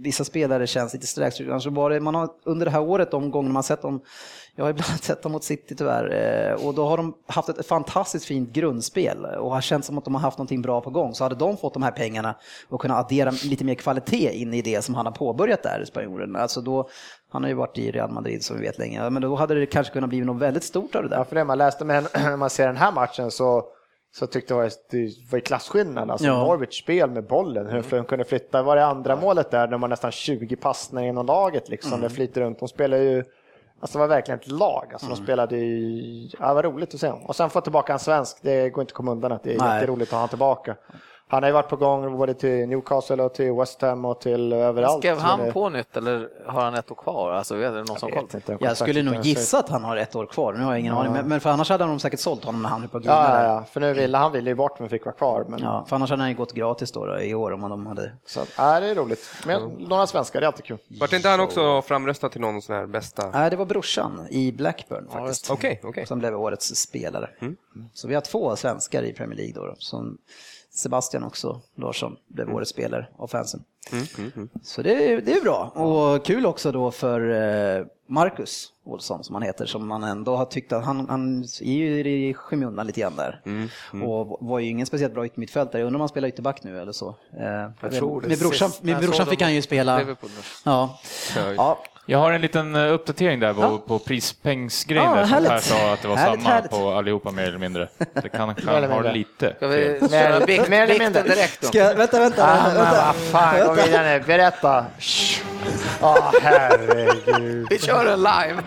vissa 0.04 0.24
spelare 0.24 0.66
känns 0.66 0.94
lite 0.94 1.06
sträckstyrda, 1.06 1.60
så 1.60 1.70
var 1.70 1.90
det, 1.90 2.00
man 2.00 2.14
har 2.14 2.28
under 2.44 2.66
det 2.66 2.72
här 2.72 2.82
året, 2.82 3.10
de 3.10 3.30
gånger 3.30 3.50
man 3.50 3.62
sett 3.62 3.82
dem, 3.82 4.00
jag 4.56 4.64
har 4.64 4.70
ibland 4.70 5.00
sett 5.00 5.22
dem 5.22 5.32
mot 5.32 5.44
City 5.44 5.74
tyvärr, 5.76 6.12
eh, 6.50 6.66
och 6.66 6.74
då 6.74 6.86
har 6.86 6.96
de 6.96 7.14
haft 7.26 7.48
ett 7.48 7.66
fantastiskt 7.66 8.24
fint 8.24 8.52
grundspel 8.52 9.24
och 9.24 9.50
har 9.50 9.60
känt 9.60 9.84
som 9.84 9.98
att 9.98 10.04
de 10.04 10.14
har 10.14 10.22
haft 10.22 10.38
någonting 10.38 10.62
bra 10.62 10.80
på 10.80 10.90
gång. 10.90 11.14
Så 11.14 11.24
hade 11.24 11.34
de 11.34 11.56
fått 11.56 11.74
de 11.74 11.82
här 11.82 11.90
pengarna 11.90 12.34
och 12.68 12.80
kunnat 12.80 13.04
addera 13.04 13.30
lite 13.30 13.64
mer 13.64 13.74
kvalitet 13.74 14.30
in 14.30 14.54
i 14.54 14.62
det 14.62 14.82
som 14.84 14.94
han 14.94 15.06
har 15.06 15.12
påbörjat 15.12 15.62
där 15.62 15.80
i 15.82 15.86
spanjoren, 15.86 16.36
alltså 16.36 16.60
då, 16.60 16.88
han 17.30 17.42
har 17.42 17.48
ju 17.48 17.54
varit 17.54 17.78
i 17.78 17.90
Real 17.90 18.10
Madrid 18.10 18.44
som 18.44 18.56
vi 18.56 18.62
vet 18.62 18.78
länge, 18.78 19.10
men 19.10 19.22
då 19.22 19.34
hade 19.34 19.54
det 19.54 19.66
kanske 19.66 19.92
kunnat 19.92 20.08
bli 20.10 20.20
något 20.20 20.42
väldigt 20.42 20.64
stort 20.64 20.94
av 20.94 21.02
det 21.02 21.08
där. 21.08 21.16
Ja, 21.16 21.24
för 21.24 21.34
det 21.34 21.44
man 21.44 21.58
läste, 21.58 21.84
men 21.84 22.06
när 22.14 22.36
man 22.36 22.50
ser 22.50 22.66
den 22.66 22.76
här 22.76 22.92
matchen 22.92 23.30
så, 23.30 23.64
så 24.16 24.26
tyckte 24.26 24.54
jag 24.54 24.66
att 24.66 24.90
det 24.90 25.10
var 25.30 25.38
i 25.38 25.42
klasskillnad. 25.42 26.10
Alltså 26.10 26.26
Ja. 26.26 26.38
Norwich 26.38 26.82
spel 26.82 27.10
med 27.10 27.26
bollen, 27.26 27.66
hur 27.66 27.84
de 27.90 28.04
kunde 28.04 28.24
flytta. 28.24 28.62
Var 28.62 28.76
det 28.76 28.86
andra 28.86 29.16
målet 29.16 29.50
där, 29.50 29.58
när 29.60 29.72
de 29.72 29.82
har 29.82 29.88
nästan 29.88 30.12
20 30.12 30.56
passningar 30.56 31.08
inom 31.08 31.26
laget 31.26 31.68
liksom, 31.68 32.00
det 32.00 32.10
flyter 32.10 32.40
runt. 32.40 32.58
De 32.58 32.68
spelar 32.68 32.96
ju, 32.98 33.24
alltså 33.80 33.98
det 33.98 34.00
var 34.00 34.08
verkligen 34.08 34.40
ett 34.40 34.50
lag. 34.50 34.88
Alltså 34.92 35.08
de 35.08 35.16
spelade 35.16 35.56
i, 35.56 36.30
ja, 36.40 36.48
det 36.48 36.54
var 36.54 36.62
roligt 36.62 36.94
att 36.94 37.00
se. 37.00 37.10
Och 37.10 37.36
sen 37.36 37.50
få 37.50 37.60
tillbaka 37.60 37.92
en 37.92 37.98
svensk, 37.98 38.36
det 38.42 38.70
går 38.70 38.82
inte 38.82 38.90
att 38.90 38.96
komma 38.96 39.12
undan 39.12 39.32
att 39.32 39.42
det 39.42 39.54
är 39.54 39.58
Nej. 39.58 39.74
jätteroligt 39.74 40.08
att 40.08 40.12
ha 40.12 40.18
honom 40.18 40.28
tillbaka. 40.28 40.76
Han 41.34 41.42
har 41.42 41.48
ju 41.50 41.52
varit 41.54 41.68
på 41.68 41.76
gång 41.76 42.16
både 42.18 42.34
till 42.34 42.68
Newcastle 42.68 43.22
och 43.22 43.34
till 43.34 43.52
West 43.52 43.82
Ham 43.82 44.04
och 44.04 44.20
till 44.20 44.52
överallt. 44.52 44.98
Skrev 44.98 45.18
han 45.18 45.40
det- 45.40 45.52
på 45.52 45.68
nytt 45.68 45.96
eller 45.96 46.28
har 46.46 46.60
han 46.62 46.74
ett 46.74 46.90
år 46.90 46.94
kvar? 46.94 47.32
Alltså, 47.32 47.54
vet, 47.54 47.70
är 47.70 47.76
det 47.76 47.78
någon 47.84 47.98
som 47.98 48.08
Jag 48.08 48.18
koll? 48.18 48.26
vet 48.26 48.34
inte. 48.34 48.64
Jag 48.64 48.76
skulle 48.76 49.02
nog 49.02 49.14
gissa 49.22 49.58
att 49.58 49.68
han 49.68 49.84
har 49.84 49.96
ett 49.96 50.14
år 50.16 50.26
kvar, 50.26 50.52
nu 50.52 50.64
har 50.64 50.72
jag 50.72 50.80
ingen 50.80 50.94
aning, 50.94 51.12
men, 51.12 51.28
men 51.28 51.40
för 51.40 51.50
annars 51.50 51.70
hade 51.70 51.84
de 51.84 51.98
säkert 51.98 52.20
sålt 52.20 52.44
honom 52.44 52.62
när 52.62 52.68
han 52.68 52.80
höll 52.80 52.90
på 52.90 53.00
Ja, 53.04 53.42
ja, 53.42 53.44
ja, 53.44 53.64
för 53.72 53.80
nu 53.80 53.92
ville 53.92 54.18
han 54.18 54.32
ville 54.32 54.50
ju 54.50 54.54
bort 54.54 54.78
men 54.78 54.88
fick 54.88 55.04
vara 55.04 55.14
kvar. 55.14 55.44
Men... 55.48 55.60
Ja, 55.62 55.84
för 55.88 55.96
annars 55.96 56.10
hade 56.10 56.22
han 56.22 56.30
ju 56.30 56.36
gått 56.36 56.52
gratis 56.52 56.92
då, 56.92 57.06
då 57.06 57.20
i 57.20 57.34
år 57.34 57.52
om 57.52 57.60
de 57.60 57.86
hade... 57.86 58.12
Så, 58.26 58.40
ja, 58.58 58.80
det 58.80 58.86
är 58.86 58.94
roligt. 58.94 59.30
Men 59.46 59.62
några 59.78 60.06
svenskar, 60.06 60.40
det 60.40 60.44
är 60.44 60.48
alltid 60.48 60.64
kul. 60.64 60.78
Vart 61.00 61.12
inte 61.12 61.28
han 61.28 61.40
också 61.40 61.82
framröstad 61.82 62.28
till 62.28 62.40
någon 62.40 62.62
sån 62.62 62.76
här 62.76 62.86
bästa? 62.86 63.30
Nej, 63.30 63.50
det 63.50 63.56
var 63.56 63.66
brorsan 63.66 64.26
i 64.30 64.52
Blackburn 64.52 65.08
faktiskt. 65.12 65.50
Okej, 65.50 65.80
okej. 65.84 66.06
Som 66.06 66.18
blev 66.18 66.40
årets 66.40 66.76
spelare. 66.76 67.30
Så 67.92 68.08
vi 68.08 68.14
har 68.14 68.20
två 68.22 68.56
svenskar 68.56 69.02
i 69.02 69.12
Premier 69.12 69.36
League 69.36 69.54
då, 69.54 69.66
då 69.66 69.74
som 69.78 70.18
Sebastian 70.74 71.24
också, 71.24 71.60
Larsson, 71.76 72.16
blev 72.28 72.54
årets 72.54 72.70
spelare 72.70 73.06
av 73.16 73.26
fansen. 73.26 73.64
Så 74.62 74.82
det, 74.82 75.12
är- 75.12 75.20
det 75.20 75.32
är 75.32 75.42
bra. 75.42 75.72
Och 75.74 76.24
kul 76.26 76.46
också 76.46 76.72
då 76.72 76.90
för 76.90 77.30
eh, 77.78 77.86
Marcus 78.06 78.72
Olsson 78.84 79.24
som 79.24 79.34
han 79.34 79.42
heter, 79.42 79.66
som 79.66 79.86
man 79.88 80.04
ändå 80.04 80.36
har 80.36 80.44
tyckt 80.44 80.72
att 80.72 80.84
han, 80.84 81.08
han 81.08 81.42
är 81.60 81.72
ju 81.72 82.08
i 82.28 82.34
skymundan 82.34 82.86
lite 82.86 83.00
grann 83.00 83.16
där. 83.16 83.40
Och 84.02 84.38
var 84.40 84.58
ju 84.58 84.68
ingen 84.68 84.86
speciellt 84.86 85.14
bra 85.14 85.26
yttermittfältare. 85.26 85.80
Jag 85.80 85.86
undrar 85.86 85.96
om 85.96 86.00
han 86.00 86.08
spelar 86.08 86.28
ytterback 86.28 86.62
nu 86.62 86.80
eller 86.80 86.92
så. 86.92 87.08
Eh, 87.08 87.44
Jag 87.80 87.92
det. 88.22 88.28
Med 88.28 88.38
brorsan, 88.38 88.70
med 88.82 88.92
jag 88.94 89.00
brorsan 89.02 89.26
fick 89.26 89.42
han 89.42 89.54
ju 89.54 89.62
spela. 89.62 89.98
Ja. 90.64 90.98
ja. 91.56 91.78
Jag 92.06 92.18
har 92.18 92.32
en 92.32 92.40
liten 92.40 92.74
eh, 92.76 92.92
uppdatering 92.92 93.40
där 93.40 93.54
på, 93.54 93.78
på 93.78 93.98
prispengsgrejen 93.98 95.04
Ja, 95.10 95.14
där 95.16 95.26
som. 95.26 95.44
Per 95.44 95.58
sa 95.58 95.92
att 95.92 96.02
det 96.02 96.08
var 96.08 96.16
Härligt, 96.16 96.42
samma 96.42 96.54
härligt. 96.54 96.70
på 96.70 96.92
allihopa 96.92 97.30
mer 97.30 97.42
eller 97.42 97.58
mindre. 97.58 97.88
Det 98.22 98.28
kan 98.28 98.54
kanske 98.64 98.86
ha 98.86 99.00
lite 99.12 99.54
Ska 99.56 99.66
vi 99.66 100.00
köra 100.10 100.46
bikt, 100.46 100.68
Mer 100.68 100.82
eller 100.82 100.98
mindre. 100.98 101.22
bikten 101.22 101.36
direkt 101.36 101.60
då? 101.60 101.66
Ska 101.68 101.94
vänta, 101.94 102.18
vänta. 102.18 102.44
Ah, 102.44 102.66
men 102.66 102.76
vänta. 102.76 103.04
vad 103.06 103.14
fan, 103.14 103.66
gå 103.66 103.72
vidare 103.72 104.18
nu. 104.18 104.24
Berätta. 104.26 104.84
Ja, 106.00 106.32
herregud. 106.42 107.66
Vi 107.70 107.78
kör 107.78 108.06
en 108.06 108.18
live! 108.18 108.62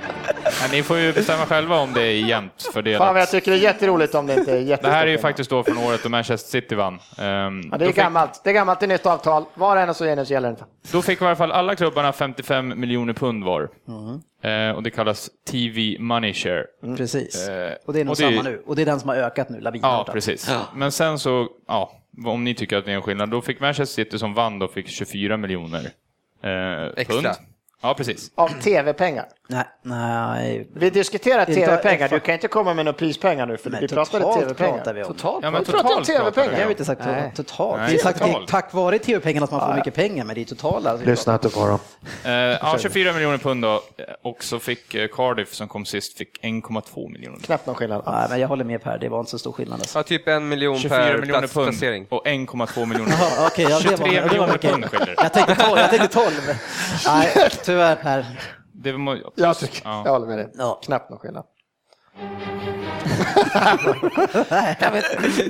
Men 0.62 0.72
ni 0.72 0.84
får 0.84 0.98
ju 0.98 1.14
bestämma 1.14 1.46
själva 1.46 1.80
om 1.80 1.94
det 1.94 2.02
är 2.02 2.12
jämnt 2.26 2.52
Fan, 2.64 2.74
fördelat. 2.74 3.14
vad 3.14 3.22
jag 3.22 3.30
tycker 3.32 3.52
det 3.52 3.58
är 3.58 3.62
jätteroligt 3.62 4.16
om 4.16 4.28
det 4.28 4.34
inte 4.34 4.52
är 4.52 4.56
Det 4.56 4.62
jättestort. 4.62 4.94
här 4.94 5.08
är 5.08 5.12
ju 5.12 5.18
faktiskt 5.18 5.50
då 5.50 5.64
från 5.64 5.78
året 5.78 6.04
då 6.04 6.10
Manchester 6.10 6.50
City 6.62 6.76
vann. 6.76 6.94
Ehm, 7.18 7.62
Ja, 7.72 7.78
det 7.78 7.86
är 7.86 7.88
fick- 7.88 7.96
gammalt. 7.96 8.42
Det 8.44 8.50
är 8.50 8.54
gammalt, 8.54 8.80
det 8.80 8.86
är 8.86 8.88
nytt 8.88 9.06
avtal. 9.06 9.46
Var 9.54 9.76
det 9.76 9.82
än 9.82 9.94
så 9.94 10.06
gäller 10.06 10.24
så 10.26 10.34
gäller 10.34 10.48
det 10.48 10.52
inte. 10.52 10.66
Då 10.92 11.02
fick 11.02 11.22
i 11.22 11.26
alla 11.26 11.36
fall 11.36 11.52
alla 11.52 11.76
klubbarna 11.76 12.14
55 12.14 12.80
miljoner 12.80 13.14
pund 13.14 13.44
var. 13.44 13.70
Mm. 13.88 14.70
Eh, 14.70 14.76
och 14.76 14.84
det 14.84 14.90
kallas 14.90 15.30
TV 15.52 15.98
Money 16.00 16.34
Share. 16.34 16.66
Precis. 16.98 17.48
Eh, 17.48 17.74
Och 17.86 17.94
det 17.94 18.00
är 18.02 18.06
nog 18.06 18.12
och 18.12 18.18
det 18.18 18.26
är- 18.26 18.30
samma 18.32 18.42
nu. 18.50 18.62
Och 18.66 18.76
det 18.76 18.82
är 18.82 18.86
den 18.86 19.00
som 19.00 19.10
har 19.10 19.16
ökat 19.16 19.50
nu, 19.50 19.58
Ja, 19.58 19.64
lavinartat. 19.64 20.14
precis. 20.14 20.52
Men 20.76 20.92
sen 20.92 21.20
så, 21.20 21.48
ja, 21.68 21.92
om 22.26 22.44
ni 22.44 22.56
tycker 22.56 22.78
att 22.78 22.86
det 22.86 22.92
är 22.92 22.96
en 22.96 23.02
skillnad, 23.02 23.30
då 23.30 23.42
fick 23.42 23.60
Manchester 23.60 24.04
City 24.04 24.20
som 24.20 24.34
vann 24.34 24.60
då 24.60 24.68
fick 24.68 24.88
24 24.90 25.38
miljoner 25.38 25.90
eh, 26.44 26.86
Extra. 26.98 27.16
pund. 27.16 27.28
Ja, 27.82 27.94
precis. 27.94 28.32
Av 28.36 28.48
tv-pengar. 28.62 29.26
Nej, 29.50 29.64
nej. 29.82 30.68
Vi 30.74 30.90
diskuterar 30.90 31.46
tv-pengar, 31.46 32.10
du 32.10 32.20
kan 32.20 32.34
inte 32.34 32.48
komma 32.48 32.74
med 32.74 32.86
några 32.86 32.98
prispengar 32.98 33.46
nu 33.46 33.58
för 33.58 33.70
Men 33.70 33.82
vi 33.82 33.88
pratade 33.88 34.24
totalt 34.24 34.42
tv-pengar. 34.42 34.72
pratar 34.78 34.94
vi 34.94 35.04
om. 35.04 35.08
Totalt? 35.14 35.44
Ja, 35.44 35.52
men 35.52 35.60
Vi 35.64 35.66
pratar 35.66 35.84
om 35.84 35.90
totalt 35.90 36.08
TV-pengar. 36.08 36.52
Jag 36.52 36.60
har 36.60 36.66
vi 36.66 36.72
inte 36.72 36.86
sagt 36.86 37.02
Nej. 37.06 37.32
totalt. 37.36 37.78
Nej, 37.82 37.90
det 37.92 37.96
är 38.00 38.04
sagt 38.04 38.22
att 38.22 38.28
det 38.28 38.30
är 38.30 38.34
totalt. 38.34 38.50
tack 38.50 38.74
vare 38.74 39.00
tv-pengarna 39.00 39.48
som 39.48 39.58
man 39.58 39.68
får 39.70 39.76
mycket 39.76 39.94
pengar, 39.96 40.24
men 40.26 40.36
det 40.36 40.42
är 40.42 40.46
totala. 40.46 40.94
inte 41.34 41.50
på 41.50 41.68
dem. 41.68 41.80
Eh, 42.24 42.32
ja, 42.32 42.76
24 42.80 43.14
miljoner 43.14 43.38
pund 43.38 43.64
då. 43.64 43.82
Och 44.24 44.44
så 44.44 44.60
fick 44.60 44.96
eh, 44.96 45.08
Cardiff, 45.08 45.54
som 45.54 45.68
kom 45.68 45.86
sist, 45.86 46.18
fick 46.18 46.40
1,2 46.44 47.12
miljoner. 47.12 47.40
Knappt 47.40 47.66
någon 47.66 47.76
skillnad 47.76 48.04
Nej, 48.08 48.26
men 48.30 48.40
jag 48.40 48.48
håller 48.48 48.64
med 48.64 48.84
Per, 48.84 48.98
det 48.98 49.10
var 49.10 49.20
inte 49.20 49.32
så 49.32 49.40
stor 49.40 49.52
skillnad. 49.52 49.80
Alltså. 49.80 50.00
Ja, 50.00 50.04
typ 50.04 50.28
en 50.28 50.50
miljon 50.50 50.80
24 50.80 50.98
per 51.00 51.18
miljoner 51.18 51.48
pund 51.48 51.68
placering. 51.70 52.06
och 52.10 52.26
1,2 52.28 52.86
miljoner. 52.86 53.14
Ja, 53.38 53.50
det 53.56 53.64
var- 53.66 53.80
23 53.82 53.98
det 54.12 54.22
var 54.22 54.28
miljoner 54.28 54.58
pund 54.58 54.86
skiljer 54.86 55.06
det. 55.06 55.16
Jag 55.24 55.34
tänkte 55.34 55.56
12. 55.56 55.78
Jag 55.80 55.90
tänkte 55.90 56.08
12. 56.08 56.28
Nej, 57.08 57.50
tyvärr 57.64 57.96
Per. 57.96 58.26
Det 58.80 58.92
var, 58.92 59.20
Jag, 59.36 59.58
tycker, 59.58 59.82
Ja. 59.84 60.02
jag 60.06 60.12
håller 60.12 60.28
med 60.28 60.38
dig. 60.38 60.52
Ja. 60.58 60.80
Knappt 60.84 61.10
någon 61.10 61.20
skillnad. 61.20 61.46
Jag 64.80 64.92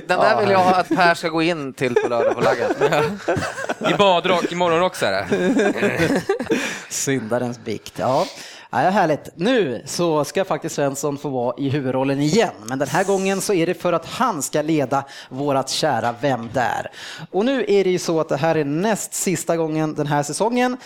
den 0.06 0.18
där 0.18 0.40
vill 0.40 0.50
jag 0.50 0.58
ha 0.58 0.74
att 0.74 0.88
Per 0.88 1.14
ska 1.14 1.28
gå 1.28 1.42
in 1.42 1.72
till 1.72 1.94
på 1.94 2.08
lördag 2.08 2.34
på 2.34 2.40
lagget. 2.40 2.76
I 3.90 3.94
badrock, 3.98 4.52
i 4.52 4.54
morgonrock 4.54 4.96
så 4.96 5.06
här. 5.06 5.26
Syndarens 6.88 7.58
bikt, 7.64 7.98
ja. 7.98 8.26
Ja, 8.70 8.78
härligt. 8.78 9.28
Nu 9.34 9.82
så 9.84 10.24
ska 10.24 10.44
faktiskt 10.44 10.74
Svensson 10.74 11.18
få 11.18 11.28
vara 11.28 11.54
i 11.58 11.68
huvudrollen 11.68 12.20
igen, 12.20 12.54
men 12.66 12.78
den 12.78 12.88
här 12.88 13.04
gången 13.04 13.40
så 13.40 13.54
är 13.54 13.66
det 13.66 13.74
för 13.74 13.92
att 13.92 14.06
han 14.06 14.42
ska 14.42 14.62
leda 14.62 15.04
vårat 15.28 15.70
kära 15.70 16.14
Vem 16.20 16.48
där? 16.52 16.90
Och 17.30 17.44
nu 17.44 17.64
är 17.68 17.84
det 17.84 17.90
ju 17.90 17.98
så 17.98 18.20
att 18.20 18.28
det 18.28 18.36
här 18.36 18.54
är 18.54 18.64
näst 18.64 19.14
sista 19.14 19.56
gången 19.56 19.94
den 19.94 20.06
här 20.06 20.22
säsongen 20.22 20.76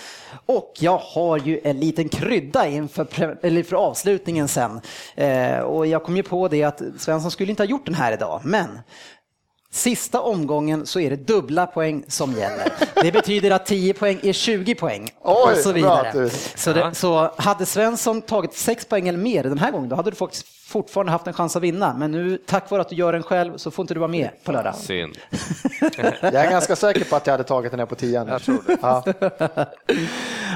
och 0.47 0.73
jag 0.79 0.99
har 0.99 1.39
ju 1.39 1.61
en 1.65 1.81
liten 1.81 2.09
krydda 2.09 2.67
inför 2.67 3.39
eller 3.43 3.63
för 3.63 3.77
avslutningen 3.77 4.49
sen. 4.49 4.81
Eh, 5.15 5.59
och 5.59 5.87
jag 5.87 6.05
kom 6.05 6.17
ju 6.17 6.23
på 6.23 6.49
det 6.49 6.65
att 6.65 6.83
Svensson 6.99 7.31
skulle 7.31 7.51
inte 7.51 7.63
ha 7.63 7.69
gjort 7.69 7.87
den 7.87 7.95
här 7.95 8.13
idag, 8.13 8.41
men 8.45 8.69
Sista 9.75 10.21
omgången 10.21 10.87
så 10.87 11.01
är 11.01 11.11
det 11.11 11.17
dubbla 11.17 11.67
poäng 11.67 12.05
som 12.09 12.33
gäller. 12.33 12.73
Det 13.03 13.13
betyder 13.13 13.51
att 13.51 13.67
10 13.67 13.95
poäng 13.95 14.21
är 14.23 14.33
20 14.33 14.75
poäng 14.75 15.11
och 15.21 15.49
Oj, 15.49 15.57
så 15.57 15.73
vidare. 15.73 16.31
Så, 16.55 16.73
det, 16.73 16.95
så 16.95 17.35
hade 17.37 17.67
Svensson 17.67 18.23
tagit 18.23 18.55
6 18.55 18.85
poäng 18.85 19.09
eller 19.09 19.19
mer 19.19 19.43
den 19.43 19.59
här 19.59 19.71
gången, 19.71 19.89
då 19.89 19.97
hade 19.97 20.11
du 20.11 20.17
faktiskt 20.17 20.47
fortfarande 20.67 21.13
haft 21.13 21.27
en 21.27 21.33
chans 21.33 21.57
att 21.57 21.63
vinna. 21.63 21.95
Men 21.99 22.13
nu, 22.13 22.39
tack 22.47 22.71
vare 22.71 22.81
att 22.81 22.89
du 22.89 22.97
gör 22.97 23.13
den 23.13 23.23
själv, 23.23 23.57
så 23.57 23.71
får 23.71 23.83
inte 23.83 23.95
du 23.95 24.01
vara 24.01 24.11
med 24.11 24.31
på 24.45 24.53
lördag. 24.53 24.75
Synd. 24.75 25.19
Jag 26.21 26.35
är 26.35 26.51
ganska 26.51 26.77
säker 26.77 27.05
på 27.05 27.17
att 27.17 27.27
jag 27.27 27.35
hade 27.35 27.45
tagit 27.45 27.71
den 27.71 27.81
här 27.81 27.87
på 27.87 27.95
tian. 27.95 28.29
Jag 28.29 28.43
tror 28.43 28.63
det. 28.67 28.79
Ja. 28.83 29.05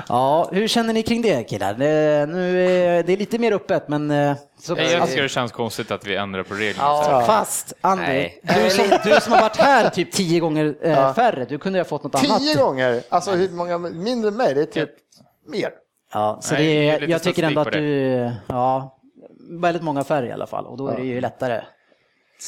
Ja, 0.08 0.48
hur 0.52 0.68
känner 0.68 0.94
ni 0.94 1.02
kring 1.02 1.22
det 1.22 1.44
killar? 1.44 1.74
Det, 1.74 2.26
nu 2.26 2.66
är 2.66 3.02
det 3.02 3.12
är 3.12 3.16
lite 3.16 3.38
mer 3.38 3.52
öppet, 3.52 3.88
men... 3.88 4.34
Så, 4.66 4.76
Jag 4.78 5.08
tycker 5.08 5.22
det 5.22 5.28
känns 5.28 5.52
konstigt 5.52 5.90
att 5.90 6.06
vi 6.06 6.16
ändrar 6.16 6.42
på 6.42 6.54
reglerna. 6.54 6.88
Ja. 6.88 7.22
Fast, 7.26 7.72
Andy, 7.80 8.30
du 8.42 8.70
som, 8.70 8.84
du 9.04 9.20
som 9.20 9.32
har 9.32 9.40
varit 9.40 9.56
här 9.56 9.90
typ 9.90 10.12
tio 10.12 10.40
gånger 10.40 10.76
eh, 10.82 11.14
färre, 11.14 11.44
du 11.44 11.58
kunde 11.58 11.78
ju 11.78 11.80
ha 11.80 11.88
fått 11.88 12.04
något 12.04 12.14
annat. 12.14 12.40
Tio 12.40 12.54
gånger? 12.54 13.02
Alltså 13.08 13.30
hur 13.30 13.50
många 13.50 13.78
mindre 13.78 14.28
än 14.28 14.36
mig? 14.36 14.54
Det 14.54 14.60
är 14.60 14.66
typ 14.86 14.90
mer. 15.46 15.70
Ja, 16.12 16.38
så 16.42 16.54
Nej, 16.54 16.64
det 16.66 17.04
är 17.04 17.08
jag 17.08 17.22
tycker 17.22 17.42
ändå 17.42 17.60
att 17.60 17.72
du, 17.72 18.30
ja, 18.46 18.98
väldigt 19.50 19.82
många 19.82 20.04
färre 20.04 20.28
i 20.28 20.32
alla 20.32 20.46
fall 20.46 20.66
och 20.66 20.76
då 20.76 20.88
är 20.88 20.96
det 20.96 21.02
ju 21.02 21.20
lättare. 21.20 21.62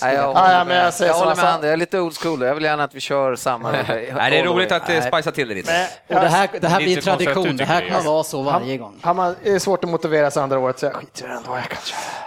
Nej, 0.03 0.14
jag 0.14 0.24
Ja, 0.24 0.27
håller 0.27 0.53
ja, 0.53 0.59
men 0.59 0.68
med, 0.68 0.92
jag 0.98 1.09
jag 1.09 1.14
håller 1.14 1.31
jag 1.31 1.37
med. 1.37 1.44
Andy, 1.55 1.66
jag 1.66 1.72
är 1.72 1.77
lite 1.77 2.01
old 2.01 2.16
school. 2.16 2.42
Jag 2.42 2.55
vill 2.55 2.64
gärna 2.64 2.85
att 2.85 2.94
vi 2.94 3.01
kör 3.01 3.37
samma. 3.37 3.70
Nej, 3.72 3.85
det 4.31 4.38
är 4.38 4.44
roligt 4.44 4.72
att 4.72 4.87
det 4.87 5.03
spicea 5.03 5.33
till 5.33 5.48
det 5.48 5.55
lite. 5.55 5.87
Och 6.09 6.14
det 6.14 6.29
här, 6.29 6.48
det 6.61 6.68
här 6.68 6.81
Lite 6.81 6.92
blir 6.92 7.03
tradition, 7.03 7.35
konstigt 7.35 7.59
det 7.59 7.64
här 7.64 7.81
kommer 7.81 7.94
jag. 7.96 8.03
vara 8.03 8.24
så 8.24 8.42
varje 8.42 8.77
gång. 8.77 8.94
Har 9.03 9.14
man, 9.14 9.37
är 9.44 9.53
det 9.53 9.61
svårt 9.61 9.85
att 9.85 9.90
motivera 9.90 10.31
sig 10.31 10.42
andra 10.42 10.59
året 10.59 10.79
så 10.79 10.87
jag 10.87 10.94
skiter 10.94 11.24
i 11.24 11.29
det 11.29 11.35
ändå. 11.35 11.51
Jag 11.57 11.68
kan. 11.68 11.79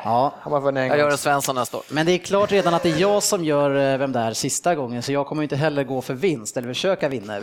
Ja. 0.04 0.34
Vunnit 0.46 0.78
en 0.82 0.88
Jag 0.88 0.98
gör 0.98 1.04
gång. 1.04 1.12
en 1.12 1.18
Svensson 1.18 1.56
nästa 1.56 1.78
år. 1.78 1.84
Men 1.90 2.06
det 2.06 2.12
är 2.12 2.18
klart 2.18 2.52
redan 2.52 2.74
att 2.74 2.84
det 2.84 2.90
är 2.92 2.98
jag 3.02 3.24
som 3.24 3.44
gör 3.46 3.94
eh, 3.94 3.98
Vem 3.98 4.12
där 4.12 4.34
sista 4.34 4.76
gången, 4.76 5.04
så 5.04 5.12
jag 5.12 5.28
kommer 5.28 5.44
inte 5.44 5.56
heller 5.56 5.84
gå 5.84 6.02
för 6.02 6.14
vinst 6.14 6.58
eller 6.58 6.68
försöka 6.68 7.10
vinna 7.10 7.38
er. 7.38 7.42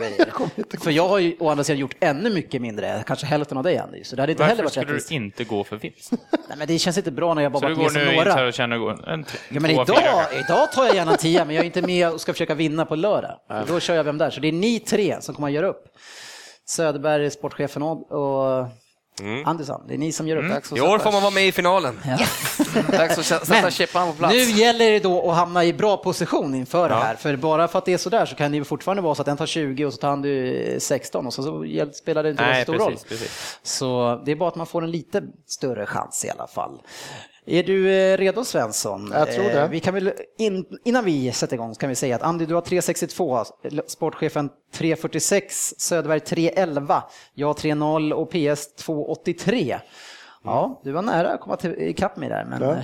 För 0.83 0.91
jag 0.91 1.07
har 1.07 1.19
ju 1.19 1.35
å 1.39 1.49
andra 1.49 1.63
sidan 1.63 1.79
gjort 1.79 1.95
ännu 1.99 2.29
mycket 2.29 2.61
mindre, 2.61 3.03
kanske 3.07 3.25
hälften 3.25 3.57
av 3.57 3.63
dig 3.63 3.77
Andy, 3.77 4.03
så 4.03 4.15
det 4.15 4.21
hade 4.21 4.31
inte 4.31 4.43
heller 4.43 4.55
Varför 4.55 4.63
varit 4.63 4.71
skulle 4.73 4.85
rättvist. 4.87 5.09
du 5.09 5.15
inte 5.15 5.43
gå 5.43 5.63
för 5.63 5.75
vinst? 5.75 6.11
Nej, 6.31 6.57
men 6.57 6.67
det 6.67 6.79
känns 6.79 6.97
inte 6.97 7.11
bra 7.11 7.33
när 7.33 7.41
jag 7.41 7.51
bara 7.51 7.59
du 7.67 7.73
varit 7.73 7.77
går 7.77 7.83
med 7.83 7.91
som 7.91 8.01
nu 8.01 8.07
in 8.07 8.23
så 8.23 8.29
här 8.29 8.35
några. 8.35 8.47
och 8.47 8.53
känner 8.53 9.09
en 9.13 9.23
t- 9.23 9.37
Ja, 9.49 9.59
men 9.59 9.71
fyra 9.71 9.85
idag, 10.09 10.25
idag 10.45 10.71
tar 10.71 10.85
jag 10.85 10.95
gärna 10.95 11.17
tia, 11.17 11.45
men 11.45 11.55
jag 11.55 11.61
är 11.61 11.65
inte 11.65 11.81
med 11.81 12.09
och 12.11 12.21
ska 12.21 12.33
försöka 12.33 12.55
vinna 12.55 12.85
på 12.85 12.95
lördag. 12.95 13.39
Då 13.67 13.79
kör 13.79 13.95
jag 13.95 14.03
Vem 14.03 14.17
där? 14.17 14.29
Så 14.29 14.39
det 14.39 14.47
är 14.47 14.51
ni 14.51 14.79
tre 14.79 15.21
som 15.21 15.35
kommer 15.35 15.47
att 15.47 15.53
göra 15.53 15.67
upp. 15.67 15.85
Söderberg, 16.65 17.31
sportchefen 17.31 17.83
och, 17.83 18.11
och 18.11 18.67
Andersson, 19.45 19.81
det 19.87 19.93
är 19.93 19.97
ni 19.97 20.11
som 20.11 20.27
gör 20.27 20.37
upp. 20.37 20.57
Att 20.57 20.77
I 20.77 20.81
år 20.81 20.99
får 20.99 21.11
man 21.11 21.21
vara 21.21 21.33
med 21.33 21.47
i 21.47 21.51
finalen. 21.51 21.99
Dags 22.91 23.31
att 23.31 23.45
sätta 23.47 23.71
chippan 23.71 24.07
på 24.11 24.17
plats. 24.17 24.33
nu 24.33 24.39
gäller 24.39 24.91
det 24.91 24.99
då 24.99 25.31
att 25.31 25.37
hamna 25.37 25.65
i 25.65 25.73
bra 25.73 25.97
position 25.97 26.55
inför 26.55 26.89
det 26.89 26.95
här. 26.95 27.15
För 27.15 27.35
bara 27.35 27.67
för 27.67 27.79
att 27.79 27.85
det 27.85 27.93
är 27.93 27.97
sådär 27.97 28.25
så 28.25 28.35
kan 28.35 28.51
det 28.51 28.57
ju 28.57 28.63
fortfarande 28.63 29.01
vara 29.03 29.15
så 29.15 29.21
att 29.21 29.27
en 29.27 29.37
tar 29.37 29.45
20 29.45 29.85
och 29.85 29.93
så 29.93 29.99
tar 29.99 30.09
han 30.09 30.21
du 30.21 30.77
16 30.79 31.27
och 31.27 31.33
så, 31.33 31.43
så 31.43 31.65
spelar 31.93 32.23
det 32.23 32.29
inte 32.29 32.43
Nej, 32.43 32.65
så 32.65 32.73
stor 32.73 32.83
roll. 32.83 32.91
precis, 32.91 33.09
precis. 33.09 33.59
Så 33.63 34.21
det 34.25 34.31
är 34.31 34.35
bara 34.35 34.49
att 34.49 34.55
man 34.55 34.67
får 34.67 34.83
en 34.83 34.91
lite 34.91 35.23
större 35.47 35.85
chans 35.85 36.25
i 36.25 36.29
alla 36.29 36.47
fall. 36.47 36.81
Är 37.49 37.63
du 37.63 37.91
eh, 37.91 38.17
redo 38.17 38.43
Svensson? 38.45 39.11
Jag 39.13 39.31
tror 39.31 39.43
det. 39.43 39.61
Eh, 39.61 39.69
Vi 39.69 39.79
kan 39.79 39.93
väl 39.93 40.13
in, 40.37 40.65
innan 40.85 41.05
vi 41.05 41.31
sätter 41.31 41.53
igång 41.53 41.75
kan 41.75 41.89
vi 41.89 41.95
säga 41.95 42.15
att 42.15 42.21
Andy 42.21 42.45
du 42.45 42.53
har 42.53 42.61
3.62, 42.61 43.45
sportchefen 43.87 44.49
3.46, 44.73 45.41
Söderberg 45.77 46.19
3.11, 46.19 47.01
jag 47.33 47.55
3.0 47.55 48.11
och 48.11 48.29
PS 48.29 48.85
2.83. 48.87 49.79
Ja, 50.43 50.81
du 50.83 50.91
var 50.91 51.01
nära 51.01 51.29
att 51.33 51.41
komma 51.41 51.55
till, 51.57 51.75
ikapp 51.81 52.17
mig 52.17 52.29
där, 52.29 52.45
men 52.45 52.61
Ja. 52.61 52.75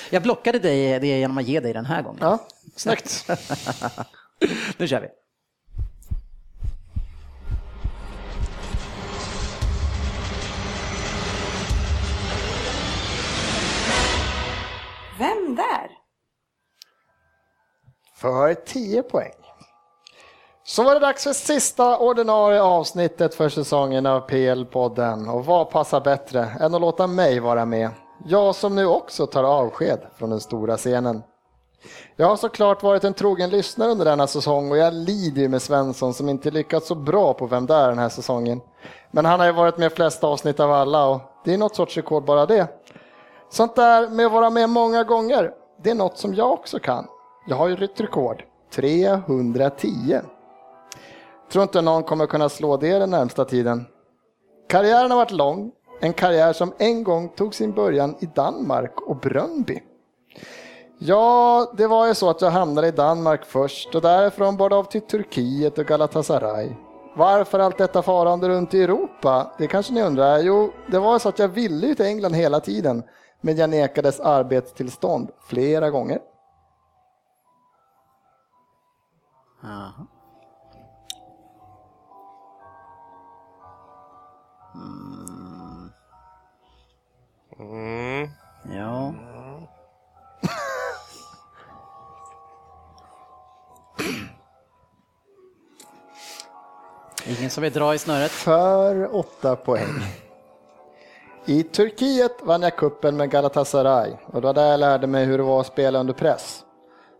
jag 0.10 0.22
blockade 0.22 0.58
dig 0.58 1.00
det 1.00 1.06
genom 1.06 1.38
att 1.38 1.44
ge 1.48 1.60
dig 1.60 1.72
den 1.72 1.86
här 1.86 2.02
gången. 2.02 2.18
Ja, 2.22 2.38
snyggt. 2.76 3.26
Nu 4.76 4.88
kör 4.88 5.00
vi. 5.00 5.06
Vem 15.18 15.54
där? 15.54 15.90
För 18.14 18.54
10 18.54 19.02
poäng. 19.02 19.32
Så 20.64 20.82
var 20.82 20.94
det 20.94 21.00
dags 21.00 21.24
för 21.24 21.32
sista 21.32 21.98
ordinarie 21.98 22.62
avsnittet 22.62 23.34
för 23.34 23.48
säsongen 23.48 24.06
av 24.06 24.28
PL-podden. 24.28 25.28
Och 25.30 25.44
vad 25.44 25.70
passar 25.70 26.00
bättre 26.00 26.44
än 26.60 26.74
att 26.74 26.80
låta 26.80 27.06
mig 27.06 27.40
vara 27.40 27.64
med? 27.64 27.90
Jag 28.24 28.54
som 28.54 28.74
nu 28.74 28.86
också 28.86 29.26
tar 29.26 29.44
avsked 29.44 30.00
från 30.16 30.30
den 30.30 30.40
stora 30.40 30.76
scenen. 30.76 31.22
Jag 32.16 32.26
har 32.26 32.36
såklart 32.36 32.82
varit 32.82 33.04
en 33.04 33.14
trogen 33.14 33.50
lyssnare 33.50 33.90
under 33.90 34.04
denna 34.04 34.26
säsong 34.26 34.70
och 34.70 34.76
jag 34.76 34.94
lider 34.94 35.42
ju 35.42 35.48
med 35.48 35.62
Svensson 35.62 36.14
som 36.14 36.28
inte 36.28 36.50
lyckats 36.50 36.86
så 36.88 36.94
bra 36.94 37.34
på 37.34 37.46
Vem 37.46 37.66
där 37.66 37.88
den 37.88 37.98
här 37.98 38.08
säsongen. 38.08 38.60
Men 39.10 39.24
han 39.24 39.40
har 39.40 39.46
ju 39.46 39.52
varit 39.52 39.78
med 39.78 39.92
flest 39.92 40.24
avsnitt 40.24 40.60
av 40.60 40.72
alla 40.72 41.06
och 41.06 41.20
det 41.44 41.54
är 41.54 41.58
något 41.58 41.76
sorts 41.76 41.96
rekord 41.96 42.24
bara 42.24 42.46
det. 42.46 42.68
Sånt 43.50 43.76
där 43.76 44.08
med 44.08 44.26
att 44.26 44.32
vara 44.32 44.50
med 44.50 44.70
många 44.70 45.04
gånger, 45.04 45.52
det 45.82 45.90
är 45.90 45.94
något 45.94 46.18
som 46.18 46.34
jag 46.34 46.52
också 46.52 46.78
kan. 46.78 47.06
Jag 47.46 47.56
har 47.56 47.68
ju 47.68 47.84
ett 47.84 48.00
rekord, 48.00 48.44
310. 48.74 50.20
Tror 51.52 51.62
inte 51.62 51.80
någon 51.80 52.02
kommer 52.02 52.26
kunna 52.26 52.48
slå 52.48 52.76
det 52.76 52.98
den 52.98 53.10
närmsta 53.10 53.44
tiden. 53.44 53.86
Karriären 54.68 55.10
har 55.10 55.18
varit 55.18 55.30
lång, 55.30 55.72
en 56.00 56.12
karriär 56.12 56.52
som 56.52 56.72
en 56.78 57.04
gång 57.04 57.28
tog 57.28 57.54
sin 57.54 57.72
början 57.72 58.14
i 58.20 58.26
Danmark 58.26 59.00
och 59.00 59.16
Brönby. 59.16 59.82
Ja, 60.98 61.72
det 61.76 61.86
var 61.86 62.06
ju 62.06 62.14
så 62.14 62.30
att 62.30 62.40
jag 62.40 62.50
hamnade 62.50 62.88
i 62.88 62.90
Danmark 62.90 63.44
först 63.44 63.94
och 63.94 64.02
därifrån 64.02 64.56
bar 64.56 64.68
det 64.68 64.76
av 64.76 64.84
till 64.84 65.00
Turkiet 65.00 65.78
och 65.78 65.86
Galatasaray. 65.86 66.68
Varför 67.16 67.58
allt 67.58 67.78
detta 67.78 68.02
farande 68.02 68.48
runt 68.48 68.74
i 68.74 68.82
Europa? 68.82 69.52
Det 69.58 69.66
kanske 69.66 69.92
ni 69.92 70.02
undrar. 70.02 70.38
Jo, 70.38 70.72
det 70.90 70.98
var 70.98 71.18
så 71.18 71.28
att 71.28 71.38
jag 71.38 71.48
ville 71.48 71.86
ju 71.86 71.94
till 71.94 72.06
England 72.06 72.34
hela 72.34 72.60
tiden, 72.60 73.02
men 73.40 73.56
jag 73.56 73.70
nekades 73.70 74.20
arbetstillstånd 74.20 75.30
flera 75.40 75.90
gånger. 75.90 76.18
Mm. 87.58 88.28
Ja. 88.76 89.14
Ingen 97.38 97.50
som 97.50 97.62
vill 97.62 97.72
dra 97.72 97.94
i 97.94 97.98
snöret? 97.98 98.30
För 98.30 99.14
åtta 99.16 99.56
poäng. 99.56 100.27
I 101.48 101.62
Turkiet 101.62 102.42
vann 102.42 102.62
jag 102.62 102.76
kuppen 102.76 103.16
med 103.16 103.30
Galatasaray 103.30 104.12
och 104.26 104.40
det 104.40 104.46
var 104.46 104.54
där 104.54 104.70
jag 104.70 104.80
lärde 104.80 105.06
mig 105.06 105.24
hur 105.24 105.38
det 105.38 105.44
var 105.44 105.60
att 105.60 105.66
spela 105.66 106.00
under 106.00 106.14
press. 106.14 106.64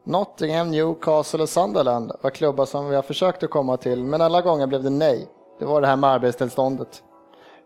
Nottingham, 0.05 0.71
Newcastle 0.71 1.43
och 1.43 1.49
Sunderland 1.49 2.13
var 2.21 2.31
klubbar 2.31 2.67
som 2.67 2.93
jag 2.93 3.05
försökte 3.05 3.47
komma 3.47 3.77
till, 3.77 4.05
men 4.05 4.21
alla 4.21 4.41
gånger 4.41 4.67
blev 4.67 4.83
det 4.83 4.91
nej. 4.91 5.29
Det 5.59 5.65
var 5.65 5.81
det 5.81 5.87
här 5.87 5.97
med 5.97 6.11
arbetstillståndet. 6.11 7.03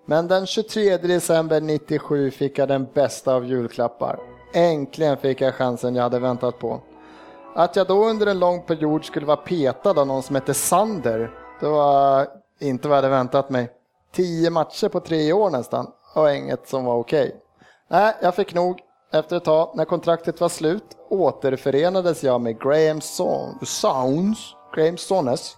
Men 0.06 0.28
den 0.28 0.46
23 0.46 0.96
december 0.96 1.60
97 1.60 2.30
fick 2.30 2.58
jag 2.58 2.68
den 2.68 2.86
bästa 2.94 3.34
av 3.34 3.44
julklappar. 3.44 4.18
Äntligen 4.54 5.16
fick 5.16 5.40
jag 5.40 5.54
chansen 5.54 5.94
jag 5.94 6.02
hade 6.02 6.18
väntat 6.18 6.58
på. 6.58 6.80
Att 7.54 7.76
jag 7.76 7.86
då 7.86 8.04
under 8.04 8.26
en 8.26 8.38
lång 8.38 8.62
period 8.62 9.04
skulle 9.04 9.26
vara 9.26 9.36
petad 9.36 10.00
av 10.00 10.06
någon 10.06 10.22
som 10.22 10.34
hette 10.34 10.54
Sander, 10.54 11.30
det 11.60 11.68
var 11.68 12.26
inte 12.60 12.88
vad 12.88 12.98
jag 12.98 13.02
hade 13.02 13.14
väntat 13.14 13.50
mig. 13.50 13.70
Tio 14.12 14.50
matcher 14.50 14.88
på 14.88 15.00
tre 15.00 15.32
år 15.32 15.50
nästan 15.50 15.86
och 16.14 16.34
inget 16.34 16.68
som 16.68 16.84
var 16.84 16.94
okej. 16.94 17.36
Nej, 17.88 18.14
jag 18.22 18.34
fick 18.34 18.54
nog. 18.54 18.80
Efter 19.12 19.36
ett 19.36 19.44
tag, 19.44 19.70
när 19.74 19.84
kontraktet 19.84 20.40
var 20.40 20.48
slut, 20.48 20.96
återförenades 21.10 22.24
jag 22.24 22.40
med 22.40 22.60
Graham 22.62 23.00
Son- 23.00 23.64
Sounds, 23.64 24.54
Graham 24.74 24.96
Sones, 24.96 25.56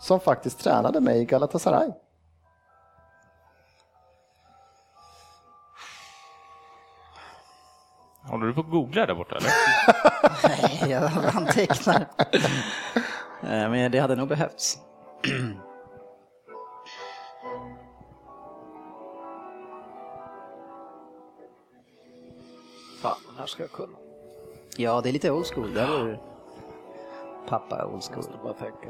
som 0.00 0.20
faktiskt 0.20 0.58
tränade 0.60 1.00
mig 1.00 1.20
i 1.20 1.24
Galatasaray. 1.24 1.90
Håller 8.22 8.46
du 8.46 8.52
på 8.54 8.60
att 8.60 8.70
googla 8.70 9.06
där 9.06 9.14
borta 9.14 9.36
eller? 9.36 9.50
Nej, 10.82 10.90
jag 10.90 11.10
antecknar. 11.36 12.06
Eh, 13.42 13.70
Men 13.70 13.92
det 13.92 13.98
hade 13.98 14.16
nog 14.16 14.28
behövts. 14.28 14.78
Här 23.38 23.46
ska 23.46 23.62
jag 23.62 23.72
kunna. 23.72 23.98
Ja, 24.76 25.00
det 25.00 25.08
är 25.08 25.12
lite 25.12 25.30
old 25.30 25.46
school. 25.46 25.74
Där 25.74 25.86
var 25.86 26.20
pappa 27.48 27.86
old 27.86 28.02
school. 28.02 28.16
Måste 28.16 28.32
bara 28.42 28.52
tänka. 28.52 28.88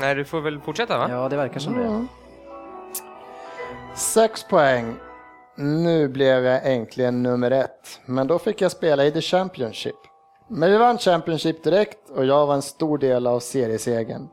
Nej, 0.00 0.14
du 0.14 0.24
får 0.24 0.40
väl 0.40 0.60
fortsätta 0.60 0.98
va? 0.98 1.06
Ja, 1.10 1.28
det 1.28 1.36
verkar 1.36 1.60
som 1.60 1.74
det. 1.74 2.06
Sex 3.96 4.44
poäng. 4.44 4.94
Nu 5.56 6.08
blev 6.08 6.44
jag 6.44 6.72
äntligen 6.72 7.22
nummer 7.22 7.50
ett, 7.50 8.00
men 8.06 8.26
då 8.26 8.38
fick 8.38 8.60
jag 8.60 8.72
spela 8.72 9.04
i 9.04 9.12
The 9.12 9.20
Championship. 9.20 9.96
Men 10.48 10.70
vi 10.70 10.76
vann 10.76 10.98
Championship 10.98 11.64
direkt 11.64 12.10
och 12.10 12.24
jag 12.24 12.46
var 12.46 12.54
en 12.54 12.62
stor 12.62 12.98
del 12.98 13.26
av 13.26 13.40
seriesegern. 13.40 14.28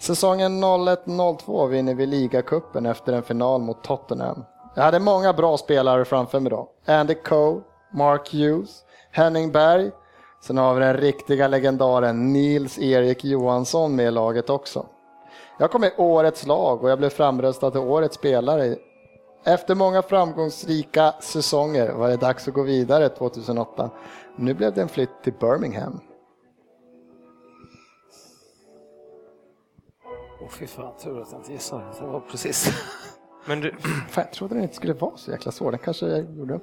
Säsongen 0.00 0.64
01-02 0.64 1.68
vinner 1.68 1.94
vi 1.94 2.06
ligacupen 2.06 2.86
efter 2.86 3.12
en 3.12 3.22
final 3.22 3.60
mot 3.60 3.84
Tottenham. 3.84 4.44
Jag 4.74 4.82
hade 4.82 5.00
många 5.00 5.32
bra 5.32 5.56
spelare 5.56 6.04
framför 6.04 6.40
mig 6.40 6.50
då. 6.50 6.68
Andy 6.86 7.14
Coe, 7.14 7.60
Mark 7.92 8.32
Hughes, 8.32 8.84
Henning 9.10 9.52
Berg. 9.52 9.90
Sen 10.40 10.58
har 10.58 10.74
vi 10.74 10.80
den 10.80 10.96
riktiga 10.96 11.48
legendaren 11.48 12.32
Nils-Erik 12.32 13.24
Johansson 13.24 13.96
med 13.96 14.06
i 14.06 14.10
laget 14.10 14.50
också. 14.50 14.86
Jag 15.58 15.70
kom 15.70 15.84
i 15.84 15.90
årets 15.96 16.46
lag 16.46 16.84
och 16.84 16.90
jag 16.90 16.98
blev 16.98 17.10
framröstad 17.10 17.70
till 17.70 17.80
årets 17.80 18.16
spelare. 18.16 18.76
Efter 19.44 19.74
många 19.74 20.02
framgångsrika 20.02 21.14
säsonger 21.20 21.92
var 21.92 22.08
det 22.08 22.16
dags 22.16 22.48
att 22.48 22.54
gå 22.54 22.62
vidare 22.62 23.08
2008. 23.08 23.90
Nu 24.36 24.54
blev 24.54 24.74
det 24.74 24.82
en 24.82 24.88
flytt 24.88 25.22
till 25.22 25.34
Birmingham. 25.40 26.00
Åh 30.40 30.48
fy 30.48 30.66
fan, 30.66 30.96
tur 30.96 31.22
att 31.22 31.32
jag 31.32 31.40
inte 31.40 31.52
gissade. 31.52 31.84
Det 32.00 32.06
var 32.06 32.20
precis. 32.20 32.84
Men 33.46 33.60
du, 33.60 33.76
Fan, 34.08 34.24
jag 34.24 34.32
trodde 34.32 34.54
den 34.54 34.62
inte 34.62 34.74
skulle 34.74 34.92
vara 34.92 35.16
så 35.16 35.30
jäkla 35.30 35.52
svår. 35.52 35.70
Den 35.70 35.80
kanske 35.80 36.06
jag 36.06 36.36
gjorde. 36.36 36.60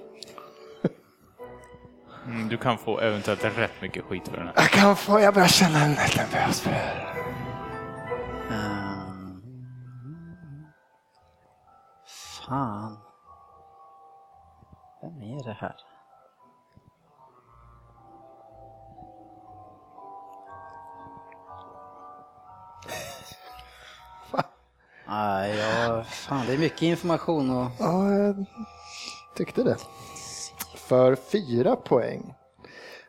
Mm, 2.28 2.48
du 2.50 2.58
kan 2.58 2.78
få 2.78 3.00
eventuellt 3.00 3.44
rätt 3.44 3.82
mycket 3.82 4.04
skit 4.04 4.28
för 4.28 4.38
den 4.38 4.48
här. 4.48 4.54
Jag 4.56 4.70
kan 4.70 4.96
få, 4.96 5.20
jag 5.20 5.34
börjar 5.34 5.48
känna 5.48 5.80
en 5.84 5.92
nervös 5.92 6.62
för 6.62 6.70
det 6.70 6.76
här. 6.76 7.16
Ehm. 8.52 9.42
Fan. 12.48 12.98
Vem 15.02 15.22
är 15.22 15.44
det 15.44 15.54
här? 15.54 15.76
Nej, 25.08 25.58
ja, 25.58 26.04
fan 26.04 26.46
det 26.48 26.54
är 26.54 26.58
mycket 26.58 26.82
information 26.82 27.50
och... 27.50 27.72
Ja, 27.80 28.14
jag 28.14 28.46
tyckte 29.36 29.64
det. 29.64 29.78
För 30.76 31.16
fyra 31.16 31.76
poäng. 31.76 32.34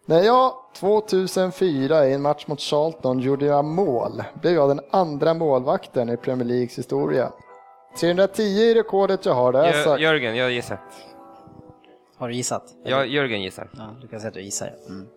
När 0.07 0.23
jag 0.23 0.53
2004 0.75 2.07
i 2.07 2.13
en 2.13 2.23
match 2.23 2.47
mot 2.47 2.61
Charlton 2.61 3.19
gjorde 3.19 3.47
jag 3.47 3.65
mål 3.65 4.23
blev 4.41 4.55
jag 4.55 4.69
den 4.69 4.81
andra 4.91 5.35
målvakten 5.35 6.09
i 6.09 6.17
Premier 6.17 6.49
Leagues 6.49 6.79
historia. 6.79 7.33
310 8.01 8.43
i 8.43 8.75
rekordet 8.75 9.27
jag 9.27 9.35
har, 9.35 9.53
det 9.53 9.59
har 9.59 9.67
jag 9.67 9.85
sagt. 9.85 10.01
Jörgen, 10.03 10.37
jag 10.37 10.53
gissar. 10.53 10.81
Har 12.17 12.29
du 12.29 12.35
gissat? 12.35 12.75
Ja, 12.85 13.05
Jörgen 13.05 13.43
gissar. 13.43 13.71
Ja, 13.77 13.97
du 14.01 14.09
kan 14.09 14.21
säga 14.21 14.29
att 14.29 14.35
du 14.35 14.43
gissar. 14.43 14.73
ja. 14.87 14.93
Mm. 14.93 15.09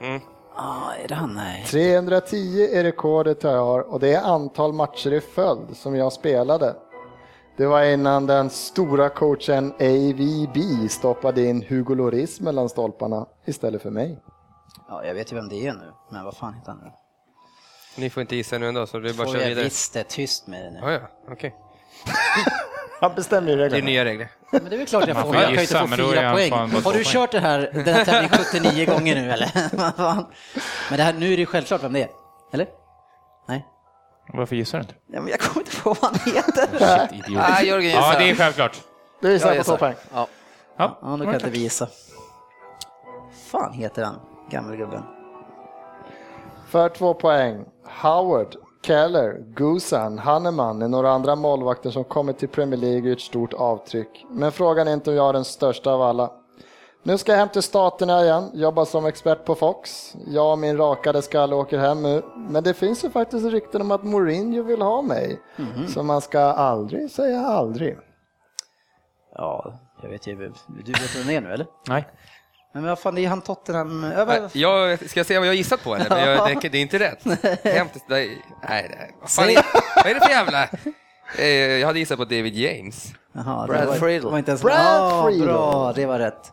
Mm. 0.00 0.20
Ah, 0.60 0.92
är 1.04 1.08
det 1.08 1.14
han? 1.14 1.34
Nej. 1.34 1.64
310 1.66 2.68
är 2.72 2.82
rekordet 2.84 3.42
jag 3.42 3.64
har 3.64 3.80
och 3.80 4.00
det 4.00 4.14
är 4.14 4.22
antal 4.22 4.72
matcher 4.72 5.12
i 5.12 5.20
följd 5.20 5.76
som 5.76 5.96
jag 5.96 6.12
spelade. 6.12 6.74
Det 7.56 7.66
var 7.66 7.84
innan 7.84 8.26
den 8.26 8.50
stora 8.50 9.08
coachen 9.08 9.72
AVB 9.72 10.56
stoppade 10.90 11.44
in 11.44 11.64
Hugo 11.68 11.94
Lloris 11.94 12.40
mellan 12.40 12.68
stolparna 12.68 13.26
istället 13.44 13.82
för 13.82 13.90
mig. 13.90 14.18
Ja, 14.88 15.04
jag 15.04 15.14
vet 15.14 15.32
ju 15.32 15.36
vem 15.36 15.48
det 15.48 15.66
är 15.66 15.72
nu, 15.72 15.92
men 16.10 16.24
vad 16.24 16.36
fan 16.36 16.54
heter 16.54 16.68
han 16.72 16.80
nu? 16.84 16.90
Ni 17.96 18.10
får 18.10 18.20
inte 18.20 18.36
gissa 18.36 18.58
nu 18.58 18.68
ändå, 18.68 18.86
så 18.86 18.98
det 18.98 19.10
är 19.10 19.14
bara 19.14 19.22
att 19.22 19.28
Får 19.28 19.32
köra 19.34 19.42
jag 19.42 19.48
vidare. 19.48 19.64
visst 19.64 19.94
det, 19.94 20.04
tyst 20.04 20.46
med 20.46 20.64
det 20.64 20.70
nu. 20.70 20.78
Ja, 20.82 20.92
ja, 20.92 21.00
okej. 21.32 21.54
Han 23.00 23.14
bestämmer 23.14 23.50
ju 23.50 23.56
Det 23.56 23.62
är 23.64 23.70
reglerna. 23.70 23.86
nya 23.90 24.04
regler. 24.04 24.30
Men 24.50 24.64
det 24.64 24.76
är 24.76 24.78
väl 24.78 24.86
klart 24.86 25.06
jag 25.08 25.16
får, 25.22 25.34
jag 25.34 25.44
kan 25.44 25.52
ju 25.54 25.60
gissa, 25.60 25.82
inte 25.84 25.96
få 25.96 26.10
fyra 26.12 26.32
poäng. 26.32 26.52
Har 26.52 26.92
du 26.92 27.04
kört 27.04 27.30
det 27.32 27.40
här, 27.40 27.70
den 27.74 27.94
här 27.94 28.04
tävlingen 28.04 28.38
79 28.44 28.86
gånger 28.86 29.14
nu 29.14 29.30
eller? 29.32 29.50
Men 30.90 30.96
det 30.98 31.02
här, 31.02 31.12
nu 31.12 31.26
är 31.26 31.30
det 31.30 31.40
ju 31.40 31.46
självklart 31.46 31.82
vem 31.82 31.92
det 31.92 32.02
är. 32.02 32.08
Eller? 32.52 32.66
Nej? 33.48 33.66
Varför 34.32 34.56
gissar 34.56 34.78
du 34.78 34.82
inte? 34.82 34.94
Ja, 35.12 35.20
men 35.20 35.30
jag 35.30 35.40
kommer 35.40 35.66
inte 35.66 35.80
på 35.80 35.94
vad 36.00 36.10
han 36.12 36.32
heter. 36.34 37.08
Idiot. 37.14 37.42
Ah, 37.42 37.62
Jörgen 37.62 37.90
Ja, 37.90 37.98
gissar. 38.06 38.18
det 38.20 38.30
är 38.30 38.34
självklart. 38.34 38.80
Du 39.22 39.34
är 39.34 39.46
Jag 39.46 39.56
på 39.58 39.64
två 39.64 39.76
poäng. 39.76 39.94
Ja. 40.14 40.26
Ja, 40.78 40.98
Ja, 41.02 41.08
då 41.08 41.16
kan 41.18 41.26
jag 41.26 41.34
inte 41.34 41.50
visa. 41.50 41.88
fan 43.50 43.72
heter 43.72 44.04
han, 44.04 44.20
gammelgubben? 44.50 45.02
För 46.68 46.88
två 46.88 47.14
poäng. 47.14 47.64
Howard, 48.02 48.56
Keller, 48.82 49.38
Gusan, 49.54 50.18
Hanneman 50.18 50.82
är 50.82 50.88
några 50.88 51.10
andra 51.10 51.36
målvakter 51.36 51.90
som 51.90 52.04
kommit 52.04 52.38
till 52.38 52.48
Premier 52.48 52.80
League 52.80 53.00
och 53.00 53.08
gjort 53.08 53.20
stort 53.20 53.54
avtryck. 53.54 54.26
Men 54.30 54.52
frågan 54.52 54.88
är 54.88 54.92
inte 54.92 55.10
om 55.10 55.16
jag 55.16 55.28
är 55.28 55.32
den 55.32 55.44
största 55.44 55.92
av 55.92 56.02
alla. 56.02 56.30
Nu 57.02 57.18
ska 57.18 57.32
jag 57.32 57.38
hem 57.38 57.48
till 57.48 57.62
Staterna 57.62 58.22
igen, 58.24 58.50
jobba 58.54 58.84
som 58.84 59.06
expert 59.06 59.44
på 59.44 59.54
Fox. 59.54 60.14
Jag 60.26 60.52
och 60.52 60.58
min 60.58 60.76
rakade 60.76 61.22
skalle 61.22 61.54
åker 61.54 61.78
hem 61.78 62.02
nu. 62.02 62.22
Men 62.36 62.62
det 62.64 62.74
finns 62.74 63.04
ju 63.04 63.10
faktiskt 63.10 63.46
rykten 63.46 63.80
om 63.80 63.90
att 63.90 64.04
Mourinho 64.04 64.62
vill 64.62 64.82
ha 64.82 65.02
mig. 65.02 65.40
Så 65.88 66.02
man 66.02 66.20
ska 66.20 66.40
aldrig 66.40 67.10
säga 67.10 67.40
aldrig. 67.40 67.98
Ja, 69.34 69.80
jag 70.02 70.08
vet 70.10 70.26
ju. 70.26 70.34
Du 70.34 70.92
vet 70.92 71.16
vem 71.16 71.26
det 71.26 71.34
är 71.34 71.40
nu 71.40 71.52
eller? 71.52 71.66
Nej. 71.88 72.08
Men 72.72 72.84
vad 72.84 72.98
fan, 72.98 73.14
det 73.14 73.24
är 73.24 73.28
han 73.28 73.40
Tottenham... 73.42 74.12
Ja, 74.16 74.24
vad- 74.24 74.50
Jag, 74.52 75.10
ska 75.10 75.20
jag 75.20 75.26
säga 75.26 75.40
vad 75.40 75.48
jag 75.48 75.54
gissat 75.54 75.84
på 75.84 75.94
eller? 75.94 76.08
Men 76.10 76.28
jag, 76.28 76.60
det, 76.62 76.68
det 76.68 76.78
är 76.78 76.82
inte 76.82 76.98
rätt. 76.98 77.24
Nej, 77.24 78.38
nej, 78.68 79.14
vad 79.20 79.30
fan 79.30 79.50
är, 79.50 79.64
vad 79.96 80.06
är 80.06 80.14
det 80.14 80.20
för 80.20 80.30
jävla... 80.30 80.68
Eh, 81.36 81.46
jag 81.46 81.86
hade 81.86 81.98
gissat 81.98 82.18
på 82.18 82.24
David 82.24 82.54
James. 82.56 83.12
Jaha, 83.32 83.66
Brad 83.66 83.86
var, 83.86 83.94
Friedel. 83.94 84.30
var 84.30 84.38
inte 84.38 84.50
ens... 84.50 84.62
Brad 84.62 84.76
Ja, 84.78 85.24
Friedel. 85.26 85.46
bra, 85.46 85.92
det 85.94 86.06
var 86.06 86.18
rätt. 86.18 86.52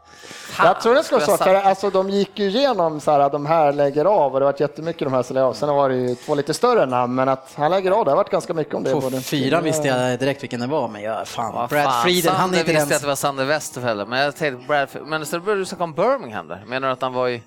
Jag 0.57 0.81
tror 0.81 0.95
det 0.95 1.03
ska 1.03 1.15
vara 1.15 1.25
så, 1.25 1.37
för 1.37 1.53
alltså, 1.55 1.89
de 1.89 2.09
gick 2.09 2.39
ju 2.39 2.45
igenom 2.45 2.99
så 2.99 3.11
här, 3.11 3.29
de 3.29 3.45
här 3.45 3.73
lägger 3.73 4.05
av 4.05 4.33
och 4.33 4.39
det 4.39 4.45
har 4.45 4.51
varit 4.51 4.59
jättemycket 4.59 4.99
de 5.03 5.13
här 5.13 5.23
som 5.23 5.33
lägger 5.33 5.47
av. 5.47 5.53
Sen 5.53 5.69
var 5.69 5.89
det 5.89 5.95
ju 5.95 6.15
två 6.15 6.35
lite 6.35 6.53
större 6.53 6.85
namn, 6.85 7.15
men 7.15 7.29
att 7.29 7.53
han 7.55 7.71
lägger 7.71 7.91
av, 7.91 8.05
det 8.05 8.11
har 8.11 8.15
varit 8.15 8.29
ganska 8.29 8.53
mycket 8.53 8.73
om 8.73 8.83
det. 8.83 8.91
På 8.91 8.99
både- 8.99 9.21
fyran 9.21 9.63
visste 9.63 9.87
jag 9.87 10.19
direkt 10.19 10.43
vilken 10.43 10.59
det 10.59 10.67
var, 10.67 10.87
men 10.87 11.01
jag, 11.01 11.27
fan, 11.27 11.53
Vad 11.53 11.69
Brad 11.69 11.83
fan, 11.83 12.03
Friedel, 12.03 12.31
han 12.31 12.35
är 12.39 12.41
Sander 12.43 12.59
inte 12.59 12.71
visste 12.73 12.89
den... 12.89 12.95
att 12.95 13.01
det 13.01 13.07
var 13.07 13.15
Sander 13.15 13.45
Westerfeld, 13.45 14.07
men 14.07 14.19
jag 14.19 14.35
tänkte 14.35 14.67
Brad 14.67 14.87
Men 15.05 15.25
så 15.25 15.39
började 15.39 15.61
du 15.61 15.65
snacka 15.65 15.83
om 15.83 15.93
Birmingham 15.93 16.47
där. 16.47 16.63
Menar 16.67 16.87
du 16.87 16.93
att 16.93 17.01
han 17.01 17.13
var 17.13 17.27
i... 17.29 17.43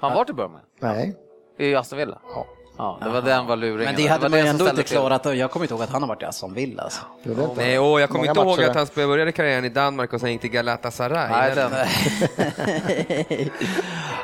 Har 0.00 0.08
han 0.08 0.18
varit 0.18 0.30
i 0.30 0.32
Birmingham? 0.32 0.60
Nej. 0.80 1.16
I 1.58 1.74
Aston 1.74 1.98
Villa? 1.98 2.18
Ja. 2.34 2.46
Ja, 2.78 2.98
det 3.02 3.08
var 3.08 3.22
den 3.22 3.46
var 3.46 3.56
luringen. 3.56 3.84
Men 3.84 3.94
det 3.94 4.06
hade 4.06 4.22
var 4.22 4.28
man 4.28 4.38
ju 4.38 4.46
ändå 4.46 4.64
inte 4.68 4.76
till. 4.76 4.84
klarat. 4.84 5.26
och 5.26 5.34
Jag 5.36 5.50
kommer 5.50 5.64
inte 5.64 5.74
ihåg 5.74 5.82
att 5.82 5.90
han 5.90 6.02
har 6.02 6.08
varit 6.08 6.22
i 6.22 6.24
Aston 6.24 6.54
Villa. 6.54 6.82
Alltså. 6.82 7.00
Det. 7.24 7.48
Nej, 7.56 7.78
åh, 7.78 8.00
jag 8.00 8.10
kommer 8.10 8.26
inte 8.26 8.40
ihåg 8.40 8.46
matcher, 8.58 8.68
att 8.70 8.76
han 8.96 9.08
började 9.08 9.32
karriären 9.32 9.64
i 9.64 9.68
Danmark 9.68 10.12
och 10.12 10.20
sen 10.20 10.32
gick 10.32 10.40
till 10.40 10.50
Galatasaray. 10.50 11.28
Nej, 11.30 11.54
den. 11.54 11.70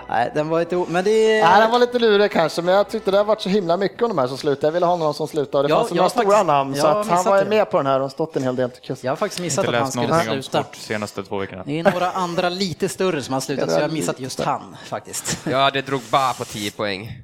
Nej, 0.09 0.31
den 0.35 0.49
var 0.49 0.75
o- 0.75 0.87
Men 0.89 1.05
det... 1.05 1.43
Nej, 1.45 1.61
den 1.61 1.71
var 1.71 1.79
lite 1.79 1.99
lurig 1.99 2.31
kanske, 2.31 2.63
men 2.63 2.75
jag 2.75 2.89
tyckte 2.91 3.11
det 3.11 3.17
har 3.17 3.25
varit 3.25 3.41
så 3.41 3.49
himla 3.49 3.77
mycket 3.77 4.03
om 4.03 4.09
de 4.09 4.19
här 4.19 4.27
som 4.27 4.39
slutar. 4.39 4.69
Jag 4.69 4.73
ville 4.73 4.87
ha 4.87 4.97
någon 4.97 5.15
som 5.15 5.29
slutar 5.29 5.59
och 5.59 5.65
det 5.65 5.71
Ja, 5.71 5.77
fanns 5.79 5.91
jag 5.91 5.97
några 5.97 6.03
har 6.05 6.09
stora 6.11 6.25
faktiskt- 6.25 6.47
namn, 6.47 6.75
så 6.75 6.79
jag 6.81 6.93
har 6.93 7.01
att 7.01 7.07
han 7.07 7.25
var 7.25 7.39
det. 7.45 7.51
med 7.51 7.71
på 7.71 7.77
den 7.77 7.87
här 7.87 8.01
och 8.01 8.11
stått 8.11 8.37
en 8.37 8.43
hel 8.43 8.57
del 8.57 8.71
till. 8.71 8.97
Jag 9.01 9.11
har 9.13 9.17
faktiskt 9.17 9.41
missat 9.41 9.65
Inte 9.65 9.77
att 9.79 9.83
han 9.83 9.93
skulle 9.93 10.23
sluta. 10.43 10.63
sport 10.63 10.77
senaste 10.77 11.23
två 11.23 11.39
veckorna. 11.39 11.63
Det 11.67 11.79
är 11.79 11.91
några 11.93 12.11
andra 12.11 12.49
lite 12.49 12.89
större 12.89 13.23
som 13.23 13.35
har 13.35 13.41
slutat, 13.41 13.71
så 13.71 13.77
jag 13.77 13.83
har 13.83 13.89
missat 13.89 14.21
just 14.21 14.41
han 14.41 14.77
faktiskt. 14.85 15.39
Ja, 15.51 15.71
det 15.71 15.83
drog 15.83 16.01
bara 16.11 16.33
på 16.33 16.45
10 16.45 16.71
poäng. 16.71 17.23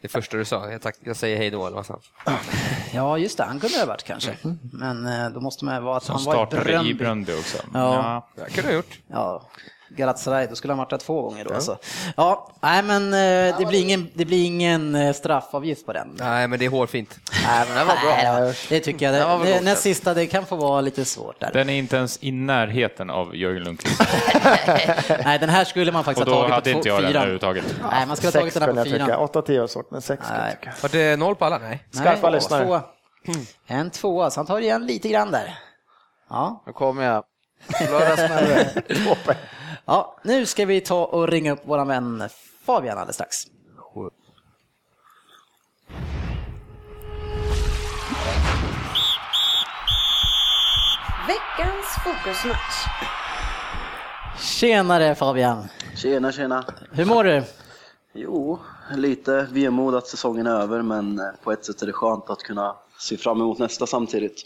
Det 0.00 0.08
första 0.08 0.36
du 0.36 0.44
sa. 0.44 0.70
Jag, 0.70 0.82
tack, 0.82 0.96
jag 1.00 1.16
säger 1.16 1.36
hej 1.36 1.50
då, 1.50 1.66
eller 1.66 1.76
vad 1.76 1.86
sa? 1.86 1.98
Ja, 2.92 3.18
just 3.18 3.36
det, 3.38 3.44
han 3.44 3.60
kunde 3.60 3.76
det 3.76 3.80
ha 3.80 3.86
varit 3.86 4.02
kanske. 4.04 4.36
Men 4.72 5.06
eh, 5.06 5.30
då 5.30 5.40
måste 5.40 5.64
man 5.64 5.84
vara 5.84 5.96
att 5.96 6.02
Som 6.04 6.14
han 6.14 6.24
var 6.24 6.32
i 6.32 6.36
startade 6.36 6.62
i 6.62 6.64
Bröndby. 6.72 6.94
Bröndby 6.94 7.32
också. 7.32 7.58
Ja. 7.74 8.28
Det 8.34 8.50
kunde 8.50 8.68
ha 8.70 8.76
gjort. 8.76 8.98
Ja, 9.08 9.48
Galatasaray, 9.88 10.46
då 10.46 10.54
skulle 10.54 10.72
han 10.72 10.78
varit 10.78 10.90
där 10.90 10.98
två 10.98 11.22
gånger 11.22 11.44
då. 11.44 11.54
Alltså. 11.54 11.78
Ja, 12.16 12.50
nej 12.60 12.82
men 12.82 13.04
eh, 13.04 13.58
det 13.58 13.66
blir 13.68 13.82
ingen, 13.82 14.08
det 14.14 14.24
blir 14.24 14.44
ingen 14.46 14.94
eh, 14.94 15.12
straffavgift 15.12 15.86
på 15.86 15.92
den. 15.92 16.16
Nej, 16.18 16.48
men 16.48 16.58
det 16.58 16.64
är 16.64 16.70
hårfint. 16.70 17.18
Nej, 17.46 17.64
men 17.68 17.78
det 17.78 17.84
var 17.84 18.00
bra. 18.00 18.40
Nej, 18.40 18.54
det 18.68 18.80
tycker 18.80 19.12
jag. 19.12 19.44
Det 19.44 19.50
Det, 19.52 19.60
näst 19.60 19.82
sista, 19.82 20.14
det 20.14 20.26
kan 20.26 20.46
få 20.46 20.56
vara 20.56 20.80
lite 20.80 21.04
svårt 21.04 21.40
där. 21.40 21.50
Den 21.52 21.68
är 21.68 21.74
inte 21.78 21.96
ens 21.96 22.18
i 22.22 22.32
närheten 22.32 23.10
av 23.10 23.36
Jörgen 23.36 23.62
Lundqvist. 23.64 24.00
Nej, 25.24 25.38
den 25.38 25.48
här 25.48 25.64
skulle 25.64 25.92
man 25.92 25.98
Och 26.00 26.04
faktiskt 26.04 26.26
då 26.26 26.32
ha 26.34 26.40
tagit 26.40 26.54
hade 26.54 26.72
på 26.72 26.76
inte 26.78 26.88
två, 26.88 26.94
jag 26.94 27.02
den 27.02 27.08
fyran. 27.10 27.16
överhuvudtaget. 27.22 27.64
Nej, 27.90 28.06
man 28.06 28.16
skulle 28.16 28.28
ha 28.28 28.40
tagit 28.40 28.54
den 28.54 28.62
här 28.62 28.72
på 28.72 28.78
jag 28.78 28.86
fyran. 28.88 29.10
8 29.10 29.42
10 29.42 29.60
och 29.60 29.70
svårt, 29.70 29.90
men 29.90 30.02
sex 30.02 30.22
jag 30.30 30.38
Nej. 30.38 30.74
Var 30.82 30.88
det 30.92 31.16
noll 31.18 31.36
på 31.36 31.44
alla? 31.44 31.58
Nej. 31.58 31.86
Skarpa 31.90 32.30
Nej, 32.30 32.32
lyssnare. 32.32 32.64
två. 32.64 32.80
En 33.66 33.90
tvåa, 33.90 34.30
så 34.30 34.40
han 34.40 34.46
tar 34.46 34.60
igen 34.60 34.86
lite 34.86 35.08
grann 35.08 35.30
där. 35.30 35.58
Ja. 36.30 36.62
Nu 36.66 36.72
kommer 36.72 37.02
jag. 37.04 37.24
Lördagsmällare. 37.90 38.68
ja, 39.88 40.16
nu 40.22 40.46
ska 40.46 40.66
vi 40.66 40.80
ta 40.80 41.04
och 41.04 41.28
ringa 41.28 41.52
upp 41.52 41.66
våran 41.66 41.88
vän 41.88 42.28
Fabian 42.64 42.98
alldeles 42.98 43.14
strax. 43.14 43.36
Veckans 51.26 51.86
fokusmatch. 52.04 52.86
Tjenare 54.40 55.14
Fabian! 55.14 55.68
Tjena, 55.96 56.32
tjena. 56.32 56.64
Hur 56.90 57.04
mår 57.04 57.24
du? 57.24 57.44
Jo, 58.12 58.58
lite 58.94 59.48
vemod 59.50 59.94
att 59.94 60.06
säsongen 60.06 60.46
är 60.46 60.60
över, 60.60 60.82
men 60.82 61.18
eh, 61.18 61.26
på 61.42 61.52
ett 61.52 61.64
sätt 61.64 61.82
är 61.82 61.86
det 61.86 61.92
skönt 61.92 62.30
att 62.30 62.38
kunna 62.38 62.76
se 62.98 63.16
fram 63.16 63.40
emot 63.40 63.58
nästa 63.58 63.86
samtidigt. 63.86 64.44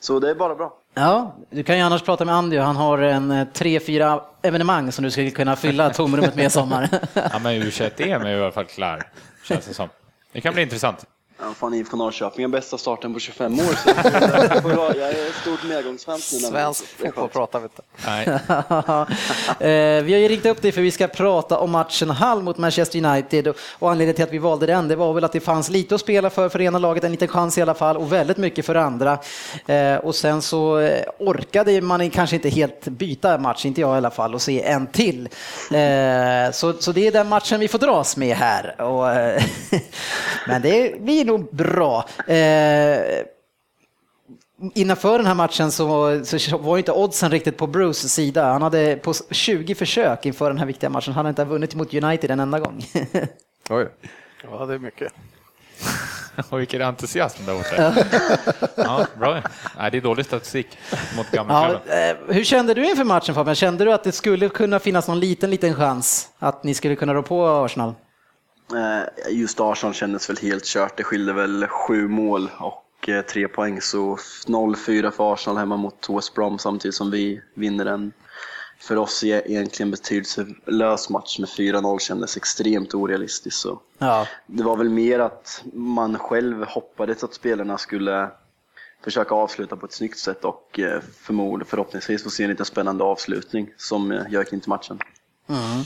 Så 0.00 0.18
det 0.20 0.30
är 0.30 0.34
bara 0.34 0.54
bra. 0.54 0.72
Ja, 0.94 1.36
du 1.50 1.62
kan 1.62 1.76
ju 1.76 1.82
annars 1.82 2.02
prata 2.02 2.24
med 2.24 2.34
Andy, 2.34 2.58
han 2.58 2.76
har 2.76 2.98
en 2.98 3.30
eh, 3.30 3.46
tre, 3.52 3.80
fyra 3.80 4.20
evenemang 4.42 4.92
som 4.92 5.04
du 5.04 5.10
skulle 5.10 5.30
kunna 5.30 5.56
fylla 5.56 5.90
tomrummet 5.90 6.34
med 6.34 6.46
i 6.46 6.50
sommar. 6.50 6.88
Ja, 7.14 7.38
men 7.42 7.62
U21-EM 7.62 8.22
är 8.22 8.36
i 8.36 8.40
alla 8.42 8.52
fall 8.52 8.64
klar, 8.64 9.02
känns 9.48 9.66
det 9.66 9.74
som. 9.74 9.88
Det 10.32 10.40
kan 10.40 10.54
bli 10.54 10.62
intressant. 10.62 11.04
Ja, 11.38 11.54
fan, 11.54 11.74
IFK 11.74 11.96
Norrköping 11.96 12.44
är 12.44 12.48
bästa 12.48 12.78
starten 12.78 13.14
på 13.14 13.20
25 13.20 13.52
år. 13.60 13.64
Så 13.64 13.88
jag 14.98 15.08
är 15.08 15.28
ett 15.28 15.34
stort 15.40 15.64
medgångsfan 15.64 16.20
nu. 16.32 16.38
när 16.40 16.50
man- 16.62 16.74
Svensk 16.74 16.84
fotboll 16.98 17.28
pratar 17.28 17.60
vi 17.60 17.64
inte. 17.64 17.82
Nej. 18.06 18.28
Eh, 19.60 20.02
vi 20.04 20.12
har 20.12 20.20
ju 20.20 20.28
ringt 20.28 20.46
upp 20.46 20.62
dig 20.62 20.72
för 20.72 20.80
vi 20.80 20.90
ska 20.90 21.06
prata 21.08 21.58
om 21.58 21.70
matchen 21.70 22.10
Hall 22.10 22.42
mot 22.42 22.58
Manchester 22.58 23.04
United 23.04 23.48
och- 23.48 23.90
anledningen 23.90 24.14
till 24.14 24.24
att 24.24 24.30
vi 24.32 24.38
valde 24.38 24.66
den 24.66 24.88
det 24.88 24.96
var 24.96 25.12
väl 25.12 25.24
att 25.24 25.32
det 25.32 25.40
fanns 25.40 25.70
lite 25.70 25.94
att 25.94 26.00
spela 26.00 26.30
för 26.30 26.48
för 26.48 26.60
ena 26.60 26.78
laget, 26.78 27.04
en 27.04 27.10
liten 27.10 27.28
chans 27.28 27.58
i 27.58 27.62
alla 27.62 27.74
fall 27.74 27.96
och 27.96 28.12
väldigt 28.12 28.36
mycket 28.36 28.66
för 28.66 28.74
andra. 28.74 29.18
Eh, 29.66 29.94
och 29.96 30.14
sen 30.14 30.42
så 30.42 30.78
eh, 30.78 31.04
orkade 31.18 31.80
man 31.80 32.10
kanske 32.10 32.36
inte 32.36 32.48
helt 32.48 32.84
byta 32.84 33.38
match, 33.38 33.64
inte 33.66 33.80
jag 33.80 33.94
i 33.94 33.96
alla 33.96 34.10
fall, 34.10 34.34
och 34.34 34.42
se 34.42 34.62
en 34.62 34.86
till. 34.86 35.28
Så, 36.52 36.72
så 36.80 36.92
det 36.92 37.06
är 37.06 37.12
den 37.12 37.28
matchen 37.28 37.60
vi 37.60 37.68
får 37.68 37.78
dras 37.78 38.16
med 38.16 38.36
här. 38.36 38.74
Men 40.48 40.62
det 40.62 41.00
blir 41.00 41.23
nog 41.24 41.48
bra. 41.54 42.04
Eh, 42.26 42.98
Innanför 44.74 45.18
den 45.18 45.26
här 45.26 45.34
matchen 45.34 45.72
så, 45.72 46.20
så 46.24 46.58
var 46.58 46.76
ju 46.76 46.78
inte 46.78 46.92
oddsen 46.92 47.30
riktigt 47.30 47.56
på 47.56 47.66
Bruce 47.66 48.08
sida. 48.08 48.52
Han 48.52 48.62
hade 48.62 48.96
på 48.96 49.12
20 49.30 49.74
försök 49.74 50.26
inför 50.26 50.48
den 50.50 50.58
här 50.58 50.66
viktiga 50.66 50.90
matchen, 50.90 51.12
han 51.14 51.26
hade 51.26 51.28
inte 51.28 51.44
vunnit 51.44 51.74
mot 51.74 51.94
United 51.94 52.30
en 52.30 52.40
enda 52.40 52.58
gång. 52.58 52.84
Oj. 53.70 53.88
Ja, 54.50 54.66
det 54.66 54.74
är 54.74 54.78
mycket. 54.78 55.12
Och 56.50 56.60
vilken 56.60 56.82
entusiasm 56.82 57.44
där 57.46 57.54
borta. 57.54 57.94
Ja, 58.84 59.06
bra. 59.18 59.42
Nej, 59.78 59.90
det 59.90 59.96
är 59.96 60.00
dålig 60.00 60.26
statistik 60.26 60.78
mot 61.16 61.26
ja, 61.32 61.44
gammelklubben. 61.44 62.10
eh, 62.10 62.34
hur 62.34 62.44
kände 62.44 62.74
du 62.74 62.90
inför 62.90 63.04
matchen 63.04 63.34
Fabian? 63.34 63.54
Kände 63.54 63.84
du 63.84 63.92
att 63.92 64.04
det 64.04 64.12
skulle 64.12 64.48
kunna 64.48 64.78
finnas 64.78 65.08
någon 65.08 65.20
liten, 65.20 65.50
liten 65.50 65.74
chans 65.74 66.28
att 66.38 66.64
ni 66.64 66.74
skulle 66.74 66.96
kunna 66.96 67.14
rå 67.14 67.22
på 67.22 67.46
Arsenal? 67.46 67.94
Eh, 68.72 69.32
Just 69.34 69.60
Arsenal 69.60 69.94
kändes 69.94 70.30
väl 70.30 70.36
helt 70.36 70.64
kört. 70.64 70.96
Det 70.96 71.04
skilde 71.04 71.32
väl 71.32 71.66
sju 71.66 72.08
mål 72.08 72.50
och 72.58 73.08
eh, 73.08 73.22
tre 73.22 73.48
poäng. 73.48 73.80
Så 73.80 74.16
0-4 74.46 75.10
för 75.10 75.32
Arsenal 75.34 75.56
hemma 75.58 75.76
mot 75.76 76.06
West 76.10 76.34
Brom 76.34 76.58
samtidigt 76.58 76.94
som 76.94 77.10
vi 77.10 77.40
vinner 77.54 77.86
en 77.86 78.12
för 78.80 78.96
oss 78.96 79.24
e- 79.24 79.42
egentligen 79.46 79.90
betydelselös 79.90 81.10
match 81.10 81.38
med 81.38 81.48
4-0 81.48 81.98
kändes 81.98 82.36
extremt 82.36 82.94
orealistiskt. 82.94 83.60
Så 83.60 83.80
Ja, 83.98 84.26
det 84.46 84.62
var 84.62 84.76
väl 84.76 84.88
mer 84.90 85.18
att 85.18 85.62
man 85.72 86.18
själv 86.18 86.64
hoppades 86.64 87.24
att 87.24 87.34
spelarna 87.34 87.78
skulle 87.78 88.30
försöka 89.04 89.34
avsluta 89.34 89.76
på 89.76 89.86
ett 89.86 89.92
snyggt 89.92 90.18
sätt 90.18 90.44
och 90.44 90.78
eh, 90.80 91.00
förmodligen 91.20 91.70
förhoppningsvis 91.70 92.22
få 92.22 92.30
se 92.30 92.42
en 92.44 92.50
lite 92.50 92.64
spännande 92.64 93.04
avslutning 93.04 93.70
som 93.76 94.24
gör 94.28 94.54
in 94.54 94.60
till 94.60 94.68
matchen. 94.68 94.98
Eh, 95.48 95.80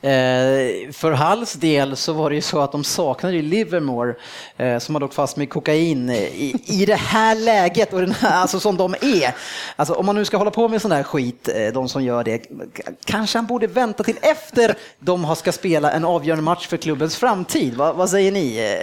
Eh, 0.00 0.92
för 0.92 1.12
Halls 1.12 1.52
del 1.52 1.96
så 1.96 2.12
var 2.12 2.30
det 2.30 2.36
ju 2.36 2.42
så 2.42 2.60
att 2.60 2.72
de 2.72 2.84
saknade 2.84 3.36
ju 3.36 3.42
Livermore 3.42 4.14
eh, 4.56 4.78
som 4.78 4.94
har 4.94 5.02
åkt 5.02 5.14
fast 5.14 5.36
med 5.36 5.50
kokain 5.50 6.08
eh, 6.08 6.16
i, 6.16 6.62
i 6.66 6.86
det 6.86 6.94
här 6.94 7.34
läget 7.34 7.92
och 7.92 8.00
den 8.00 8.12
här, 8.12 8.40
alltså 8.40 8.60
som 8.60 8.76
de 8.76 8.94
är. 9.00 9.34
Alltså 9.76 9.94
om 9.94 10.06
man 10.06 10.14
nu 10.14 10.24
ska 10.24 10.36
hålla 10.36 10.50
på 10.50 10.68
med 10.68 10.82
sån 10.82 10.92
här 10.92 11.02
skit, 11.02 11.48
de 11.74 11.88
som 11.88 12.04
gör 12.04 12.24
det, 12.24 12.42
kanske 13.04 13.38
han 13.38 13.46
borde 13.46 13.66
vänta 13.66 14.02
till 14.02 14.18
efter 14.22 14.74
de 14.98 15.36
ska 15.36 15.52
spela 15.52 15.92
en 15.92 16.04
avgörande 16.04 16.44
match 16.44 16.66
för 16.66 16.76
klubbens 16.76 17.16
framtid. 17.16 17.74
Vad, 17.74 17.96
vad 17.96 18.10
säger 18.10 18.32
ni? 18.32 18.76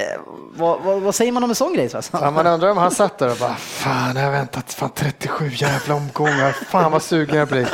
Vad, 0.56 0.82
vad, 0.82 1.02
vad 1.02 1.16
säger 1.16 1.32
man 1.32 1.44
om 1.44 1.50
en 1.50 1.56
sån 1.56 1.74
grej? 1.74 1.90
Ja, 2.12 2.32
man 2.32 2.48
undrar 2.48 2.70
om 2.70 2.78
han 2.78 2.92
satt 2.92 3.18
där 3.18 3.32
och 3.32 3.38
bara, 3.38 3.56
fan 3.56 4.16
jag 4.16 4.24
har 4.24 4.32
väntat 4.32 4.74
fan 4.74 4.90
37 4.96 5.52
jävla 5.54 5.96
omgångar, 5.96 6.52
fan 6.52 6.92
vad 6.92 7.02
sugen 7.04 7.38
jag 7.38 7.48
blir. 7.48 7.68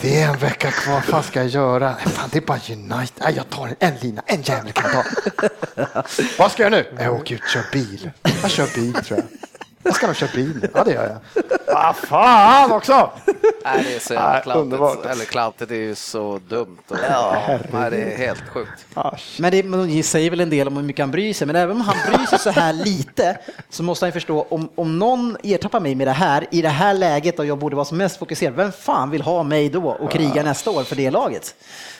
Det 0.00 0.22
är 0.22 0.28
en 0.28 0.38
vecka 0.38 0.70
kvar, 0.70 0.94
vad 0.94 1.04
fan 1.04 1.22
ska 1.22 1.40
jag 1.40 1.48
göra? 1.48 1.94
Fan 1.94 2.28
det 2.32 2.38
är 2.38 2.42
bara 2.42 2.58
United, 2.70 3.22
Nej, 3.24 3.34
jag 3.36 3.50
tar 3.50 3.66
en, 3.66 3.74
en 3.78 3.94
lina, 4.00 4.22
en 4.26 4.42
jävel 4.42 4.72
kan 4.72 4.90
jag 4.92 5.04
ta. 5.04 6.02
vad 6.38 6.52
ska 6.52 6.62
jag 6.62 6.72
nu? 6.72 6.86
Jag 6.98 7.14
åker 7.14 7.34
ut 7.34 7.42
och 7.42 7.48
kör 7.48 7.64
bil. 7.72 8.10
Jag 8.42 8.50
kör 8.50 8.74
bil 8.74 8.92
tror 8.92 9.18
jag. 9.20 9.26
Jag 9.84 9.94
ska 9.96 10.06
nog 10.06 10.16
köra 10.16 10.30
bil 10.34 10.68
ja 10.74 10.84
det 10.84 10.92
gör 10.92 11.20
jag. 11.34 11.42
Vad 11.74 11.96
fan 12.08 12.72
också! 12.72 13.10
Nej, 13.64 13.84
det 13.88 13.94
är 13.94 13.98
så 14.00 14.14
jävla 14.14 14.40
klantigt. 14.40 14.62
underbart. 14.62 15.06
Eller 15.06 15.24
klantigt 15.24 15.70
är 15.70 15.74
ju 15.74 15.94
så 15.94 16.40
dumt. 16.48 16.78
Och, 16.88 16.96
ja, 17.10 17.58
nej, 17.72 17.90
det 17.90 17.96
är 17.96 18.16
helt 18.16 18.48
sjukt. 18.48 18.86
Ah, 18.94 19.16
Men 19.38 19.50
det 19.52 19.62
men 19.62 19.88
det 19.88 20.02
säger 20.02 20.30
väl 20.30 20.40
en 20.40 20.50
del 20.50 20.68
om 20.68 20.76
hur 20.76 20.82
mycket 20.82 21.02
han 21.02 21.10
bryr 21.10 21.34
sig, 21.34 21.46
men 21.46 21.56
även 21.56 21.76
om 21.76 21.80
han 21.82 21.96
bryr 22.12 22.26
sig 22.26 22.38
så 22.38 22.50
här 22.50 22.72
lite 22.84 23.38
så 23.68 23.82
måste 23.82 24.04
han 24.04 24.08
ju 24.08 24.12
förstå 24.12 24.46
om, 24.48 24.68
om 24.74 24.98
någon 24.98 25.36
ertappar 25.42 25.80
mig 25.80 25.94
med 25.94 26.06
det 26.06 26.12
här 26.12 26.46
i 26.50 26.62
det 26.62 26.68
här 26.68 26.94
läget 26.94 27.38
och 27.38 27.46
jag 27.46 27.58
borde 27.58 27.76
vara 27.76 27.84
som 27.84 27.98
mest 27.98 28.18
fokuserad, 28.18 28.54
vem 28.54 28.72
fan 28.72 29.10
vill 29.10 29.22
ha 29.22 29.42
mig 29.42 29.68
då 29.68 29.90
och 29.90 30.10
kriga 30.10 30.42
nästa 30.42 30.70
år 30.70 30.82
för 30.82 30.96
det 30.96 31.10
laget? 31.10 31.54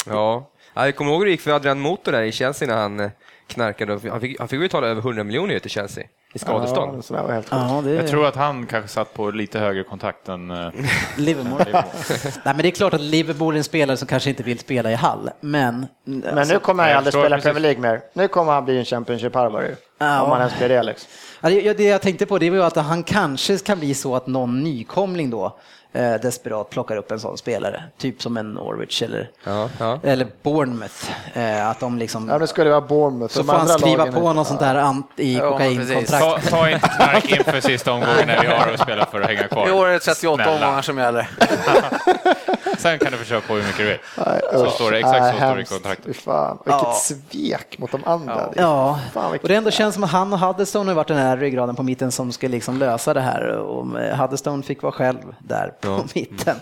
Ja. 0.07 0.51
ja, 0.75 0.85
jag 0.85 0.97
kommer 0.97 1.11
ihåg 1.11 1.21
hur 1.21 1.25
det 1.27 1.31
gick 1.31 1.41
för 1.41 1.51
Adrian 1.51 1.81
Motor 1.81 2.13
där 2.13 2.23
i 2.23 2.33
Chelsea 2.33 2.69
när 2.69 2.77
han 2.77 3.11
knarkade. 3.47 3.93
Han 4.11 4.21
fick, 4.21 4.39
han 4.39 4.49
fick 4.49 4.61
betala 4.61 4.87
över 4.87 5.01
100 5.01 5.25
miljoner 5.25 5.59
till 5.59 5.71
Chelsea 5.71 6.05
i 6.35 6.39
skadestånd. 6.39 6.97
Ja, 6.97 7.03
så 7.03 7.15
var 7.15 7.33
helt. 7.33 7.47
Ja, 7.51 7.83
det 7.85 7.91
Jag 7.91 8.07
tror 8.09 8.27
att 8.27 8.37
han 8.37 8.67
kanske 8.67 8.89
satt 8.89 9.15
på 9.15 9.31
lite 9.31 9.59
högre 9.59 9.85
kontakt 9.85 10.29
än... 10.29 10.51
eh, 10.51 10.71
Livermore. 11.17 11.65
Nej, 12.25 12.33
men 12.45 12.57
det 12.57 12.69
är 12.69 12.71
klart 12.71 12.95
att 12.95 13.01
Liverpool 13.01 13.55
är 13.55 13.59
en 13.59 13.65
spelare 13.65 13.97
som 13.97 14.09
kanske 14.09 14.31
inte 14.31 14.43
vill 14.43 14.59
spela 14.59 14.91
i 14.91 14.95
Hall, 14.95 15.31
men... 15.41 15.87
Men 16.05 16.49
nu 16.49 16.59
kommer 16.59 16.83
han 16.83 16.91
jag 16.91 16.97
aldrig 16.99 17.13
spela 17.15 17.37
precis. 17.37 17.45
Premier 17.45 17.61
League 17.63 17.81
mer. 17.81 18.01
Nu 18.13 18.29
kommer 18.29 18.53
han 18.53 18.65
bli 18.65 18.79
en 18.79 18.85
Championship 18.85 19.35
harvare 19.35 19.67
ju. 19.67 19.77
Ja. 19.99 20.23
Om 20.23 20.31
han 20.31 20.41
ens 20.41 20.59
blir 20.59 20.69
det 20.69 20.83
liksom. 20.83 21.09
Ja, 21.41 21.49
det, 21.51 21.73
det 21.73 21.85
jag 21.85 22.03
tänkte 22.03 22.27
på 22.27 22.39
det 22.39 22.51
var 22.51 22.57
ju 22.57 22.65
att 22.65 22.77
han 22.77 23.03
kanske 23.03 23.59
kan 23.59 23.79
bli 23.79 23.95
så 23.95 24.17
att 24.17 24.27
någon 24.27 24.63
nykomling 24.63 25.31
då 25.31 25.59
eh, 25.95 26.15
desperat 26.15 26.71
plockar 26.71 26.97
upp 26.97 27.11
en 27.11 27.21
sån 27.21 27.39
spelare, 27.39 27.83
typ 27.99 28.23
som 28.23 28.37
en 28.37 28.53
Norwich 28.53 29.03
eller, 29.03 29.31
Ja, 29.45 29.69
ja. 29.79 29.99
eller 30.03 30.27
Bournemouth. 30.43 31.11
Eh, 31.35 31.69
att 31.69 31.81
de 31.81 31.99
liksom... 31.99 32.29
Ja, 32.29 32.39
nu 32.39 32.47
ska 32.47 32.65
det 32.65 32.71
vara 32.71 32.81
Bournemouth. 32.81 33.35
Så 33.35 33.41
De 33.41 33.47
får 33.47 33.53
han 33.55 33.69
skriva 33.69 34.13
på 34.13 34.33
något 34.33 34.47
sånt 34.47 34.61
där 34.61 34.75
ant 34.75 35.11
i 35.17 35.35
Ja, 35.37 35.51
kokainkontrakt. 35.51 36.11
Ta, 36.11 36.39
ta 36.51 36.71
inte 36.71 36.89
knark 36.89 37.31
inför 37.39 37.61
sista 37.61 37.93
omgången 37.93 38.27
när 38.27 38.41
vi 38.41 38.47
har 38.47 38.69
att 38.75 38.81
spela 38.81 39.07
för 39.07 39.21
att 39.21 39.27
hänga 39.29 39.49
kvar. 39.49 39.69
I 39.69 39.71
år 39.71 39.89
är 39.89 39.93
det 39.93 39.99
38 39.99 40.45
Snälla. 40.45 40.55
omgångar 40.55 40.83
som 40.83 40.99
gäller. 40.99 41.29
Sen 42.79 42.99
kan 42.99 43.13
du 43.13 43.19
försöka 43.19 43.47
på 43.47 43.55
hur 43.55 43.63
mycket 43.63 43.77
du 43.79 43.85
vill. 43.85 43.99
Nej, 44.27 44.41
Så 44.53 44.65
usch. 44.67 44.73
står 44.73 44.91
det, 44.91 44.99
exakt 44.99 45.21
Nej, 45.21 45.33
så 45.33 45.37
står 45.39 45.55
det 45.57 45.63
i 45.63 45.65
kontraktet. 45.65 46.17
Fan. 46.17 46.59
Vilket 46.65 46.83
Ja. 46.83 46.93
svek 46.95 47.79
mot 47.79 47.93
de 47.93 48.05
andra. 48.05 48.49
Ja, 48.57 49.01
Fan, 49.13 49.33
och 49.43 49.49
det 49.49 49.55
ändå 49.55 49.71
känns 49.71 49.95
som 49.95 50.05
att 50.05 50.11
han 50.11 50.33
och 50.33 50.39
Huddestone 50.39 50.91
har 50.91 50.95
varit 50.97 51.09
den 51.09 51.17
här 51.17 51.37
ryggraden 51.37 51.77
på 51.77 51.83
mitten 51.83 52.13
som 52.13 52.33
ska 52.33 52.49
liksom 52.49 52.79
lösa 52.79 53.15
det 53.15 53.21
här 53.21 53.49
och 53.49 53.87
Huddestone 54.19 54.63
fick 54.63 54.83
vara 54.83 54.93
själv 54.93 55.35
där 55.39 55.73
på 55.81 56.05
mitten. 56.15 56.57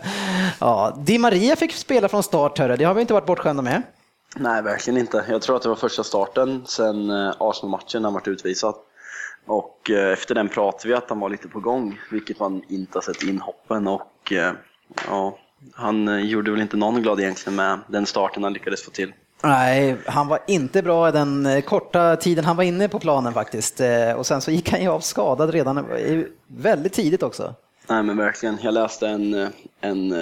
Ja, 0.61 0.97
Di 0.99 1.19
Maria 1.19 1.57
fick 1.57 1.73
spela 1.75 2.09
från 2.09 2.23
start, 2.23 2.59
hörru. 2.59 2.77
det 2.77 2.85
har 2.85 2.95
vi 2.95 3.01
inte 3.01 3.13
varit 3.15 3.27
bortskämda 3.27 3.63
med. 3.63 3.83
Nej, 4.37 4.63
verkligen 4.63 5.01
inte. 5.01 5.25
Jag 5.29 5.43
tror 5.43 5.57
att 5.57 5.63
det 5.63 5.69
var 5.69 5.77
första 5.77 6.05
starten 6.05 6.63
sen 6.67 7.11
eh, 7.11 7.33
Arsenal-matchen 7.39 8.03
när 8.03 8.07
han 8.07 8.15
varit 8.15 8.29
utvisad. 8.29 8.75
Och 9.47 9.91
eh, 9.91 10.13
efter 10.13 10.35
den 10.35 10.49
pratade 10.49 10.89
vi 10.89 10.95
att 10.95 11.09
han 11.09 11.21
var 11.21 11.29
lite 11.29 11.49
på 11.49 11.61
gång, 11.61 11.99
vilket 12.11 12.39
man 12.41 12.63
inte 12.69 12.99
har 12.99 13.03
sett 13.03 13.23
inhoppen. 13.23 13.87
Och 13.89 14.33
eh, 14.33 14.53
ja, 15.09 15.39
han 15.75 16.09
eh, 16.09 16.21
gjorde 16.21 16.51
väl 16.51 16.61
inte 16.61 16.77
någon 16.77 17.03
glad 17.03 17.21
egentligen 17.21 17.57
med 17.57 17.79
den 17.87 18.07
starten 18.07 18.43
han 18.43 18.53
lyckades 18.53 18.83
få 18.85 18.91
till. 18.91 19.13
Nej, 19.45 19.97
han 20.07 20.29
var 20.29 20.39
inte 20.47 20.83
bra 20.83 21.09
i 21.09 21.13
den 21.13 21.47
eh, 21.47 21.61
korta 21.61 22.17
tiden 22.17 22.45
han 22.45 22.57
var 22.57 22.65
inne 22.65 22.89
på 22.89 22.99
planen 22.99 23.33
faktiskt. 23.33 23.81
Eh, 23.81 24.13
Och 24.13 24.27
sen 24.27 24.41
så 24.41 24.51
gick 24.51 24.71
han 24.71 24.83
ju 24.83 24.89
av 24.89 25.01
skadad 25.01 25.51
redan 25.51 25.87
väldigt 26.47 26.93
tidigt 26.93 27.23
också. 27.23 27.55
Nej 27.89 28.03
men 28.03 28.17
verkligen. 28.17 28.59
Jag 28.63 28.75
läste 28.75 29.09
en, 29.09 29.49
en, 29.81 30.13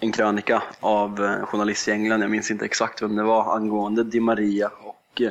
en 0.00 0.12
krönika 0.12 0.62
av 0.80 1.20
en 1.24 1.46
journalist 1.46 1.88
i 1.88 1.90
England, 1.90 2.22
jag 2.22 2.30
minns 2.30 2.50
inte 2.50 2.64
exakt 2.64 3.02
vem 3.02 3.16
det 3.16 3.22
var, 3.22 3.56
angående 3.56 4.04
Di 4.04 4.20
Maria. 4.20 4.70
Och 4.84 5.22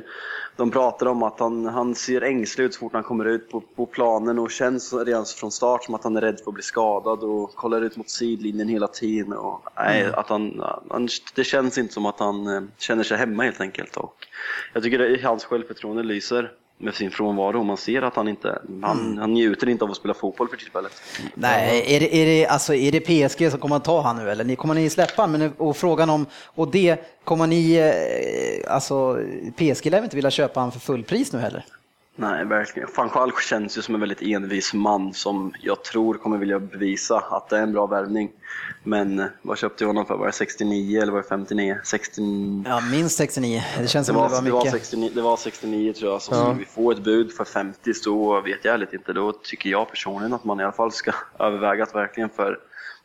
de 0.62 0.72
pratade 0.72 1.12
om 1.12 1.24
att 1.24 1.40
han, 1.40 1.66
han 1.66 1.96
ser 1.96 2.22
ängslig 2.22 2.64
ut 2.66 2.74
så 2.74 2.80
fort 2.80 2.94
han 2.94 3.04
kommer 3.04 3.26
ut 3.26 3.50
på, 3.50 3.62
på 3.62 3.86
planen 3.86 4.40
och 4.40 4.52
känns 4.52 4.94
redan 4.94 5.26
från 5.26 5.52
start 5.52 5.84
som 5.84 5.96
att 5.96 6.04
han 6.04 6.18
är 6.18 6.22
rädd 6.22 6.40
för 6.40 6.52
att 6.52 6.54
bli 6.54 6.64
skadad 6.64 7.24
och 7.24 7.56
kollar 7.56 7.82
ut 7.82 7.98
mot 7.98 8.10
sidlinjen 8.10 8.68
hela 8.68 8.88
tiden. 8.88 9.34
Och, 9.34 9.62
nej, 9.76 10.06
att 10.14 10.30
han, 10.30 10.64
han, 10.90 11.08
det 11.36 11.44
känns 11.44 11.78
inte 11.78 11.94
som 11.94 12.06
att 12.06 12.20
han 12.20 12.48
eh, 12.48 12.62
känner 12.78 13.04
sig 13.04 13.18
hemma 13.18 13.44
helt 13.44 13.62
enkelt. 13.62 13.98
Och 13.98 14.28
jag 14.74 14.84
tycker 14.84 15.14
att 15.14 15.22
hans 15.22 15.46
självförtroende 15.46 16.04
lyser 16.04 16.52
med 16.82 16.94
sin 16.96 17.12
frånvaro. 17.12 17.64
Man 17.64 17.78
ser 17.78 18.02
att 18.02 18.16
han 18.16 18.28
inte, 18.28 18.62
han, 18.82 19.18
han 19.18 19.34
njuter 19.34 19.70
inte 19.70 19.84
av 19.86 19.92
att 19.92 19.98
spela 19.98 20.14
fotboll 20.14 20.48
för 20.50 20.58
tillfället. 20.58 20.92
Nej, 21.34 21.84
är 21.96 22.00
det, 22.00 22.16
är, 22.16 22.26
det, 22.26 22.48
alltså, 22.48 22.74
är 22.76 22.92
det 22.92 23.00
PSG 23.00 23.52
som 23.52 23.60
kommer 23.60 23.76
att 23.76 23.84
ta 23.84 24.02
han 24.02 24.16
nu 24.18 24.30
eller 24.32 24.44
ni- 24.44 24.56
kommer 24.56 24.74
ni 24.76 24.90
släppa 24.90 25.22
han? 25.22 25.32
Men, 25.32 25.54
och 25.58 25.78
frågan 25.78 26.10
om, 26.10 26.26
och 26.46 26.72
det, 26.72 26.98
kommer 27.24 27.48
ni, 27.48 27.76
eh, 28.66 28.74
alltså 28.74 29.18
PSG 29.58 29.86
lär 29.92 30.04
inte 30.04 30.16
vilja 30.16 30.32
köpa 30.32 30.60
han 30.60 30.72
för 30.72 30.80
fullpris 30.80 31.34
nu 31.34 31.40
heller? 31.40 31.66
Nej, 32.16 32.46
verkligen. 32.46 32.90
Fanchal 32.90 33.32
känns 33.50 33.78
ju 33.78 33.82
som 33.82 33.96
en 33.96 34.00
väldigt 34.02 34.22
envis 34.22 34.74
man 34.74 35.14
som 35.14 35.54
jag 35.62 35.84
tror 35.84 36.14
kommer 36.14 36.38
vilja 36.38 36.60
bevisa 36.60 37.18
att 37.18 37.50
det 37.50 37.58
är 37.58 37.64
en 37.64 37.72
bra 37.72 37.86
värvning. 37.88 38.32
Men 38.84 39.20
eh, 39.20 39.26
vad 39.42 39.58
köpte 39.58 39.84
jag 39.84 39.90
honom 39.90 40.06
för? 40.06 40.18
Var 40.18 40.26
det 40.26 40.32
69 40.32 41.02
eller 41.02 41.12
var 41.12 41.22
det 41.22 41.28
59? 41.28 41.78
69... 41.84 42.64
Ja, 42.68 42.82
minst 42.92 43.18
69. 43.18 43.64
Det 43.78 43.88
känns 43.88 44.08
Det 44.08 44.14
som 44.14 44.22
var, 44.22 44.30
det 44.30 44.36
var 44.36 44.42
det, 44.42 44.52
var 44.52 44.60
mycket. 44.60 44.72
69, 44.72 45.12
det 45.16 45.22
var 45.22 45.38
69 45.38 45.94
tror 45.94 46.12
jag, 46.12 46.22
så 46.22 46.36
skulle 46.36 46.60
vi 46.60 46.66
få 46.66 46.92
ett 46.92 47.04
bud 47.04 47.34
för 47.34 47.46
50 47.46 47.94
så 47.94 48.42
vet 48.42 48.66
jag 48.66 48.74
ärligt 48.74 48.94
inte. 48.94 49.14
Då 49.14 49.32
tycker 49.32 49.70
jag 49.70 49.90
personligen 49.90 50.34
att 50.34 50.44
man 50.44 50.60
i 50.60 50.64
alla 50.64 50.72
fall 50.72 50.92
ska 50.92 51.12
överväga 51.40 51.84
att 51.84 51.96
verkligen 51.96 52.30
för 52.30 52.60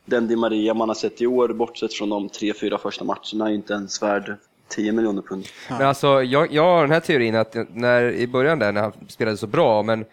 den 0.04 0.28
Di 0.28 0.36
Maria 0.36 0.74
man 0.74 0.88
har 0.88 0.94
sett 0.94 1.22
i 1.22 1.26
år, 1.26 1.48
bortsett 1.48 1.94
från 1.94 2.09
de 2.09 2.28
tre, 2.28 2.52
fyra 2.61 2.78
första 2.78 3.04
matcherna, 3.04 3.50
är 3.50 3.54
inte 3.54 3.72
ens 3.72 4.02
värd 4.02 4.36
10 4.68 4.92
miljoner 4.92 5.22
pund. 5.22 5.46
Men 5.70 5.82
alltså, 5.82 6.22
jag, 6.22 6.52
jag 6.52 6.62
har 6.64 6.82
den 6.82 6.90
här 6.90 7.00
teorin 7.00 7.36
att 7.36 7.56
när, 7.68 8.02
i 8.02 8.26
början 8.26 8.58
där 8.58 8.72
när 8.72 8.80
han 8.80 8.92
spelade 9.08 9.36
så 9.36 9.46
bra, 9.46 9.82
men 9.82 10.04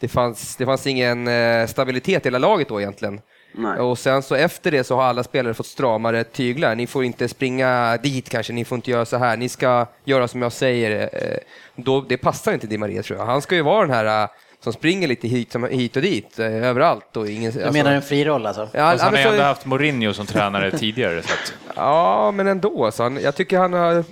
det 0.00 0.08
fanns, 0.08 0.56
det 0.56 0.66
fanns 0.66 0.86
ingen 0.86 1.28
eh, 1.28 1.66
stabilitet 1.66 2.26
i 2.26 2.28
hela 2.28 2.38
laget 2.38 2.68
då 2.68 2.80
egentligen. 2.80 3.20
Nej. 3.52 3.78
Och 3.78 3.98
sen 3.98 4.22
så 4.22 4.34
efter 4.34 4.70
det 4.70 4.84
så 4.84 4.96
har 4.96 5.02
alla 5.02 5.22
spelare 5.22 5.54
fått 5.54 5.66
stramare 5.66 6.24
tyglar. 6.24 6.74
Ni 6.74 6.86
får 6.86 7.04
inte 7.04 7.28
springa 7.28 7.96
dit 8.02 8.28
kanske, 8.28 8.52
ni 8.52 8.64
får 8.64 8.76
inte 8.76 8.90
göra 8.90 9.04
så 9.04 9.16
här, 9.16 9.36
ni 9.36 9.48
ska 9.48 9.86
göra 10.04 10.28
som 10.28 10.42
jag 10.42 10.52
säger. 10.52 11.10
Eh, 11.12 11.36
Då, 11.76 12.00
det 12.00 12.16
passar 12.16 12.52
inte 12.52 12.66
Di 12.66 12.78
Maria 12.78 13.02
tror 13.02 13.18
jag. 13.18 13.26
Han 13.26 13.42
ska 13.42 13.54
ju 13.54 13.62
vara 13.62 13.86
den 13.86 13.94
här 13.94 14.22
eh, 14.22 14.28
som 14.64 14.72
springer 14.72 15.08
lite 15.08 15.28
hit, 15.28 15.52
som- 15.52 15.64
hit 15.64 15.96
och 15.96 16.02
dit, 16.02 16.38
eh, 16.38 16.46
överallt. 16.46 17.16
Och 17.16 17.28
ingen, 17.28 17.52
Du 17.52 17.70
menar 17.70 17.92
en 17.92 18.02
fri 18.02 18.24
roll 18.24 18.46
alltså? 18.46 18.68
Ja, 18.72 18.90
Fast 18.90 19.04
han 19.04 19.14
har 19.14 19.20
ju 19.20 19.26
ändå 19.28 19.42
haft 19.42 19.66
Mourinho 19.66 20.12
som 20.12 20.26
tränare 20.26 20.70
tidigare. 20.78 21.22
Så 21.22 21.32
att, 21.32 21.52
ja, 21.76 22.30
men 22.30 22.46
ändå. 22.46 22.90
Så 22.92 23.02
han, 23.02 23.16
jag 23.22 23.34
tycker 23.34 23.58
han 23.58 23.72
har... 23.72 24.04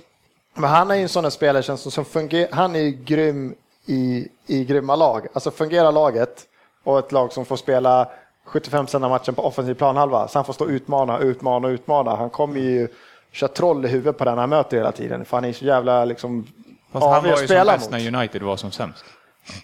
Men 0.53 0.69
han 0.69 0.91
är 0.91 0.95
ju 0.95 1.01
en 1.01 1.09
sån 1.09 1.23
där 1.23 1.29
spelare 1.29 1.63
känns 1.63 1.81
som, 1.81 1.91
som 1.91 2.05
fungerar, 2.05 2.49
han 2.51 2.75
är 2.75 2.79
ju 2.79 2.91
grym 2.91 3.55
i, 3.85 4.27
i 4.47 4.65
grymma 4.65 4.95
lag. 4.95 5.27
Alltså 5.33 5.51
fungerar 5.51 5.91
laget 5.91 6.43
och 6.83 6.99
ett 6.99 7.11
lag 7.11 7.33
som 7.33 7.45
får 7.45 7.55
spela 7.57 8.09
75 8.45 8.85
av 8.93 9.01
matchen 9.01 9.35
på 9.35 9.45
offensiv 9.45 9.73
planhalva, 9.73 10.27
så 10.27 10.37
han 10.37 10.45
får 10.45 10.53
stå 10.53 10.63
och 10.65 10.69
utmana, 10.69 11.19
utmana, 11.19 11.67
utmana. 11.67 12.15
Han 12.15 12.29
kommer 12.29 12.59
ju 12.59 12.87
köra 13.31 13.47
troll 13.47 13.85
i 13.85 13.87
huvudet 13.87 14.17
på 14.17 14.25
den 14.25 14.37
han 14.37 14.49
möter 14.49 14.77
hela 14.77 14.91
tiden, 14.91 15.25
för 15.25 15.37
han 15.37 15.45
är 15.45 15.53
så 15.53 15.65
jävla 15.65 16.05
liksom 16.05 16.47
fast 16.91 17.05
han 17.05 17.23
var 17.23 17.29
ju 17.41 17.47
som 17.47 17.65
bäst 17.67 17.91
när 17.91 18.15
United 18.15 18.41
var 18.43 18.57
som 18.57 18.71
sämst. 18.71 19.05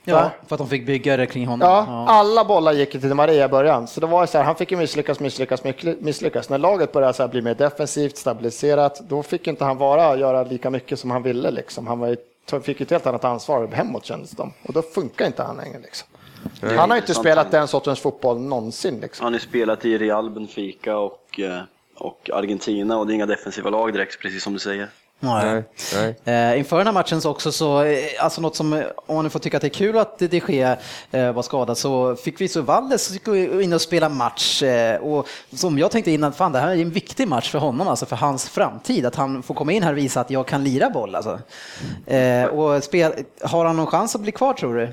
Ja, 0.03 0.31
för 0.47 0.55
att 0.55 0.59
de 0.59 0.69
fick 0.69 0.85
bygga 0.85 1.17
det 1.17 1.25
kring 1.25 1.47
honom. 1.47 1.67
Ja, 1.69 2.05
alla 2.07 2.45
bollar 2.45 2.73
gick 2.73 2.91
till 2.91 3.13
Maria 3.13 3.45
i 3.45 3.47
början, 3.47 3.87
så 3.87 3.99
det 3.99 4.07
var 4.07 4.25
så 4.25 4.37
här, 4.37 4.45
han 4.45 4.55
fick 4.55 4.71
ju 4.71 4.77
misslyckas, 4.77 5.19
misslyckas, 5.19 5.63
misslyckas. 5.99 6.49
När 6.49 6.57
laget 6.57 6.91
började 6.91 7.13
så 7.13 7.23
här 7.23 7.27
bli 7.27 7.41
mer 7.41 7.55
defensivt, 7.55 8.17
stabiliserat, 8.17 8.99
då 9.09 9.23
fick 9.23 9.47
inte 9.47 9.65
han 9.65 9.77
vara 9.77 10.17
göra 10.17 10.43
lika 10.43 10.69
mycket 10.69 10.99
som 10.99 11.11
han 11.11 11.23
ville. 11.23 11.51
Liksom. 11.51 11.87
Han 11.87 11.99
var 11.99 12.07
ju, 12.07 12.17
fick 12.61 12.81
ett 12.81 12.91
helt 12.91 13.07
annat 13.07 13.23
ansvar 13.23 13.67
hemåt 13.67 14.05
kändes 14.05 14.31
det. 14.31 14.49
Och 14.63 14.73
då 14.73 14.81
funkar 14.81 15.25
inte 15.25 15.43
han 15.43 15.57
längre. 15.57 15.79
Liksom. 15.79 16.07
Han 16.61 16.89
har 16.89 16.97
inte 16.97 17.13
spelat 17.13 17.51
den 17.51 17.67
sortens 17.67 17.99
fotboll 17.99 18.41
någonsin. 18.41 18.99
Liksom. 18.99 19.23
Han 19.23 19.33
har 19.33 19.39
ju 19.39 19.45
spelat 19.45 19.85
i 19.85 19.97
Real, 19.97 20.29
Benfica 20.29 20.97
och, 20.97 21.39
eh, 21.39 21.61
och 21.95 22.29
Argentina 22.33 22.97
och 22.97 23.07
det 23.07 23.13
är 23.13 23.15
inga 23.15 23.25
defensiva 23.25 23.69
lag 23.69 23.93
direkt, 23.93 24.19
precis 24.19 24.43
som 24.43 24.53
du 24.53 24.59
säger. 24.59 24.89
Nej. 25.25 25.63
nej. 26.25 26.51
Eh, 26.51 26.59
inför 26.59 26.77
den 26.77 26.87
här 26.87 26.93
matchen 26.93 27.21
så 27.21 27.31
också 27.31 27.51
så, 27.51 27.83
eh, 27.83 27.97
alltså 28.19 28.41
något 28.41 28.55
som, 28.55 28.73
eh, 28.73 28.85
om 29.05 29.15
man 29.15 29.29
får 29.29 29.39
tycka 29.39 29.57
att 29.57 29.61
det 29.61 29.67
är 29.67 29.69
kul 29.69 29.97
att 29.97 30.19
de 30.19 30.41
Gea 30.47 30.77
eh, 31.11 31.31
var 31.31 31.41
skadad, 31.41 31.77
så 31.77 32.15
fick 32.15 32.41
vi 32.41 32.47
så 32.47 32.61
Valdes 32.61 33.23
gå 33.23 33.35
in 33.35 33.73
och 33.73 33.81
spela 33.81 34.09
match. 34.09 34.63
Och 35.01 35.27
som 35.53 35.77
jag 35.77 35.91
tänkte 35.91 36.11
innan, 36.11 36.33
fan 36.33 36.51
det 36.51 36.59
här 36.59 36.67
är 36.67 36.81
en 36.81 36.91
viktig 36.91 37.27
match 37.27 37.51
för 37.51 37.59
honom, 37.59 37.87
alltså 37.87 38.05
för 38.05 38.15
hans 38.15 38.49
framtid, 38.49 39.05
att 39.05 39.15
han 39.15 39.43
får 39.43 39.53
komma 39.55 39.71
in 39.71 39.83
här 39.83 39.91
och 39.91 39.97
visa 39.97 40.21
att 40.21 40.29
jag 40.29 40.47
kan 40.47 40.63
lira 40.63 40.89
boll. 40.89 41.15
Alltså. 41.15 41.39
Eh, 42.05 42.45
och 42.45 42.83
spel, 42.83 43.13
har 43.41 43.65
han 43.65 43.75
någon 43.75 43.87
chans 43.87 44.15
att 44.15 44.21
bli 44.21 44.31
kvar 44.31 44.53
tror 44.53 44.75
du? 44.75 44.89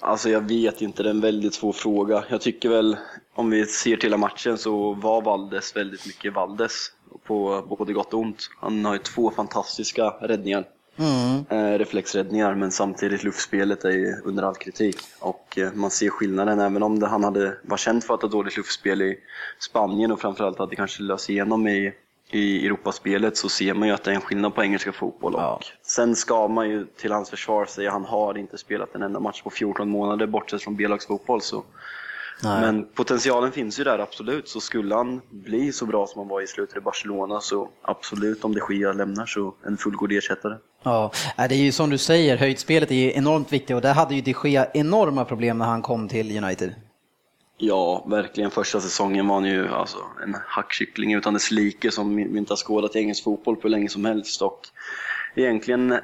Alltså 0.00 0.30
jag 0.30 0.40
vet 0.40 0.82
inte, 0.82 1.02
det 1.02 1.08
är 1.08 1.14
en 1.14 1.20
väldigt 1.20 1.54
svår 1.54 1.72
fråga. 1.72 2.24
Jag 2.28 2.40
tycker 2.40 2.68
väl, 2.68 2.96
om 3.36 3.50
vi 3.50 3.66
ser 3.66 3.96
till 3.96 4.16
matchen 4.16 4.58
så 4.58 4.92
var 4.92 5.22
Valdes 5.22 5.76
väldigt 5.76 6.06
mycket 6.06 6.34
Valdes 6.34 6.72
på 7.26 7.64
både 7.68 7.92
gott 7.92 8.14
och 8.14 8.20
ont. 8.20 8.50
Han 8.60 8.84
har 8.84 8.92
ju 8.92 8.98
två 8.98 9.30
fantastiska 9.30 10.04
räddningar. 10.04 10.64
Eh, 11.50 11.78
reflexräddningar, 11.78 12.54
men 12.54 12.70
samtidigt 12.70 13.24
luftspelet 13.24 13.84
är 13.84 14.20
under 14.24 14.42
all 14.42 14.54
kritik. 14.54 14.96
Och 15.20 15.58
eh, 15.58 15.72
man 15.72 15.90
ser 15.90 16.10
skillnaden, 16.10 16.60
även 16.60 16.82
om 16.82 16.98
det, 16.98 17.06
han 17.06 17.24
hade, 17.24 17.56
var 17.62 17.76
känd 17.76 18.04
för 18.04 18.14
att 18.14 18.22
ha 18.22 18.28
dåligt 18.28 18.56
luftspel 18.56 19.02
i 19.02 19.18
Spanien 19.58 20.12
och 20.12 20.20
framförallt 20.20 20.58
hade 20.58 20.76
kanske 20.76 21.02
löst 21.02 21.30
igenom 21.30 21.68
i, 21.68 21.92
i 22.30 22.66
Europaspelet 22.66 23.36
så 23.36 23.48
ser 23.48 23.74
man 23.74 23.88
ju 23.88 23.94
att 23.94 24.04
det 24.04 24.10
är 24.10 24.14
en 24.14 24.20
skillnad 24.20 24.54
på 24.54 24.62
engelska 24.62 24.92
fotboll. 24.92 25.34
Och 25.34 25.40
Sen 25.82 26.16
ska 26.16 26.48
man 26.48 26.70
ju 26.70 26.86
till 26.86 27.12
hans 27.12 27.30
försvar 27.30 27.66
säga 27.66 27.88
att 27.88 27.94
han 27.94 28.04
har 28.04 28.38
inte 28.38 28.58
spelat 28.58 28.94
en 28.94 29.02
enda 29.02 29.20
match 29.20 29.42
på 29.42 29.50
14 29.50 29.88
månader 29.88 30.26
bortsett 30.26 30.62
från 30.62 30.76
B-lagsfotboll. 30.76 31.40
Så. 31.40 31.64
Men 32.42 32.86
potentialen 32.94 33.52
finns 33.52 33.80
ju 33.80 33.84
där 33.84 33.98
absolut, 33.98 34.48
så 34.48 34.60
skulle 34.60 34.94
han 34.94 35.20
bli 35.30 35.72
så 35.72 35.86
bra 35.86 36.06
som 36.06 36.18
han 36.18 36.28
var 36.28 36.40
i 36.40 36.46
slutet 36.46 36.76
i 36.76 36.80
Barcelona 36.80 37.40
så 37.40 37.68
absolut 37.82 38.44
om 38.44 38.54
de 38.54 38.74
Gea 38.74 38.92
lämnar 38.92 39.26
så 39.26 39.54
en 39.66 39.76
fullgod 39.76 40.12
ersättare. 40.12 40.58
Ja, 40.82 41.12
nej, 41.38 41.48
det 41.48 41.54
är 41.54 41.58
ju 41.58 41.72
som 41.72 41.90
du 41.90 41.98
säger, 41.98 42.36
höjdspelet 42.36 42.90
är 42.90 42.94
ju 42.94 43.12
enormt 43.12 43.52
viktigt 43.52 43.76
och 43.76 43.82
där 43.82 43.94
hade 43.94 44.14
ju 44.14 44.20
de 44.20 44.34
Gea 44.44 44.66
enorma 44.74 45.24
problem 45.24 45.58
när 45.58 45.66
han 45.66 45.82
kom 45.82 46.08
till 46.08 46.44
United. 46.44 46.74
Ja, 47.58 48.06
verkligen. 48.08 48.50
Första 48.50 48.80
säsongen 48.80 49.28
var 49.28 49.34
han 49.34 49.44
ju 49.44 49.68
alltså, 49.68 49.98
en 50.22 50.36
hackkyckling 50.46 51.14
utan 51.14 51.34
dess 51.34 51.50
like 51.50 51.90
som 51.90 52.18
inte 52.18 52.52
har 52.52 52.56
skådat 52.56 52.96
i 52.96 52.98
engelsk 52.98 53.24
fotboll 53.24 53.56
på 53.56 53.62
hur 53.62 53.68
länge 53.68 53.88
som 53.88 54.04
helst. 54.04 54.42
Och 54.42 54.60
egentligen, 55.34 55.98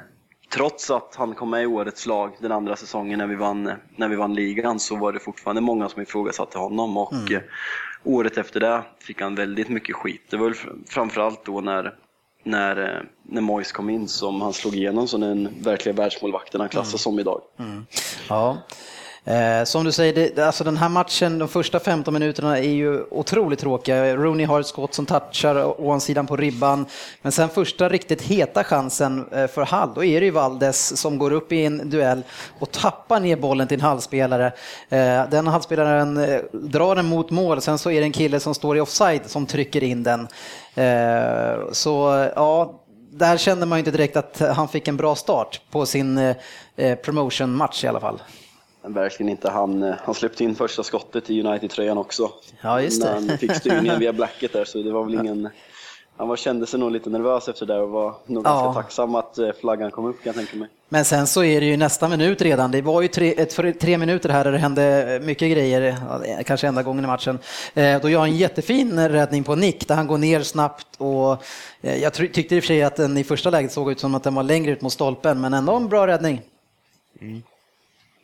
trots 0.53 0.91
att 0.91 1.15
han 1.15 1.35
kom 1.35 1.49
med 1.49 1.63
i 1.63 1.65
årets 1.65 2.05
lag 2.05 2.35
den 2.39 2.51
andra 2.51 2.75
säsongen 2.75 3.19
när 3.19 3.27
vi 3.27 3.35
vann, 3.35 3.71
när 3.95 4.07
vi 4.07 4.15
vann 4.15 4.33
ligan 4.33 4.79
så 4.79 4.95
var 4.95 5.13
det 5.13 5.19
fortfarande 5.19 5.61
många 5.61 5.89
som 5.89 6.01
ifrågasatte 6.01 6.57
honom. 6.57 6.97
Och 6.97 7.31
eh, 7.31 7.41
året 8.03 8.37
efter 8.37 8.59
det 8.59 8.83
fick 8.99 9.21
han 9.21 9.35
väldigt 9.35 9.69
mycket 9.69 9.95
skit. 9.95 10.21
Det 10.29 10.37
var 10.37 10.45
väl 10.45 10.53
fr- 10.53 10.83
framförallt 10.87 11.45
då 11.45 11.61
när 11.61 11.95
när, 12.45 12.77
eh, 12.95 13.01
när 13.23 13.41
Moyes 13.41 13.71
kom 13.71 13.89
in 13.89 14.07
som 14.07 14.41
han 14.41 14.53
slog 14.53 14.75
igenom 14.75 15.07
som 15.07 15.21
den 15.21 15.49
verkliga 15.61 15.95
världsmålvakten 15.95 16.61
han 16.61 16.69
klassas 16.69 17.01
som 17.01 17.19
idag. 17.19 17.41
Ja. 18.29 18.57
Eh, 19.25 19.63
som 19.63 19.83
du 19.83 19.91
säger, 19.91 20.13
det, 20.13 20.45
alltså 20.45 20.63
den 20.63 20.77
här 20.77 20.89
matchen, 20.89 21.39
de 21.39 21.47
första 21.47 21.79
15 21.79 22.13
minuterna 22.13 22.57
är 22.57 22.69
ju 22.69 23.03
otroligt 23.11 23.59
tråkiga. 23.59 24.15
Rooney 24.15 24.45
har 24.45 24.59
ett 24.59 24.67
skott 24.67 24.93
som 24.93 25.05
touchar 25.05 25.81
ovansidan 25.81 26.27
på 26.27 26.37
ribban. 26.37 26.85
Men 27.21 27.31
sen 27.31 27.49
första 27.49 27.89
riktigt 27.89 28.21
heta 28.21 28.63
chansen 28.63 29.25
eh, 29.31 29.47
för 29.47 29.65
Hall, 29.65 29.91
då 29.95 30.03
är 30.03 30.19
det 30.19 30.25
ju 30.25 30.31
Valdes 30.31 30.97
som 30.97 31.17
går 31.17 31.31
upp 31.31 31.51
i 31.51 31.65
en 31.65 31.89
duell 31.89 32.23
och 32.59 32.71
tappar 32.71 33.19
ner 33.19 33.35
bollen 33.35 33.67
till 33.67 33.77
en 33.77 33.81
halvspelare. 33.81 34.45
Eh, 34.89 35.29
den 35.29 35.47
halvspelaren 35.47 36.17
eh, 36.17 36.39
drar 36.51 36.95
den 36.95 37.05
mot 37.05 37.31
mål, 37.31 37.61
sen 37.61 37.77
så 37.77 37.91
är 37.91 37.99
det 37.99 38.05
en 38.05 38.11
kille 38.11 38.39
som 38.39 38.55
står 38.55 38.77
i 38.77 38.79
offside 38.79 39.21
som 39.25 39.45
trycker 39.45 39.83
in 39.83 40.03
den. 40.03 40.27
Eh, 40.75 41.71
så 41.71 42.27
ja, 42.35 42.79
där 43.11 43.37
kände 43.37 43.65
man 43.65 43.77
ju 43.77 43.79
inte 43.79 43.91
direkt 43.91 44.17
att 44.17 44.39
han 44.55 44.67
fick 44.67 44.87
en 44.87 44.97
bra 44.97 45.15
start 45.15 45.61
på 45.71 45.85
sin 45.85 46.15
promotionmatch 46.15 46.37
eh, 46.75 46.95
promotion-match 46.95 47.83
i 47.83 47.87
alla 47.87 47.99
fall. 47.99 48.21
Verkligen 48.85 49.29
inte. 49.29 49.49
Han, 49.49 49.83
eh, 49.83 49.95
han 50.03 50.15
släppte 50.15 50.43
in 50.43 50.55
första 50.55 50.83
skottet 50.83 51.29
i 51.29 51.41
United-tröjan 51.43 51.97
också. 51.97 52.31
Ja, 52.61 52.81
just 52.81 53.01
det. 53.01 53.09
Han 53.09 53.37
fick 53.37 53.55
styrningen 53.55 53.99
via 53.99 54.13
blacket 54.13 54.53
där, 54.53 54.65
så 54.65 54.77
det 54.77 54.91
var 54.91 55.03
väl 55.03 55.13
ingen, 55.13 55.49
Han 56.17 56.27
var, 56.27 56.35
kände 56.35 56.65
sig 56.67 56.79
nog 56.79 56.91
lite 56.91 57.09
nervös 57.09 57.47
efter 57.47 57.65
det 57.65 57.79
och 57.79 57.89
var 57.89 58.15
nog 58.25 58.47
Ja. 58.47 58.49
ganska 58.63 58.81
tacksam 58.81 59.15
att 59.15 59.37
eh, 59.37 59.49
flaggan 59.61 59.91
kom 59.91 60.05
upp 60.05 60.23
kan 60.23 60.29
jag 60.29 60.35
tänka 60.35 60.57
mig. 60.57 60.69
Men 60.89 61.05
sen 61.05 61.27
så 61.27 61.43
är 61.43 61.59
det 61.61 61.65
ju 61.67 61.77
nästa 61.77 62.07
minut 62.07 62.41
redan. 62.41 62.71
Det 62.71 62.81
var 62.81 63.01
ju 63.01 63.07
tre, 63.07 63.33
ett, 63.37 63.79
tre 63.79 63.97
minuter 63.97 64.29
här 64.29 64.43
där 64.43 64.51
det 64.51 64.57
hände 64.57 65.19
mycket 65.23 65.51
grejer, 65.51 65.97
kanske 66.45 66.67
enda 66.67 66.83
gången 66.83 67.03
i 67.03 67.07
matchen. 67.07 67.39
Eh, 67.73 68.01
då 68.01 68.09
gör 68.09 68.19
han 68.19 68.29
en 68.29 68.37
jättefin 68.37 69.09
räddning 69.09 69.43
på 69.43 69.55
nick 69.55 69.87
där 69.87 69.95
han 69.95 70.07
går 70.07 70.17
ner 70.17 70.41
snabbt 70.41 70.87
och 70.97 71.31
eh, 71.81 72.01
jag 72.01 72.13
tyckte 72.13 72.55
i 72.55 72.59
och 72.59 72.63
för 72.63 72.67
sig 72.67 72.83
att 72.83 72.95
den 72.95 73.17
i 73.17 73.23
första 73.23 73.49
läget 73.49 73.71
såg 73.71 73.91
ut 73.91 73.99
som 73.99 74.15
att 74.15 74.23
den 74.23 74.35
var 74.35 74.43
längre 74.43 74.71
ut 74.71 74.81
mot 74.81 74.93
stolpen, 74.93 75.41
men 75.41 75.53
ändå 75.53 75.75
en 75.75 75.89
bra 75.89 76.07
räddning. 76.07 76.41
Det 77.19 77.41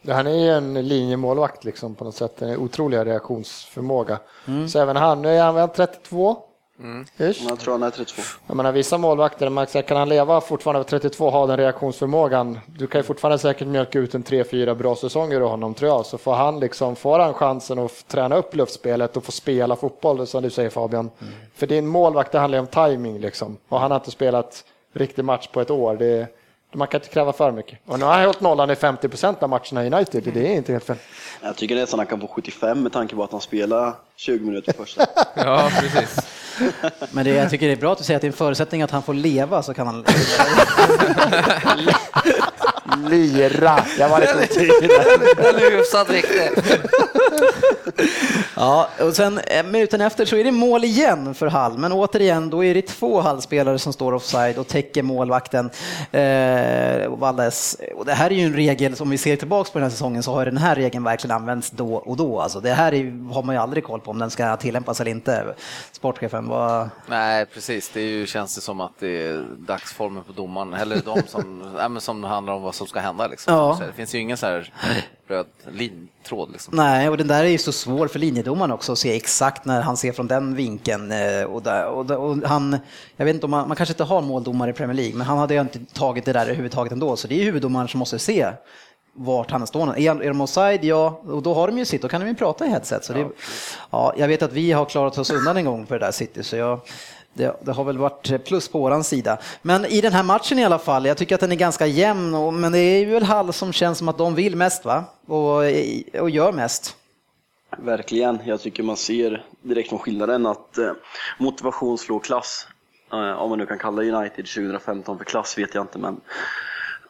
Han 0.08 0.28
är 0.28 0.32
ju 0.32 0.50
en 0.50 0.88
linjemålvakt 0.88 1.64
liksom 1.64 1.96
på 1.96 2.04
något 2.04 2.16
sätt, 2.16 2.42
en 2.42 2.58
otrolig 2.58 2.98
reaktionsförmåga. 2.98 4.20
Så 4.70 4.80
även 4.80 4.96
han, 4.96 5.22
nu 5.22 5.30
är 5.30 5.44
han 5.44 5.56
väl 5.56 5.70
32? 5.70 6.38
Ish. 7.18 7.50
Jag 7.50 7.60
tror 7.60 7.74
han 7.74 7.84
är 7.84 7.90
32. 7.90 8.22
Jag 8.48 8.58
menar 8.58 8.72
vissa 8.72 8.98
målvakter, 8.98 9.50
man 9.50 9.66
kan 9.66 9.98
han 9.98 10.10
leva 10.10 10.42
fortfarande 10.42 10.80
över 10.80 10.90
32 10.90 11.26
och 11.26 11.32
ha 11.32 11.48
den 11.48 11.58
reaktionsförmågan? 11.58 12.60
Du 12.66 12.88
kan 12.88 13.00
ju 13.00 13.04
fortfarande 13.04 13.38
säkert 13.38 13.68
mjölka 13.68 14.00
ut 14.00 14.16
en 14.16 14.24
3-4 14.24 14.76
bra 14.76 14.96
säsonger 14.96 15.36
ur 15.36 15.46
honom 15.46 15.74
tror 15.74 15.90
jag. 15.90 16.06
Så 16.06 16.18
får 16.18 16.34
han 16.34 16.60
liksom, 16.60 16.96
får 16.96 17.20
han 17.20 17.34
chansen 17.34 17.80
att 17.80 18.08
träna 18.08 18.36
upp 18.36 18.56
luftspelet 18.56 19.18
och 19.18 19.24
få 19.24 19.32
spela 19.32 19.76
fotboll 19.76 20.28
som 20.28 20.44
du 20.44 20.50
säger 20.50 20.70
Fabian. 20.70 21.10
För 21.56 21.68
din 21.68 21.88
målvakt 21.88 22.32
det 22.32 22.40
handlar 22.40 22.58
ju 22.58 22.62
om 22.62 22.68
timing 22.68 23.20
liksom. 23.20 23.58
Och 23.70 23.80
han 23.80 23.92
har 23.92 23.98
inte 23.98 24.12
spelat 24.12 24.66
riktig 24.94 25.26
match 25.26 25.48
på 25.48 25.62
ett 25.62 25.72
år. 25.72 25.96
Det, 25.96 26.28
man 26.74 26.88
kan 26.88 27.02
inte 27.02 27.14
kräva 27.14 27.34
för 27.34 27.52
mycket. 27.52 27.80
Och 27.86 28.00
nu 28.00 28.06
har 28.06 28.14
han 28.14 28.24
hållit 28.24 28.42
nollan 28.42 28.70
i 28.70 28.74
50% 28.74 29.44
av 29.44 29.50
matcherna 29.50 29.84
i 29.84 29.88
United. 29.92 30.34
Det 30.34 30.48
är 30.48 30.56
inte 30.56 30.72
helt 30.72 30.84
fel. 30.84 30.98
Jag 31.42 31.56
tycker 31.56 31.76
nästan 31.76 32.00
han 32.00 32.08
kan 32.08 32.22
få 32.22 32.28
75 32.28 32.84
med 32.84 32.92
tanke 32.92 33.16
på 33.16 33.24
att 33.24 33.32
han 33.32 33.42
spelar 33.42 33.94
20 34.16 34.46
minuter 34.46 34.74
första. 34.74 35.06
Ja, 35.36 35.72
precis. 35.80 36.20
Men 37.12 37.26
det, 37.26 37.32
jag 37.32 37.50
tycker 37.50 37.68
det 37.68 37.74
är 37.74 37.78
bra 37.78 37.92
att 37.92 37.98
du 37.98 38.04
säger 38.04 38.16
att 38.16 38.22
det 38.22 38.28
är 38.28 38.30
en 38.30 38.34
förutsättning 38.34 38.82
att 38.82 38.92
han 38.92 39.04
får 39.04 39.14
leva 39.14 39.64
så 39.64 39.74
kan 39.74 39.88
han... 39.88 40.06
Lira! 42.98 43.86
Jag 44.00 44.10
var 44.10 44.20
lite 44.20 44.36
otydlig 44.36 44.90
där. 44.90 45.50
En 45.50 45.72
hyfsat 45.72 46.10
riktig. 46.10 46.50
Ja, 48.56 48.90
och 49.00 49.16
sen 49.16 49.38
eh, 49.38 49.66
minuten 49.66 50.02
efter 50.02 50.26
så 50.26 50.36
är 50.36 50.44
det 50.44 50.52
mål 50.52 50.84
igen 50.84 51.36
för 51.36 51.48
Hall, 51.48 51.78
men 51.78 51.92
återigen 51.92 52.50
då 52.50 52.64
är 52.64 52.74
det 52.74 52.82
två 52.82 53.22
Hallspelare 53.22 53.80
som 53.80 53.94
står 53.94 54.14
offside 54.14 54.58
och 54.58 54.68
täcker 54.68 55.04
målvakten 55.04 55.70
eh, 56.12 57.10
Valdes. 57.10 57.78
Och 57.96 58.06
det 58.06 58.14
här 58.14 58.32
är 58.32 58.36
ju 58.36 58.46
en 58.46 58.54
regel, 58.54 58.96
som 58.96 59.10
vi 59.10 59.18
ser 59.18 59.36
tillbaks 59.36 59.72
på 59.72 59.80
den 59.80 59.84
här 59.84 59.92
säsongen 59.92 60.24
så 60.24 60.34
har 60.34 60.46
den 60.46 60.58
här 60.58 60.76
regeln 60.76 61.04
verkligen 61.04 61.36
använts 61.36 61.70
då 61.70 61.96
och 61.96 62.18
då. 62.18 62.40
Alltså 62.40 62.60
det 62.60 62.74
här 62.74 62.94
är, 62.94 63.34
har 63.34 63.44
man 63.44 63.56
ju 63.56 63.62
aldrig 63.62 63.84
koll 63.84 64.00
på 64.00 64.12
om 64.12 64.20
den 64.20 64.32
ska 64.32 64.58
tillämpas 64.58 65.02
eller 65.02 65.12
inte. 65.12 65.56
Sportchefen, 65.92 66.48
vad... 66.48 66.90
Nej, 67.08 67.46
precis. 67.46 67.90
Det 67.90 68.02
är 68.02 68.08
ju, 68.08 68.28
känns 68.28 68.56
det 68.56 68.62
som 68.62 68.82
att 68.82 68.94
det 69.00 69.28
är 69.28 69.46
dagsformen 69.58 70.24
på 70.24 70.32
domaren, 70.32 70.74
eller 70.74 71.02
de 71.06 71.22
som, 71.28 71.74
nej, 71.78 71.90
men 71.90 72.02
som 72.02 72.24
handlar 72.24 72.54
om 72.54 72.62
vad 72.62 72.76
som 72.80 72.88
ska 72.88 73.00
hända. 73.00 73.28
Liksom. 73.28 73.54
Ja. 73.54 73.76
Så 73.80 73.84
det 73.86 73.94
finns 73.94 74.16
ju 74.16 74.20
ingen 74.20 74.38
så 74.38 74.46
här 74.46 74.74
röd 75.28 75.46
lintråd. 75.72 76.52
Liksom. 76.52 76.76
Nej, 76.78 77.10
och 77.10 77.18
den 77.18 77.28
där 77.28 77.44
är 77.44 77.48
ju 77.48 77.58
så 77.58 77.72
svår 77.72 78.08
för 78.08 78.20
linjedomaren 78.20 78.72
också 78.72 78.92
att 78.92 78.98
se 79.00 79.16
exakt 79.16 79.66
när 79.66 79.82
han 79.82 79.98
ser 79.98 80.12
från 80.12 80.28
den 80.28 80.56
vinkeln. 80.56 81.12
eh, 81.12 81.44
Och, 81.44 81.62
där, 81.64 81.86
och, 81.86 82.06
där, 82.06 82.18
och 82.18 82.38
han, 82.46 82.78
jag 83.16 83.26
vet 83.26 83.34
inte 83.34 83.46
om 83.46 83.52
man, 83.52 83.68
man 83.68 83.78
kanske 83.78 83.94
inte 83.94 84.04
har 84.04 84.22
måldomare 84.22 84.70
i 84.70 84.74
Premier 84.74 84.96
League, 84.96 85.16
men 85.18 85.28
han 85.28 85.38
hade 85.38 85.54
ju 85.54 85.62
inte 85.62 85.80
tagit 85.94 86.26
det 86.26 86.34
där 86.34 86.46
överhuvudtaget 86.46 86.94
ändå. 86.94 87.16
Så 87.16 87.28
det 87.28 87.40
är 87.42 87.44
huvuddomaren 87.44 87.88
som 87.88 88.00
måste 88.00 88.20
se 88.20 88.48
vart 89.14 89.52
han 89.52 89.68
står. 89.68 89.98
Är, 89.98 90.22
är 90.22 90.28
de 90.28 90.42
offside? 90.42 90.84
Ja, 90.84 91.22
och 91.28 91.44
då 91.44 91.54
har 91.54 91.68
de 91.68 91.78
ju 91.78 91.86
sitt, 91.86 92.02
då 92.02 92.08
kan 92.08 92.22
de 92.22 92.28
ju 92.28 92.36
prata 92.36 92.66
i 92.66 92.70
headset. 92.70 93.06
Så 93.06 93.14
det, 93.14 93.28
ja, 93.92 94.14
jag 94.18 94.28
vet 94.28 94.42
att 94.42 94.54
vi 94.54 94.72
har 94.72 94.86
klarat 94.86 95.18
oss 95.18 95.30
undan 95.32 95.58
en 95.58 95.66
gång 95.66 95.86
för 95.86 96.00
det 96.00 96.06
där 96.06 96.12
City, 96.12 96.44
så 96.44 96.56
jag, 96.56 96.80
det, 97.40 97.56
det 97.62 97.72
har 97.72 97.84
väl 97.84 97.98
varit 97.98 98.46
plus 98.46 98.68
på 98.68 98.80
våran 98.80 99.04
sida. 99.04 99.38
Men 99.62 99.86
i 99.86 100.02
den 100.02 100.14
här 100.14 100.24
matchen 100.24 100.60
i 100.60 100.66
alla 100.66 100.80
fall, 100.80 101.06
jag 101.06 101.18
tycker 101.18 101.36
att 101.36 101.42
den 101.42 101.52
är 101.52 101.56
ganska 101.56 101.88
jämn, 101.88 102.36
och, 102.36 102.54
men 102.54 102.72
det 102.72 102.80
är 102.80 103.00
ju 103.00 103.06
väl 103.06 103.24
Hall 103.24 103.54
som 103.54 103.74
känns 103.74 103.98
som 103.98 104.10
att 104.10 104.18
de 104.18 104.36
vill 104.36 104.56
mest 104.56 104.86
va? 104.86 105.04
Och, 105.28 105.56
och 106.22 106.30
gör 106.30 106.52
mest. 106.52 106.96
Verkligen. 107.78 108.40
Jag 108.46 108.62
tycker 108.62 108.84
man 108.84 108.98
ser 108.98 109.46
direkt 109.62 109.90
från 109.90 110.00
skillnaden 110.00 110.46
att 110.46 110.78
eh, 110.78 110.92
motivation 111.38 111.98
slår 111.98 112.20
klass. 112.20 112.68
Eh, 113.12 113.42
om 113.42 113.50
man 113.50 113.60
nu 113.60 113.66
kan 113.66 113.78
kalla 113.78 114.02
United 114.02 114.46
2015 114.46 115.18
för 115.18 115.26
klass 115.26 115.58
vet 115.58 115.76
jag 115.76 115.84
inte 115.84 116.00
men. 116.00 116.22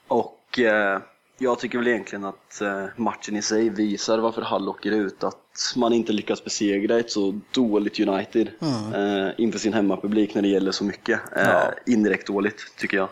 Och 0.07 0.59
eh, 0.59 0.99
jag 1.37 1.59
tycker 1.59 1.77
väl 1.77 1.87
egentligen 1.87 2.25
att 2.25 2.61
eh, 2.61 2.85
matchen 2.95 3.35
i 3.35 3.41
sig 3.41 3.69
visar 3.69 4.19
varför 4.19 4.41
Hall 4.41 4.69
åker 4.69 4.91
ut. 4.91 5.23
Att 5.23 5.48
man 5.75 5.93
inte 5.93 6.13
lyckas 6.13 6.43
besegra 6.43 6.99
ett 6.99 7.11
så 7.11 7.39
dåligt 7.51 7.99
United 7.99 8.49
eh, 8.61 9.29
inför 9.37 9.59
sin 9.59 9.73
hemmapublik 9.73 10.35
när 10.35 10.41
det 10.41 10.47
gäller 10.47 10.71
så 10.71 10.83
mycket. 10.83 11.19
Eh, 11.37 11.93
Indirekt 11.93 12.27
dåligt 12.27 12.61
tycker 12.77 12.97
jag. 12.97 13.09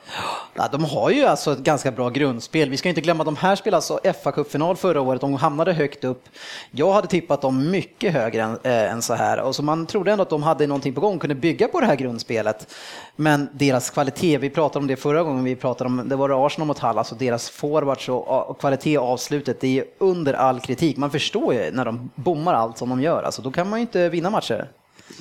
Ja, 0.53 0.67
de 0.71 0.83
har 0.83 1.09
ju 1.09 1.23
alltså 1.23 1.51
ett 1.51 1.59
ganska 1.59 1.91
bra 1.91 2.09
grundspel. 2.09 2.69
Vi 2.69 2.77
ska 2.77 2.89
inte 2.89 3.01
glömma 3.01 3.21
att 3.23 3.27
de 3.27 3.35
här 3.35 3.55
spelade 3.55 3.77
alltså 3.77 3.99
fa 4.23 4.31
Cup-final 4.31 4.75
förra 4.75 5.01
året. 5.01 5.21
De 5.21 5.33
hamnade 5.33 5.73
högt 5.73 6.03
upp. 6.03 6.29
Jag 6.71 6.93
hade 6.93 7.07
tippat 7.07 7.41
dem 7.41 7.71
mycket 7.71 8.13
högre 8.13 8.41
än, 8.41 8.57
äh, 8.63 8.91
än 8.91 9.01
så 9.01 9.13
här. 9.13 9.41
Och 9.41 9.55
så 9.55 9.63
man 9.63 9.85
trodde 9.85 10.11
ändå 10.11 10.21
att 10.21 10.29
de 10.29 10.43
hade 10.43 10.67
någonting 10.67 10.93
på 10.93 11.01
gång, 11.01 11.19
kunde 11.19 11.35
bygga 11.35 11.67
på 11.67 11.79
det 11.79 11.85
här 11.85 11.95
grundspelet. 11.95 12.75
Men 13.15 13.49
deras 13.53 13.89
kvalitet, 13.89 14.37
vi 14.37 14.49
pratade 14.49 14.79
om 14.79 14.87
det 14.87 14.95
förra 14.95 15.23
gången 15.23 15.43
vi 15.43 15.55
pratade 15.55 15.87
om, 15.87 16.09
det 16.09 16.15
var 16.15 16.45
Arsenal 16.45 16.67
mot 16.67 16.79
Hall, 16.79 16.97
alltså 16.97 17.15
deras 17.15 17.49
forwards 17.49 18.09
och, 18.09 18.49
och 18.49 18.59
kvalitet 18.59 18.91
i 18.91 18.97
avslutet, 18.97 19.61
det 19.61 19.79
är 19.79 19.85
under 19.97 20.33
all 20.33 20.59
kritik. 20.59 20.97
Man 20.97 21.11
förstår 21.11 21.53
ju 21.53 21.71
när 21.71 21.85
de 21.85 22.09
bommar 22.15 22.36
allt 22.45 22.77
som 22.77 22.89
de 22.89 23.01
gör, 23.01 23.23
alltså 23.23 23.41
då 23.41 23.51
kan 23.51 23.69
man 23.69 23.79
ju 23.79 23.81
inte 23.81 24.09
vinna 24.09 24.29
matcher. 24.29 24.67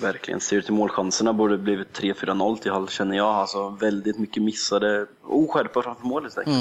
Verkligen. 0.01 0.41
Ser 0.41 0.57
du 0.57 0.63
till 0.63 0.73
målchanserna 0.73 1.33
borde 1.33 1.57
det 1.57 1.63
blivit 1.63 2.01
3-4-0 2.01 2.57
till 2.59 2.73
Hall 2.73 2.89
känner 2.89 3.17
jag. 3.17 3.27
Alltså 3.27 3.69
väldigt 3.69 4.19
mycket 4.19 4.43
missade 4.43 5.07
oskärpa 5.29 5.83
framför 5.83 6.07
målet. 6.07 6.33
säkert. 6.33 6.53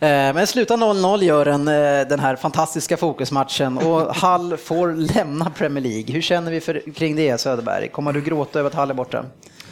Eh, 0.00 0.34
Men 0.34 0.46
slutar 0.46 0.76
0-0 0.76 1.22
gör 1.22 1.44
den, 1.44 1.68
eh, 1.68 2.08
den 2.08 2.20
här 2.20 2.36
fantastiska 2.36 2.96
fokusmatchen 2.96 3.78
och 3.78 4.14
Hall 4.14 4.56
får 4.56 4.92
lämna 5.14 5.50
Premier 5.50 5.84
League. 5.84 6.14
Hur 6.14 6.20
känner 6.20 6.50
vi 6.50 6.60
för, 6.60 6.92
kring 6.94 7.16
det 7.16 7.38
Söderberg? 7.40 7.88
Kommer 7.88 8.12
du 8.12 8.20
gråta 8.20 8.58
över 8.58 8.70
att 8.70 8.74
Hall 8.74 8.90
är 8.90 8.94
borta? 8.94 9.24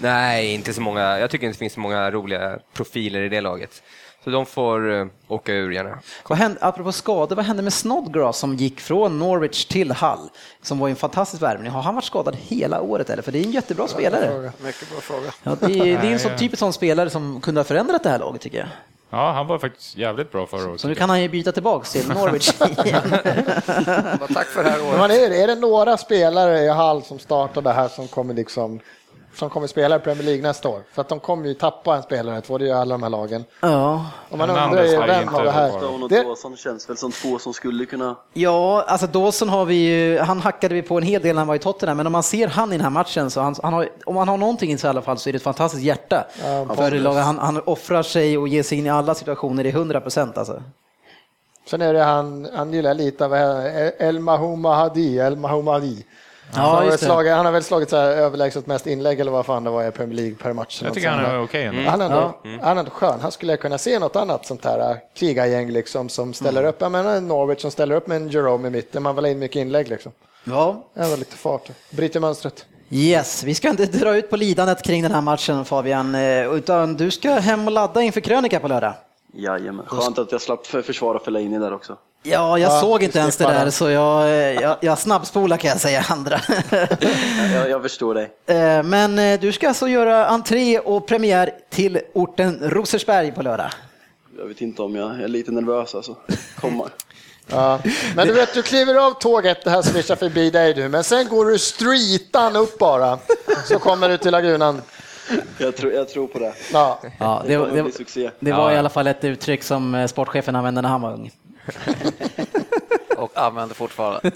Nej, 0.02 0.54
inte 0.54 0.72
så 0.72 0.80
många. 0.80 1.18
Jag 1.18 1.30
tycker 1.30 1.46
inte 1.46 1.56
det 1.56 1.58
finns 1.58 1.72
så 1.72 1.80
många 1.80 2.10
roliga 2.10 2.58
profiler 2.74 3.20
i 3.22 3.28
det 3.28 3.40
laget. 3.40 3.82
Så 4.24 4.30
de 4.30 4.46
får 4.46 4.88
uh, 4.88 5.06
åka 5.28 5.52
ur 5.52 5.70
gärna. 5.70 5.98
Vad 6.28 6.38
hände, 6.38 6.58
apropå 6.60 6.92
skador, 6.92 7.36
vad 7.36 7.44
hände 7.44 7.62
med 7.62 7.72
Snodgrass 7.72 8.38
som 8.38 8.54
gick 8.54 8.80
från 8.80 9.18
Norwich 9.18 9.64
till 9.64 9.92
Hull? 9.92 10.28
Som 10.62 10.78
var 10.78 10.88
en 10.88 10.96
fantastisk 10.96 11.42
värvning. 11.42 11.70
Har 11.70 11.82
han 11.82 11.94
varit 11.94 12.04
skadad 12.04 12.36
hela 12.40 12.80
året 12.80 13.10
eller? 13.10 13.22
För 13.22 13.32
det 13.32 13.38
är 13.38 13.44
en 13.44 13.50
jättebra 13.50 13.88
spelare. 13.88 14.52
Mycket 14.58 14.90
bra 14.90 15.00
fråga. 15.00 15.32
Ja, 15.42 15.56
det, 15.60 15.72
är, 15.72 15.84
det 15.84 16.08
är 16.08 16.12
en 16.12 16.18
sån 16.18 16.38
typisk 16.38 16.58
sån 16.60 16.72
spelare 16.72 17.10
som 17.10 17.40
kunde 17.40 17.60
ha 17.60 17.64
förändrat 17.64 18.02
det 18.02 18.10
här 18.10 18.18
laget 18.18 18.40
tycker 18.40 18.58
jag. 18.58 18.68
Ja, 19.10 19.32
han 19.32 19.46
var 19.46 19.58
faktiskt 19.58 19.96
jävligt 19.96 20.32
bra 20.32 20.46
förra 20.46 20.68
året. 20.70 20.80
Så 20.80 20.88
nu 20.88 20.94
kan 20.94 21.10
han 21.10 21.22
ju 21.22 21.28
byta 21.28 21.52
tillbaks 21.52 21.92
till 21.92 22.08
Norwich 22.14 22.52
igen. 22.84 23.02
Tack 24.34 24.46
för 24.46 24.64
det 24.64 24.70
här 24.70 24.78
Men 24.78 24.88
året. 24.88 24.98
man 24.98 25.10
är, 25.10 25.30
är 25.30 25.46
det 25.46 25.54
några 25.54 25.96
spelare 25.96 26.58
i 26.58 26.68
Hall 26.68 27.02
som 27.02 27.18
startar 27.18 27.62
det 27.62 27.72
här 27.72 27.88
som 27.88 28.08
kommer 28.08 28.34
liksom 28.34 28.80
som 29.34 29.50
kommer 29.50 29.66
spela 29.66 29.96
i 29.96 29.98
Premier 29.98 30.24
League 30.24 30.42
nästa 30.42 30.68
år? 30.68 30.82
För 30.92 31.00
att 31.00 31.08
de 31.08 31.20
kommer 31.20 31.48
ju 31.48 31.54
tappa 31.54 31.96
en 31.96 32.02
spelare, 32.02 32.40
två, 32.40 32.58
det 32.58 32.64
är 32.64 32.66
ju 32.66 32.72
alla 32.72 32.94
de 32.94 33.02
här 33.02 33.10
lagen. 33.10 33.44
ja. 33.60 34.06
Och 34.30 34.38
man 34.38 34.48
Men 34.48 34.64
undrar 34.70 34.84
ju 34.84 34.96
vem 35.06 35.34
av 35.34 35.44
det 35.44 35.50
här... 35.50 35.70
varit 35.70 35.82
Stone 35.82 36.04
och 36.04 36.08
Det, 36.08 36.22
Dawson 36.22 36.56
känns 36.56 36.90
väl 36.90 36.96
som 36.96 37.12
två 37.12 37.38
som 37.38 37.52
skulle 37.52 37.86
kunna... 37.86 38.16
Ja, 38.32 38.84
alltså 38.86 39.06
Dawson 39.06 39.48
har 39.48 39.64
vi 39.64 39.74
ju, 39.74 40.18
han 40.18 40.40
hackade 40.40 40.74
vi 40.74 40.82
på 40.82 40.96
en 40.96 41.02
hel 41.02 41.22
del 41.22 41.34
när 41.34 41.40
han 41.40 41.48
var 41.48 41.54
i 41.54 41.58
Tottenham, 41.58 41.96
men 41.96 42.06
om 42.06 42.12
man 42.12 42.22
ser 42.22 42.48
han 42.48 42.68
i 42.68 42.76
den 42.76 42.80
här 42.84 42.90
matchen 42.90 43.30
så 43.30 43.40
han, 43.40 43.54
han 43.62 43.72
har, 43.72 43.88
om 44.04 44.16
han 44.16 44.28
har 44.28 44.36
någonting 44.36 44.72
i 44.72 44.78
sig 44.78 44.88
i 44.88 44.90
alla 44.90 45.02
fall 45.02 45.18
så 45.18 45.28
är 45.28 45.32
det 45.32 45.36
ett 45.36 45.42
fantastiskt 45.42 45.82
hjärta. 45.84 46.24
för 46.74 46.90
laget. 46.98 47.24
han, 47.24 47.38
han 47.38 47.60
offrar 47.64 48.02
sig 48.02 48.38
och 48.38 48.48
ger 48.48 48.62
sig 48.62 48.78
in 48.78 48.86
i 48.86 48.90
alla 48.90 49.14
situationer 49.14 49.66
i 49.66 49.68
100 49.70 50.00
procent 50.00 50.38
alltså. 50.38 50.62
sen 51.70 51.82
är 51.82 51.94
det 51.94 52.02
han, 52.02 52.48
han 52.54 52.72
gillar 52.72 52.94
lite 52.94 53.24
av 53.24 53.34
El 53.98 54.18
Mahouma 54.18 54.74
Hadi, 54.74 55.18
El 55.18 55.36
Mahouma 55.36 55.72
Hadi. 55.72 56.06
Han, 56.52 56.88
har 56.88 56.96
slagit, 56.96 57.32
han 57.32 57.44
har 57.44 57.52
väl 57.52 57.62
slagit 57.62 57.90
så 57.90 57.96
här 57.96 58.10
överlägset 58.10 58.66
mest 58.66 58.86
inlägg 58.86 59.20
eller 59.20 59.32
vad 59.32 59.46
fan 59.46 59.64
det 59.64 59.70
var 59.70 59.88
i 59.88 59.90
Premier 59.90 60.16
League 60.16 60.34
per 60.34 60.52
match. 60.52 60.78
Jag 60.82 60.86
Något 60.86 60.94
tycker 60.94 61.08
han 61.10 61.24
är 61.24 61.42
okej. 61.42 61.66
Han 61.86 62.00
är, 62.00 62.04
ändå, 62.04 62.38
han 62.62 62.76
är 62.76 62.80
ändå 62.80 62.90
skön. 62.90 63.18
Han 63.22 63.32
skulle 63.32 63.56
kunna 63.56 63.78
se 63.78 63.98
något 63.98 64.16
annat 64.16 64.46
sånt 64.46 64.64
här 64.64 64.90
äh, 64.90 64.96
krigargäng 65.14 65.70
liksom 65.70 66.08
som 66.08 66.34
ställer 66.34 66.64
upp. 66.64 66.76
Jag 66.80 66.92
menar 66.92 67.20
Norwich 67.20 67.60
som 67.60 67.70
ställer 67.70 67.94
upp 67.94 68.06
med 68.06 68.16
en 68.16 68.28
Jerome 68.28 68.68
i 68.68 68.70
mitten. 68.70 69.02
Man 69.02 69.14
vill 69.14 69.24
ha 69.24 69.30
in 69.30 69.38
mycket 69.38 69.56
inlägg 69.56 69.88
liksom. 69.88 70.12
Ja, 70.44 70.84
Ändå 70.94 71.16
lite 71.16 71.36
fart. 71.36 71.70
Bryter 71.90 72.20
mönstret. 72.20 72.66
Yes, 72.90 73.44
vi 73.44 73.54
ska 73.54 73.70
inte 73.70 73.86
dra 73.86 74.16
ut 74.16 74.30
på 74.30 74.36
lidandet 74.36 74.82
kring 74.82 75.02
den 75.02 75.12
här 75.12 75.20
matchen 75.20 75.64
Fabian, 75.64 76.14
eh, 76.14 76.54
utan 76.54 76.96
du 76.96 77.10
ska 77.10 77.30
hem 77.30 77.66
och 77.66 77.72
ladda 77.72 78.02
inför 78.02 78.20
krönika 78.20 78.60
på 78.60 78.68
lördag. 78.68 78.94
Jajamän. 79.34 79.86
Skönt 79.86 80.18
att 80.18 80.32
jag 80.32 80.40
slapp 80.40 80.66
för 80.66 80.82
försvara 80.82 81.18
Fellaini 81.18 81.58
där 81.58 81.72
också. 81.72 81.96
Ja, 82.22 82.58
jag 82.58 82.72
Ja, 82.72 82.80
såg 82.80 83.02
inte 83.02 83.18
ens 83.18 83.36
det 83.36 83.44
där 83.44 83.70
så 83.70 83.90
jag, 83.90 84.22
eh, 84.28 84.30
jag, 84.34 84.76
jag 84.80 84.98
snabbspolar 84.98 85.56
kan 85.56 85.68
jag 85.70 85.80
säga 85.80 86.04
andra. 86.08 86.40
Jag, 87.54 87.70
jag 87.70 87.82
förstår 87.82 88.14
dig. 88.14 88.30
Eh, 88.46 88.82
Men 88.82 89.18
eh, 89.18 89.40
du 89.40 89.52
ska 89.52 89.68
alltså 89.68 89.88
göra 89.88 90.26
entré 90.26 90.78
och 90.78 91.06
premiär 91.06 91.50
till 91.70 92.00
orten 92.14 92.58
Rosersberg 92.62 93.32
på 93.32 93.42
lördag. 93.42 93.70
Jag 94.38 94.46
vet 94.46 94.60
inte 94.60 94.82
om 94.82 94.96
jag, 94.96 95.10
jag 95.14 95.20
är 95.22 95.28
lite 95.28 95.50
nervös 95.50 95.94
alltså. 95.94 96.16
Komma. 96.60 96.88
Ja. 97.52 97.78
Men 98.16 98.26
du 98.26 98.32
vet, 98.32 98.54
du 98.54 98.62
kliver 98.62 98.94
av 98.94 99.10
tåget, 99.10 99.64
det 99.64 99.70
här 99.70 99.82
svischar 99.82 100.16
förbi 100.16 100.50
dig 100.50 100.74
du, 100.74 100.88
men 100.88 101.04
sen 101.04 101.28
går 101.28 101.44
du 101.44 101.58
streetan 101.58 102.56
upp 102.56 102.78
bara, 102.78 103.18
så 103.64 103.78
kommer 103.78 104.08
du 104.08 104.16
till 104.16 104.32
lagunan. 104.32 104.82
Jag 105.58 105.76
tror, 105.76 105.92
jag 105.92 106.08
tror 106.08 106.26
på 106.26 106.38
det. 106.38 106.52
Ja. 106.72 107.00
Ja, 107.18 107.42
Det 107.46 107.56
det, 107.56 108.30
det, 108.40 108.52
var 108.52 108.72
i 108.72 108.76
alla 108.76 108.88
fall 108.88 109.06
ett 109.06 109.24
uttryck 109.24 109.62
som 109.62 110.08
sportchefen 110.08 110.56
använde 110.56 110.82
när 110.82 110.88
han 110.88 111.00
var 111.00 111.12
ung. 111.12 111.30
Och 113.16 113.30
använder 113.34 113.74
fortfarande. 113.74 114.30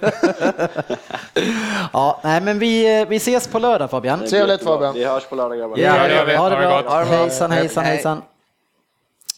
Ja, 1.92 2.20
nej, 2.24 2.40
men 2.40 2.58
vi, 2.58 3.00
eh, 3.00 3.08
vi 3.08 3.16
ses 3.16 3.48
på 3.48 3.58
lördag 3.58 3.90
Fabian. 3.90 4.26
Trevligt. 4.26 4.62
Fabian. 4.62 4.94
Vi 4.94 5.04
hörs 5.04 5.24
på 5.24 5.34
lördag 5.34 5.58
grabbar. 5.58 5.78
Ja, 5.78 5.92
det 6.08 6.14
gör 6.14 6.24
vi. 6.24 6.36
Ha 6.36 6.48
det 6.48 6.56
bra. 6.56 7.04
Hejsan, 7.04 7.50
hejsan, 7.50 7.84
Hej. 7.84 7.92
hejsan. 7.94 8.22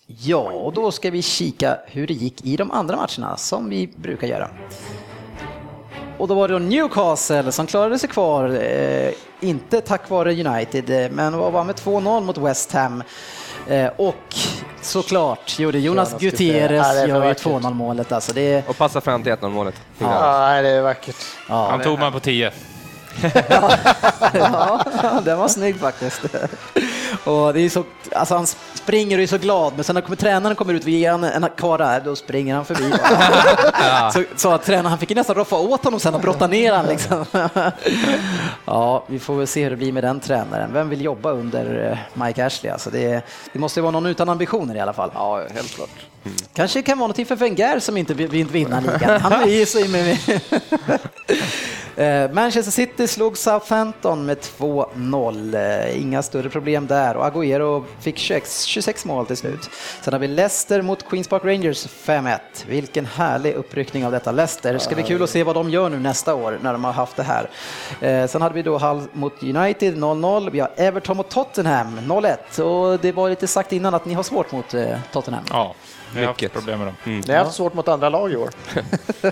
Ja, 0.07 0.38
och 0.53 0.72
då 0.72 0.90
ska 0.90 1.11
vi 1.11 1.22
kika 1.22 1.78
hur 1.86 2.07
det 2.07 2.14
gick 2.14 2.44
i 2.44 2.57
de 2.57 2.70
andra 2.70 2.97
matcherna 2.97 3.36
som 3.36 3.68
vi 3.68 3.86
brukar 3.97 4.26
göra. 4.26 4.49
Och 6.18 6.28
då 6.28 6.34
var 6.34 6.49
det 6.49 6.55
då 6.55 6.59
Newcastle 6.59 7.53
som 7.53 7.66
klarade 7.66 7.99
sig 7.99 8.09
kvar, 8.09 8.49
eh, 8.62 9.12
inte 9.40 9.80
tack 9.80 10.11
vare 10.11 10.47
United, 10.47 10.90
eh, 10.90 11.11
men 11.11 11.38
var 11.38 11.64
med 11.64 11.76
2-0 11.76 12.24
mot 12.24 12.38
West 12.38 12.72
Ham. 12.72 13.03
Eh, 13.69 13.91
och 13.97 14.14
såklart 14.83 15.59
gjorde 15.59 15.79
Jonas, 15.79 16.09
Jonas 16.11 16.23
Gutierrez. 16.23 16.87
Ja, 16.87 16.95
gör 16.95 17.07
ju 17.07 17.12
vackert. 17.29 17.43
2-0 17.43 17.75
målet. 17.75 18.12
Alltså 18.12 18.33
det, 18.33 18.69
Och 18.69 18.77
passa 18.77 19.01
fram 19.01 19.23
till 19.23 19.33
1-0 19.33 19.49
målet. 19.51 19.75
Ja, 19.99 20.39
nej, 20.39 20.62
det 20.62 20.69
är 20.69 20.83
vackert. 20.83 21.17
ja, 21.49 21.69
Han 21.71 21.83
tog 21.83 21.99
man 21.99 22.12
på 22.12 22.21
10. 22.21 22.53
Ja, 24.33 24.85
den 25.25 25.39
var 25.39 25.49
snygg 25.49 25.81
faktiskt. 25.81 26.21
Och 27.25 27.55
det 27.55 27.61
är 27.61 27.69
så, 27.69 27.85
alltså 28.12 28.35
han 28.35 28.47
springer 28.75 29.19
och 29.19 29.23
är 29.23 29.27
så 29.27 29.39
glad, 29.39 29.73
men 29.75 29.85
sen 29.85 29.95
när 29.95 30.03
kommer, 30.03 30.17
tränaren 30.17 30.57
kommer 30.57 30.75
ut 30.75 30.83
och 30.83 30.89
ger 30.89 31.11
han 31.11 31.25
en 31.25 31.49
kvar 31.57 31.79
där, 31.79 32.01
då 32.01 32.17
springer 32.17 32.55
han 32.55 32.64
förbi. 32.64 32.93
så, 34.12 34.23
så 34.37 34.53
att 34.53 34.64
tränaren, 34.64 34.87
han 34.87 34.99
fick 34.99 35.14
nästan 35.14 35.37
roffa 35.37 35.57
åt 35.57 35.85
honom 35.85 36.01
sen 36.01 36.14
och 36.14 36.21
brotta 36.21 36.47
ner 36.47 36.73
han 36.73 36.87
liksom. 36.87 37.25
ja, 38.64 39.05
vi 39.07 39.19
får 39.19 39.37
väl 39.37 39.47
se 39.47 39.62
hur 39.62 39.71
det 39.71 39.77
blir 39.77 39.93
med 39.93 40.05
den 40.05 40.21
tränaren. 40.21 40.73
Vem 40.73 40.89
vill 40.89 41.05
jobba 41.05 41.31
under 41.31 41.91
eh, 41.91 42.23
Mike 42.25 42.47
Ashley? 42.47 42.73
Alltså 42.73 42.91
det, 42.91 43.23
det 43.53 43.59
måste 43.59 43.81
ju 43.81 43.83
vara 43.83 43.93
någon 43.93 44.07
utan 44.07 44.29
ambitioner 44.29 44.75
i 44.75 44.81
alla 44.81 44.93
fall. 44.93 45.11
Ja, 45.14 45.43
helt 45.55 45.75
klart. 45.75 45.91
Kanske 46.55 46.83
kan 46.83 46.99
vara 46.99 47.07
någonting 47.07 47.27
för 47.27 47.37
Wenger 47.37 47.79
som 47.79 47.97
inte 47.97 48.14
vill 48.14 48.47
vinna 48.47 48.81
ligan. 48.81 49.21
Han 49.21 49.33
är 49.33 49.47
ju 49.47 49.67
så 49.67 49.89
med. 49.89 50.19
Eh, 51.97 52.30
Manchester 52.32 52.72
City 52.72 53.09
slog 53.09 53.38
Southampton 53.38 54.26
med 54.26 54.38
2-0. 54.38 55.55
Eh, 55.55 56.03
Inga 56.03 56.22
större 56.22 56.49
problem 56.49 56.86
där 56.86 57.16
och 57.16 57.24
Agüero 57.24 57.84
fick 58.01 58.18
26, 58.18 58.64
26 58.64 59.05
mål 59.05 59.26
till 59.26 59.36
slut. 59.36 59.70
Sen 60.03 60.12
har 60.12 60.18
vi 60.20 60.28
Leicester 60.28 60.82
mot 60.82 61.09
Queens 61.09 61.28
Park 61.28 61.44
Rangers 61.44 61.86
5-1. 61.86 62.38
Vilken 62.68 63.07
härlig 63.07 63.55
uppryckning 63.55 64.07
av 64.07 64.12
detta 64.12 64.32
Leicester. 64.32 64.72
Det 64.72 64.78
ska 64.78 64.94
bli 64.94 65.05
kul 65.05 65.22
att 65.22 65.30
se 65.30 65.42
vad 65.44 65.55
de 65.55 65.70
gör 65.70 65.88
nu 65.90 65.99
nästa 66.01 66.34
år 66.34 66.59
när 66.62 66.72
de 66.72 66.84
har 66.84 66.92
haft 66.92 67.16
det 67.16 67.22
här. 67.22 67.51
Eh, 68.01 68.26
Sen 68.26 68.42
hade 68.42 68.55
vi 68.55 68.62
då 68.62 68.78
Hull 68.78 69.03
mot 69.12 69.42
United 69.42 69.97
0-0. 69.99 70.51
Vi 70.51 70.61
har 70.61 70.70
Everton 70.76 71.16
mot 71.16 71.28
Tottenham 71.30 71.99
0-1 72.01 72.61
och 72.61 72.99
det 73.01 73.12
var 73.12 73.28
lite 73.30 73.47
sagt 73.47 73.72
innan 73.72 73.94
att 73.94 74.05
ni 74.05 74.14
har 74.14 74.22
svårt 74.22 74.53
mot 74.53 74.74
eh, 74.74 74.99
Tottenham. 75.12 75.44
Ja, 75.51 75.74
vi 76.17 76.25
har 76.27 76.33
haft 76.33 76.53
problem 76.53 76.79
med 76.79 76.89
dem. 76.89 76.97
Ni 77.27 77.33
har 77.35 77.45
haft 77.45 77.57
svårt 77.57 77.75
mot 77.75 77.89
andra 77.89 78.09
lag 78.09 78.33
i 78.33 78.37
år. 78.37 78.51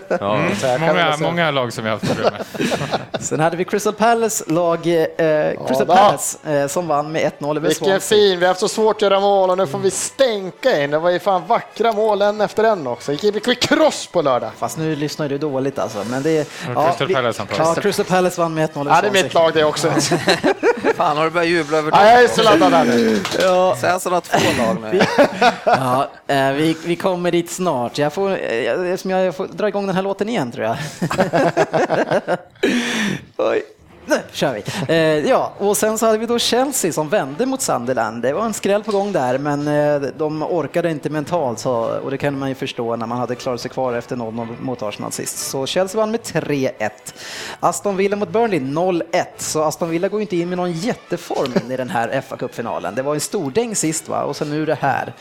Ja. 0.09 0.41
Jag 0.63 0.79
kan 0.79 0.81
Många, 0.81 1.17
många 1.17 1.51
lag 1.51 1.73
som 1.73 1.85
vi 1.85 1.91
har 1.91 1.97
haft 1.99 2.15
problem 2.15 2.33
med. 3.13 3.21
Sen 3.21 3.41
hade 3.41 3.57
vi 3.57 3.65
Crystal 3.65 3.93
Palace 3.93 4.45
lag, 4.47 4.87
eh, 4.87 5.67
Crystal 5.67 5.87
då. 5.87 5.95
Palace 5.95 6.39
eh, 6.53 6.67
som 6.67 6.87
vann 6.89 7.13
med 7.13 7.33
1-0 7.39 7.51
över 7.57 7.61
Vilken 7.69 7.75
Swansea. 7.87 8.01
fin, 8.01 8.39
vi 8.39 8.45
har 8.45 8.49
haft 8.49 8.61
så 8.61 8.69
svårt 8.69 8.97
att 8.97 9.03
göra 9.03 9.21
mål 9.21 9.51
och 9.51 9.59
nu 9.59 9.67
får 9.67 9.79
vi 9.79 9.91
stänka 9.91 10.83
in. 10.83 10.91
Det 10.91 10.99
var 10.99 11.11
ju 11.11 11.19
fan 11.19 11.43
vackra 11.47 11.93
mål 11.93 12.23
en 12.23 12.41
efter 12.41 12.65
en 12.65 12.87
också. 12.87 13.13
Gick 13.13 13.23
gick 13.25 13.49
vi 13.49 13.55
cross 13.55 14.07
på 14.07 14.23
lördag. 14.23 14.51
Fast 14.59 14.79
nu 14.79 14.97
lyssnar 14.97 15.29
du 15.29 15.39
dåligt 15.39 15.79
alltså. 15.79 15.99
Men 16.11 16.23
det, 16.23 16.49
Crystal 16.65 17.07
vi- 17.09 17.15
Palace 17.15 17.43
antagligen. 17.43 17.75
Ja, 17.77 17.83
Crystal 17.83 18.05
Palace 18.07 18.41
vann 18.41 18.55
med 18.55 18.71
1-0 18.71 18.81
över 18.81 18.95
Ja, 18.95 19.01
det 19.03 19.19
är 19.19 19.23
mitt 19.23 19.35
lag 19.35 19.53
det 19.55 19.65
också. 19.65 19.93
Fan, 20.97 21.17
har 21.17 21.25
du 21.25 21.31
börjat 21.31 21.49
jubla 21.51 21.79
över 21.79 21.91
Ja, 21.93 21.99
det? 22.05 22.13
jag 22.13 22.23
är 22.23 22.29
så 22.29 22.43
laddad 22.43 22.73
här 22.73 22.85
nu. 22.85 23.23
Ja, 23.41 23.77
Sen 23.81 24.01
så 24.01 24.11
har 24.11 24.21
två 24.21 24.39
lag 24.63 24.77
nu. 24.93 25.01
ja, 25.65 26.09
eh, 26.27 26.53
vi, 26.53 26.77
vi 26.85 26.97
kommer 26.97 27.31
dit 27.31 27.51
snart. 27.51 27.99
Jag 27.99 28.13
får, 28.13 28.31
eh, 28.31 28.93
eftersom 28.93 29.11
jag 29.11 29.35
får 29.37 29.47
dra 29.47 29.69
igång 29.69 29.87
den 29.87 29.97
här 29.97 30.03
låten 30.03 30.29
igen 30.29 30.53
tror 30.53 30.65
jag. 30.67 30.77
Oj. 33.37 33.63
Nu 34.07 34.17
kör 34.33 34.55
vi. 34.55 34.63
Eh, 34.95 35.29
ja, 35.29 35.53
och 35.59 35.77
sen 35.77 35.99
så 35.99 36.07
hade 36.07 36.19
vi 36.19 36.27
då 36.27 36.39
Chelsea 36.39 36.93
som 36.93 37.09
vände 37.09 37.47
mot 37.47 37.63
Sunderland. 37.63 38.23
Det 38.23 38.33
var 38.33 38.45
en 38.45 38.55
skräll 38.55 38.85
på 38.85 38.93
gång 38.93 39.13
där, 39.13 39.39
men 39.39 39.69
eh, 39.69 40.09
de 40.17 40.43
orkade 40.43 40.91
inte 40.91 41.11
mentalt 41.11 41.59
så, 41.59 41.73
och 41.75 42.11
det 42.11 42.19
kan 42.19 42.39
man 42.39 42.49
ju 42.49 42.55
förstå 42.55 42.97
när 42.97 43.07
man 43.07 43.19
hade 43.19 43.35
klarat 43.35 43.61
sig 43.61 43.71
kvar 43.71 43.93
efter 43.93 44.17
0-0 44.17 44.49
mot 44.61 44.83
Arsenal 44.83 45.13
sist. 45.13 45.39
Så 45.39 45.67
Chelsea 45.67 46.01
vann 46.01 46.11
med 46.11 46.21
3-1. 46.21 46.91
Aston 47.61 47.97
Villa 47.97 48.17
mot 48.17 48.29
Burnley 48.29 48.61
0-1, 48.61 49.25
så 49.37 49.63
Aston 49.63 49.91
Villa 49.91 50.09
går 50.09 50.21
ju 50.21 50.23
inte 50.23 50.37
in 50.37 50.49
med 50.49 50.59
någon 50.59 50.73
jätteform 50.73 51.71
i 51.71 51.77
den 51.77 51.91
här 51.91 52.21
fa 52.29 52.37
Cup-finalen. 52.37 52.95
Det 52.95 53.03
var 53.03 53.15
en 53.15 53.21
stordäng 53.21 53.77
sist 53.77 54.09
va, 54.09 54.23
och 54.23 54.37
så 54.37 54.45
nu 54.45 54.67
det 54.67 54.79
här. 54.81 55.13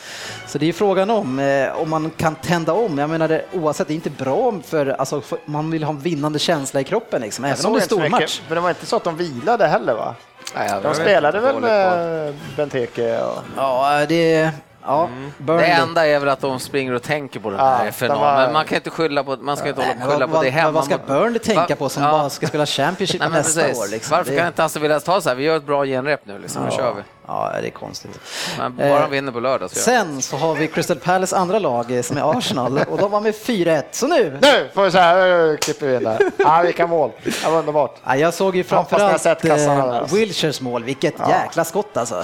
Så 0.47 0.57
det 0.57 0.65
är 0.65 0.67
ju 0.67 0.73
frågan 0.73 1.09
om, 1.09 1.39
eh, 1.39 1.81
om 1.81 1.89
man 1.89 2.11
kan 2.17 2.36
tända 2.36 2.73
om. 2.73 2.97
Jag 2.97 3.09
menar, 3.09 3.27
det, 3.27 3.45
oavsett, 3.53 3.88
det 3.88 3.93
är 3.93 3.95
inte 3.95 4.09
bra 4.09 4.53
för, 4.65 4.88
alltså, 4.88 5.21
för 5.21 5.39
man 5.45 5.71
vill 5.71 5.84
ha 5.84 5.91
en 5.91 5.99
vinnande 5.99 6.39
känsla 6.39 6.81
i 6.81 6.84
kroppen 6.84 7.21
liksom, 7.21 7.45
även 7.45 7.65
om 7.65 7.73
det 7.73 7.91
är 7.91 8.69
en 8.69 8.72
det 8.74 8.80
inte 8.80 8.86
så 8.86 8.95
att 8.95 9.03
de 9.03 9.17
vilade 9.17 9.67
heller 9.67 9.93
va? 9.93 10.15
Nej, 10.55 10.67
jag 10.71 10.82
De 10.82 10.88
vet 10.88 10.97
spelade 10.97 11.38
inte, 11.38 11.51
väl 11.53 11.61
med 11.61 12.36
Benteke 12.57 13.21
och... 13.21 13.38
Ja, 13.57 14.05
det... 14.09 14.51
Ja, 14.86 15.09
Det 15.38 15.43
Burnley. 15.43 15.69
enda 15.69 16.07
är 16.07 16.19
väl 16.19 16.30
att 16.30 16.39
de 16.41 16.59
springer 16.59 16.93
och 16.93 17.01
tänker 17.03 17.39
på 17.39 17.49
den 17.49 17.59
Ja, 17.59 17.65
här 17.65 17.91
finalen. 17.91 18.21
var- 18.24 18.38
Men 18.43 18.53
man 18.53 18.65
kan 18.65 18.76
inte 18.76 18.89
skylla 18.89 19.24
på, 19.24 19.36
man 19.41 19.57
ska 19.57 19.69
inte 19.69 19.82
hålla 19.82 19.93
på 20.05 20.11
skylla 20.11 20.28
på 20.28 20.43
det 20.43 20.49
hemma. 20.49 20.71
vad 20.71 20.86
ska 20.86 20.97
Burnley 21.07 21.39
tänka 21.39 21.76
på 21.76 21.89
som 21.89 22.03
Ja. 22.03 22.11
bara 22.11 22.30
ska 22.30 22.47
spela 22.47 22.65
Championship 22.65 23.21
Nej, 23.21 23.30
nästa 23.30 23.61
precis. 23.61 23.80
år? 23.80 23.88
Liksom? 23.91 24.17
Varför 24.17 24.32
Det- 24.32 24.38
kan 24.38 24.47
inte 24.47 24.63
Aston 24.63 24.82
Villa 24.82 24.99
ta 24.99 25.21
så 25.21 25.30
här, 25.30 25.36
vi 25.36 25.43
gör 25.43 25.57
ett 25.57 25.65
bra 25.65 25.86
genrep 25.86 26.21
nu 26.26 26.39
liksom, 26.39 26.63
nu 26.65 26.71
kör 26.71 26.93
vi. 26.93 27.01
Ja, 27.28 27.51
det 27.61 27.67
är 27.67 27.71
konstigt. 27.71 28.19
Men 28.57 28.76
bara 28.76 29.03
Eh, 29.03 29.07
vinner 29.09 29.32
på 29.32 29.39
lördag 29.39 29.69
så 29.69 29.76
Sen 29.80 30.21
så 30.21 30.38
har 30.38 30.55
vi 30.55 30.67
Crystal 30.67 30.97
Palace 30.97 31.36
andra 31.38 31.59
lag 31.59 31.91
eh, 31.91 32.01
som 32.01 32.17
är 32.17 32.38
Arsenal 32.38 32.78
och 32.89 32.97
de 32.97 33.11
var 33.11 33.21
med 33.21 33.34
4-1. 33.34 33.84
Så 33.91 34.07
nu! 34.07 34.38
Nu 34.41 34.69
får 34.74 34.84
vi 34.84 34.91
se 34.91 34.97
här, 34.99 35.57
klipper 35.57 35.88
vi 35.88 35.95
in 35.95 36.03
där. 36.03 36.19
Ja, 36.38 36.61
vilka 36.65 36.88
mål. 36.88 37.11
Det 37.24 37.49
var 37.49 37.59
underbart. 37.59 37.95
Ja, 38.03 38.15
jag 38.15 38.34
såg 38.34 38.55
ju 38.55 38.63
framförallt 38.63 39.45
eh. 39.45 40.13
Wilshires 40.13 40.61
mål, 40.61 40.84
vilket 40.84 41.13
jäkla 41.30 41.63
skott 41.65 41.97
alltså. 41.97 42.24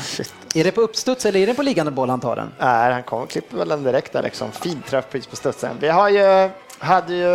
Är 0.56 0.64
det 0.64 0.72
på 0.72 0.82
uppstuds 0.82 1.26
eller 1.26 1.40
är 1.40 1.48
det 1.48 1.54
på 1.54 1.62
liggande 1.64 1.92
boll 1.92 2.10
han 2.10 2.20
tar 2.20 2.36
den? 2.36 2.52
Nej, 2.60 2.94
han 2.94 3.04
kom, 3.04 3.28
klipper 3.28 3.58
väl 3.58 3.70
den 3.70 3.84
direkt 3.84 4.14
där 4.14 4.24
liksom. 4.24 4.52
Fin 4.52 4.84
träffpris 4.90 5.28
på 5.28 5.36
studsen. 5.36 5.78
Vi 5.80 5.88
har 5.90 6.10
ju, 6.10 6.50
hade 6.80 7.14
ju 7.14 7.28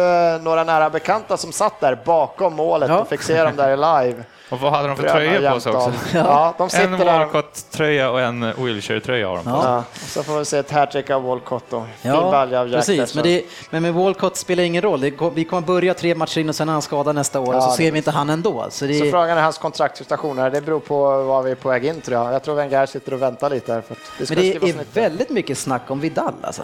några 0.42 0.64
nära 0.64 0.90
bekanta 0.90 1.36
som 1.36 1.52
satt 1.52 1.80
där 1.80 1.98
bakom 2.04 2.54
målet 2.54 2.88
Ja. 2.88 2.98
och 2.98 3.08
fick 3.08 3.22
se 3.22 3.42
dem 3.42 3.56
där 3.56 3.76
live. 3.76 4.24
Och 4.54 4.60
vad 4.60 4.72
hade 4.72 4.88
de 4.88 4.96
för 4.96 5.08
tröjor 5.08 5.50
på 5.50 5.60
sig 5.60 5.72
också? 5.72 5.92
Ja, 6.14 6.54
de 6.58 6.70
sitter 6.70 6.84
En. 6.84 6.98
Walcott-tröja 7.06 8.10
och 8.10 8.20
en 8.20 8.52
Wilshire-tröja 8.64 9.28
har 9.28 9.36
de 9.36 9.44
på 9.44 9.50
sig. 9.50 9.58
Ja, 9.60 9.74
Ja, 9.74 9.78
och 9.94 10.08
så 10.08 10.22
får 10.22 10.38
vi 10.38 10.44
se 10.44 10.58
ett 10.58 10.70
hattrick 10.70 11.10
av 11.10 11.22
Walcott 11.22 11.72
och 11.72 11.82
fin 12.02 12.10
ja 12.12 12.30
balja 12.30 12.60
av 12.60 12.68
Jack 12.68 12.86
precis. 12.86 13.14
Men, 13.14 13.24
det, 13.24 13.42
men 13.70 13.82
med 13.82 13.94
Walcott 13.94 14.36
spelar 14.36 14.62
ingen 14.64 14.82
roll. 14.82 15.00
Det, 15.00 15.12
vi 15.34 15.44
kommer 15.44 15.62
börja 15.66 15.94
tre 15.94 16.14
matcher 16.14 16.38
in 16.38 16.48
och 16.48 16.54
sen 16.54 16.68
är 16.68 16.72
han 16.72 16.82
skadad 16.82 17.14
nästa 17.14 17.40
år 17.40 17.54
och 17.54 17.62
så 17.62 17.68
Ja, 17.68 17.76
ser 17.76 17.84
det- 17.84 17.90
vi 17.90 17.98
inte 17.98 18.10
han 18.10 18.30
ändå. 18.30 18.66
Så 18.70 18.84
det, 18.84 18.94
Så 18.98 19.04
frågan 19.04 19.38
är 19.38 19.42
hans 19.42 19.58
kontraktssituation 19.58 20.38
här. 20.38 20.50
Det 20.50 20.60
beror 20.60 20.80
på 20.80 21.22
var 21.22 21.42
vi 21.42 21.50
är 21.50 21.54
på 21.54 21.68
väg 21.68 21.84
in 21.84 22.00
tror 22.00 22.18
jag. 22.24 22.34
Jag 22.34 22.42
tror 22.42 22.54
Wenger 22.54 22.86
sitter 22.86 23.14
och 23.14 23.22
väntar 23.22 23.50
lite 23.50 23.72
här. 23.72 23.80
För 23.80 23.92
att 23.94 23.98
det 24.18 24.26
ska 24.26 24.34
men 24.34 24.44
det 24.44 24.70
är 24.70 24.84
väldigt 25.02 25.30
mycket 25.30 25.58
snack 25.58 25.82
om 25.88 26.00
Vidal 26.00 26.32
alltså. 26.42 26.62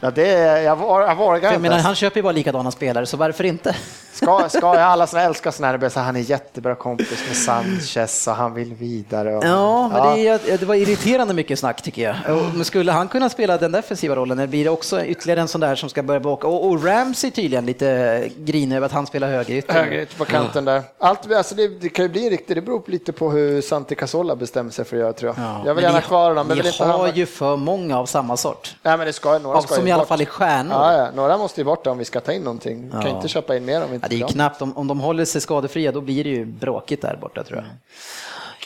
Ja, 0.00 0.10
det 0.10 0.28
är, 0.28 0.62
jag, 0.62 0.76
var, 0.76 1.00
jag 1.02 1.16
vågar 1.16 1.48
inte. 1.48 1.58
menar, 1.58 1.78
han 1.78 1.94
köper 1.94 2.16
ju 2.16 2.22
bara 2.22 2.32
likadana 2.32 2.70
spelare, 2.70 3.06
så 3.06 3.16
varför 3.16 3.44
inte? 3.44 3.76
Ska, 4.12 4.48
ska 4.48 4.60
jag 4.60 4.76
alla 4.82 5.06
som 5.06 5.18
älskar 5.18 5.64
här, 5.94 6.02
han 6.02 6.16
är 6.16 6.20
jättebra 6.20 6.74
kompis 6.74 7.24
med 7.28 7.36
Sanchez 7.36 8.26
och 8.26 8.34
han 8.34 8.54
vill 8.54 8.74
vidare. 8.74 9.36
Och, 9.36 9.44
Ja, 9.44 9.88
men 9.88 10.16
Det, 10.16 10.28
är, 10.28 10.58
det 10.58 10.66
var 10.66 10.74
irriterande 10.74 11.34
mycket 11.34 11.58
snack 11.58 11.82
tycker 11.82 12.02
jag. 12.02 12.16
Men 12.54 12.64
skulle 12.64 12.92
han 12.92 13.08
kunna 13.08 13.28
spela 13.28 13.58
den 13.58 13.72
defensiva 13.72 14.16
rollen, 14.16 14.38
eller 14.38 14.48
blir 14.48 14.64
det 14.64 14.70
också 14.70 15.04
ytterligare 15.04 15.40
en 15.40 15.48
sån 15.48 15.60
där 15.60 15.74
som 15.74 15.88
ska 15.88 16.02
börja 16.02 16.20
baka? 16.20 16.46
Och, 16.46 16.66
och 16.68 16.84
Ramsey 16.84 17.30
tydligen 17.30 17.66
lite 17.66 18.28
grinig 18.36 18.76
över 18.76 18.86
att 18.86 18.92
han 18.92 19.06
spelar 19.06 19.28
högerytter. 19.28 19.74
Höger 19.74 20.08
på 20.18 20.24
kanten 20.24 20.64
där. 20.64 20.82
Allt, 20.98 21.32
alltså 21.32 21.54
det, 21.54 21.68
det 21.68 21.88
kan 21.88 22.04
ju 22.04 22.08
bli 22.08 22.30
riktigt, 22.30 22.54
det 22.54 22.62
beror 22.62 22.82
lite 22.86 23.12
på 23.12 23.30
hur 23.30 23.60
Santi 23.60 23.94
Cazorla 23.94 24.36
bestämmer 24.36 24.70
sig 24.70 24.84
för 24.84 24.96
att 24.96 25.00
göra 25.00 25.12
tror 25.12 25.34
jag. 25.36 25.44
Ja, 25.44 25.62
jag 25.66 25.74
vill 25.74 25.84
gärna 25.84 25.98
ni- 25.98 26.04
kvar 26.04 26.28
honom, 26.28 26.46
men 26.46 26.56
Ni 26.56 26.62
vill 26.62 26.72
inte 26.72 26.84
har 26.84 27.08
ju 27.08 27.26
för 27.26 27.56
många 27.56 27.98
av 27.98 28.06
samma 28.06 28.36
sort. 28.36 28.76
Nej 28.82 28.96
men 28.96 29.06
det 29.06 29.12
ska, 29.12 29.38
några 29.38 29.58
Av, 29.58 29.62
ska 29.62 29.74
som 29.74 29.86
ju 29.86 29.87
i 29.88 29.92
alla 29.92 30.06
fall 30.06 30.20
är 30.20 30.24
stjärnor. 30.24 30.72
Ja, 30.72 30.92
ja, 30.92 31.10
några 31.10 31.38
måste 31.38 31.60
ju 31.60 31.64
bort 31.64 31.86
om 31.86 31.98
vi 31.98 32.04
ska 32.04 32.20
ta 32.20 32.32
in 32.32 32.42
någonting. 32.42 32.84
Vi 32.84 33.02
kan 33.02 33.16
inte 33.16 33.28
köpa 33.28 33.56
in 33.56 33.64
mer 33.64 33.82
om 33.84 33.88
vi 33.88 33.94
inte 33.94 34.06
Ja, 34.14 34.26
det 34.26 34.32
är 34.32 34.32
knappt, 34.32 34.62
om, 34.62 34.76
om 34.76 34.86
de 34.86 35.00
håller 35.00 35.24
sig 35.24 35.40
skadefria 35.40 35.92
då 35.92 36.00
blir 36.00 36.24
det 36.24 36.30
ju 36.30 36.44
bråkigt 36.44 37.02
där 37.02 37.18
borta 37.20 37.44
tror 37.44 37.58
jag. 37.58 37.66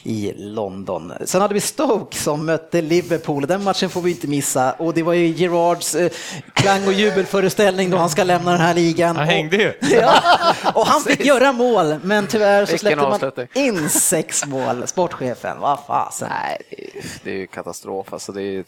I 0.04 0.32
London. 0.36 1.12
Sen 1.24 1.40
hade 1.40 1.54
vi 1.54 1.60
Stoke 1.60 2.16
som 2.16 2.46
mötte 2.46 2.82
Liverpool. 2.82 3.46
Den 3.46 3.64
matchen 3.64 3.90
får 3.90 4.00
vi 4.00 4.10
inte 4.10 4.26
missa. 4.26 4.72
Och 4.72 4.94
det 4.94 5.02
var 5.02 5.12
ju 5.12 5.26
Gerards 5.26 5.94
eh, 5.94 6.10
klang 6.52 6.86
och 6.86 6.92
jubelföreställning 6.92 7.90
då 7.90 7.96
han 7.96 8.10
ska 8.10 8.24
lämna 8.24 8.50
den 8.50 8.60
här 8.60 8.74
ligan. 8.74 9.16
Han 9.16 9.26
hängde 9.26 9.56
ju. 9.56 9.72
Ja, 9.80 10.22
och 10.74 10.86
han 10.86 11.00
fick 11.00 11.24
göra 11.24 11.52
mål, 11.52 11.96
men 12.02 12.26
tyvärr 12.26 12.66
så 12.66 12.78
släppte 12.78 13.08
man 13.08 13.46
in 13.54 13.88
sex 13.88 14.46
mål. 14.46 14.86
Sportchefen, 14.86 15.60
vad 15.60 15.78
fasen. 15.86 16.28
Nej, 16.42 16.62
det 16.70 16.98
är, 16.98 17.04
det 17.24 17.30
är 17.30 17.34
ju 17.34 17.46
katastrof. 17.46 18.12
Alltså, 18.12 18.32
det 18.32 18.42
är, 18.42 18.64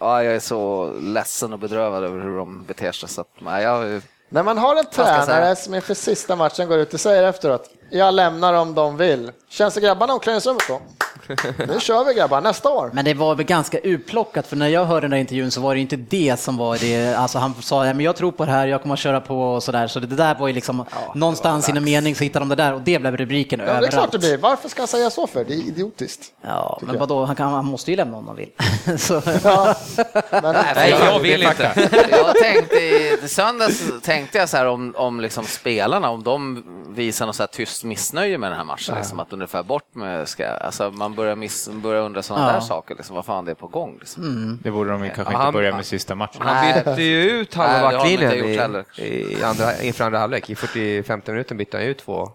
ja, 0.00 0.24
jag 0.24 0.34
är 0.34 0.40
så 0.40 0.92
ledsen 1.00 1.52
och 1.52 1.58
bedrövad 1.58 2.04
över 2.04 2.20
hur 2.20 2.36
de 2.36 2.64
beter 2.64 2.92
sig. 2.92 3.08
Så 3.08 3.20
att, 3.20 3.28
nej, 3.38 3.62
jag, 3.62 4.02
När 4.28 4.42
man 4.42 4.58
har 4.58 4.76
en 4.76 4.86
tränare 4.86 5.56
som 5.56 5.74
inför 5.74 5.94
sista 5.94 6.36
matchen 6.36 6.68
går 6.68 6.78
ut 6.78 6.94
och 6.94 7.00
säger 7.00 7.22
efteråt, 7.22 7.70
jag 7.90 8.14
lämnar 8.14 8.54
om 8.54 8.74
de 8.74 8.96
vill. 8.96 9.32
Känns 9.48 9.74
det 9.74 9.80
grabbarna 9.80 10.12
i 10.12 10.14
omklädningsrummet 10.14 10.62
då? 10.68 10.80
Nu 11.68 11.80
kör 11.80 12.04
vi 12.04 12.14
grabbar, 12.14 12.40
nästa 12.40 12.70
år. 12.70 12.90
Men 12.92 13.04
det 13.04 13.14
var 13.14 13.34
väl 13.34 13.46
ganska 13.46 13.78
utplockat, 13.78 14.46
för 14.46 14.56
när 14.56 14.68
jag 14.68 14.84
hörde 14.84 15.00
den 15.00 15.10
där 15.10 15.18
intervjun 15.18 15.50
så 15.50 15.60
var 15.60 15.74
det 15.74 15.80
inte 15.80 15.96
det 15.96 16.40
som 16.40 16.56
var 16.56 16.78
det. 16.78 17.14
Alltså 17.14 17.38
han 17.38 17.54
sa, 17.60 17.86
ja, 17.86 17.94
men 17.94 18.04
jag 18.04 18.16
tror 18.16 18.32
på 18.32 18.44
det 18.44 18.50
här, 18.50 18.66
jag 18.66 18.82
kommer 18.82 18.92
att 18.94 18.98
köra 18.98 19.20
på 19.20 19.40
och 19.54 19.62
sådär. 19.62 19.86
Så 19.86 20.00
det 20.00 20.06
där 20.16 20.34
var 20.34 20.48
ju 20.48 20.54
liksom, 20.54 20.84
någonstans 21.14 21.68
i 21.68 21.72
någon 21.72 21.84
mening 21.84 22.14
så 22.14 22.24
hittade 22.24 22.42
de 22.44 22.48
det 22.48 22.54
där 22.54 22.74
och 22.74 22.80
det 22.80 22.98
blev 22.98 23.16
rubriken 23.16 23.60
Ja, 23.60 23.66
det 23.66 23.70
är 23.72 23.76
överallt. 23.76 23.92
klart 23.94 24.12
det 24.12 24.18
blir. 24.18 24.38
Varför 24.38 24.68
ska 24.68 24.80
han 24.82 24.88
säga 24.88 25.10
så 25.10 25.26
för? 25.26 25.44
Det 25.44 25.54
är 25.54 25.68
idiotiskt. 25.68 26.22
Ja, 26.42 26.78
men 26.82 26.98
vadå, 26.98 27.24
han, 27.24 27.36
kan, 27.36 27.52
han 27.52 27.64
måste 27.64 27.90
ju 27.90 27.96
lämna 27.96 28.16
om 28.16 28.26
han 28.26 28.36
vill. 28.36 28.50
så, 28.98 29.22
Ja. 29.44 29.74
Men, 30.30 30.54
Nej, 30.74 30.90
jag 30.90 31.18
vill 31.20 31.42
inte. 31.42 31.88
Jag 32.10 32.36
tänkte 32.36 32.76
i 32.76 33.18
i 33.24 33.28
söndags 33.28 33.82
tänkte 34.02 34.38
jag 34.38 34.48
så 34.48 34.56
här 34.56 34.66
om, 34.66 34.94
om 34.96 35.20
liksom 35.20 35.44
spelarna, 35.44 36.10
om 36.10 36.22
de 36.22 36.64
visar 36.88 37.26
något 37.26 37.36
så 37.36 37.42
här 37.42 37.48
tyst 37.48 37.84
missnöje 37.84 38.38
med 38.38 38.50
den 38.50 38.56
här 38.56 38.64
matchen, 38.64 38.94
liksom 38.96 39.20
att 39.20 39.32
ungefär 39.32 39.62
bort 39.62 39.94
med, 39.94 40.28
ska, 40.28 40.46
alltså 40.48 40.90
man 40.90 41.13
börjar, 41.14 41.36
miss, 41.36 41.68
börjar 41.68 42.02
undra 42.02 42.22
sådana 42.22 42.46
Ja. 42.46 42.52
där 42.52 42.60
saker, 42.60 42.94
liksom, 42.94 43.16
vad 43.16 43.24
fan 43.24 43.44
det 43.44 43.50
är 43.50 43.54
på 43.54 43.66
gång. 43.66 43.96
Liksom. 44.00 44.58
Det 44.62 44.70
borde 44.70 44.90
de 44.90 45.10
kanske 45.10 45.34
Han- 45.34 45.46
inte 45.46 45.52
börja 45.52 45.76
med 45.76 45.86
sista 45.86 46.14
matchen. 46.14 46.42
Han 46.42 46.74
bytte 46.84 47.02
ju 47.02 47.22
ut 47.30 47.54
halva 47.54 47.72
han 47.86 47.92
backlinjen 47.94 48.38
gjort 48.38 48.46
i, 48.46 48.56
heller. 48.56 48.84
i 49.00 49.42
andra, 49.44 49.82
inför 49.82 50.04
andra 50.04 50.18
halvlek. 50.18 50.50
I 50.50 50.54
45 50.54 51.20
minuten 51.26 51.56
bytte 51.56 51.76
han 51.76 51.86
ut 51.86 51.98
två. 51.98 52.30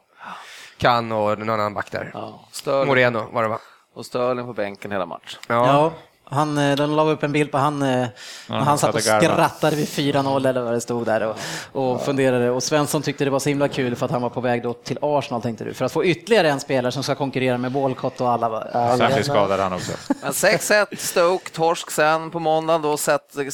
Kan 0.78 1.12
och 1.12 1.40
någon 1.40 1.50
annan 1.50 1.74
back 1.74 1.92
där. 1.92 2.12
Ja, 2.14 2.40
Moreno 2.86 3.28
var 3.32 3.44
det 3.44 3.50
va? 3.50 3.60
och 3.94 4.06
Sterling 4.06 4.46
på 4.46 4.54
bänken 4.54 4.92
hela 4.92 5.06
matchen. 5.06 5.40
ja. 5.48 5.92
Han, 6.30 6.58
eh, 6.58 6.76
de 6.76 6.96
la 6.96 7.04
upp 7.04 7.24
en 7.24 7.32
bild 7.32 7.52
på 7.52 7.58
han, 7.58 7.82
eh, 7.82 8.08
när 8.48 8.58
han 8.58 8.78
satt 8.78 8.96
och 8.96 9.02
skrattade 9.02 9.76
vid 9.76 9.88
4-0 9.88 10.46
eller 10.46 10.62
vad 10.62 10.74
det 10.74 10.82
stod 10.82 11.06
där 11.06 11.22
och, 11.22 11.38
och 11.72 12.02
funderade. 12.06 12.50
Och 12.50 12.64
Svensson 12.64 13.02
tyckte 13.02 13.26
det 13.26 13.32
var 13.32 13.40
så 13.40 13.50
himla 13.50 13.68
kul 13.68 13.96
för 13.96 14.06
att 14.06 14.12
han 14.12 14.22
var 14.22 14.30
på 14.30 14.42
väg 14.42 14.64
då 14.64 14.74
till 14.74 14.98
Arsenal 15.02 15.42
tänkte 15.42 15.64
du. 15.64 15.74
För 15.74 15.86
att 15.86 15.92
få 15.92 16.06
ytterligare 16.06 16.50
en 16.50 16.60
spelare 16.60 16.92
som 16.92 17.04
ska 17.04 17.16
konkurrera 17.16 17.58
med 17.58 17.72
Walcott 17.74 18.22
och 18.22 18.30
alla. 18.30 18.50
va? 18.50 18.64
Särskilt 18.98 19.26
skadad 19.26 19.60
han 19.60 19.74
också. 19.74 19.92
Men 20.22 20.32
6-1 20.32 20.96
Stoke, 20.98 21.50
torsk 21.50 21.92
sen 21.92 22.32
på 22.32 22.40
måndagen, 22.40 22.82
då 22.82 22.98
sätter 22.98 23.50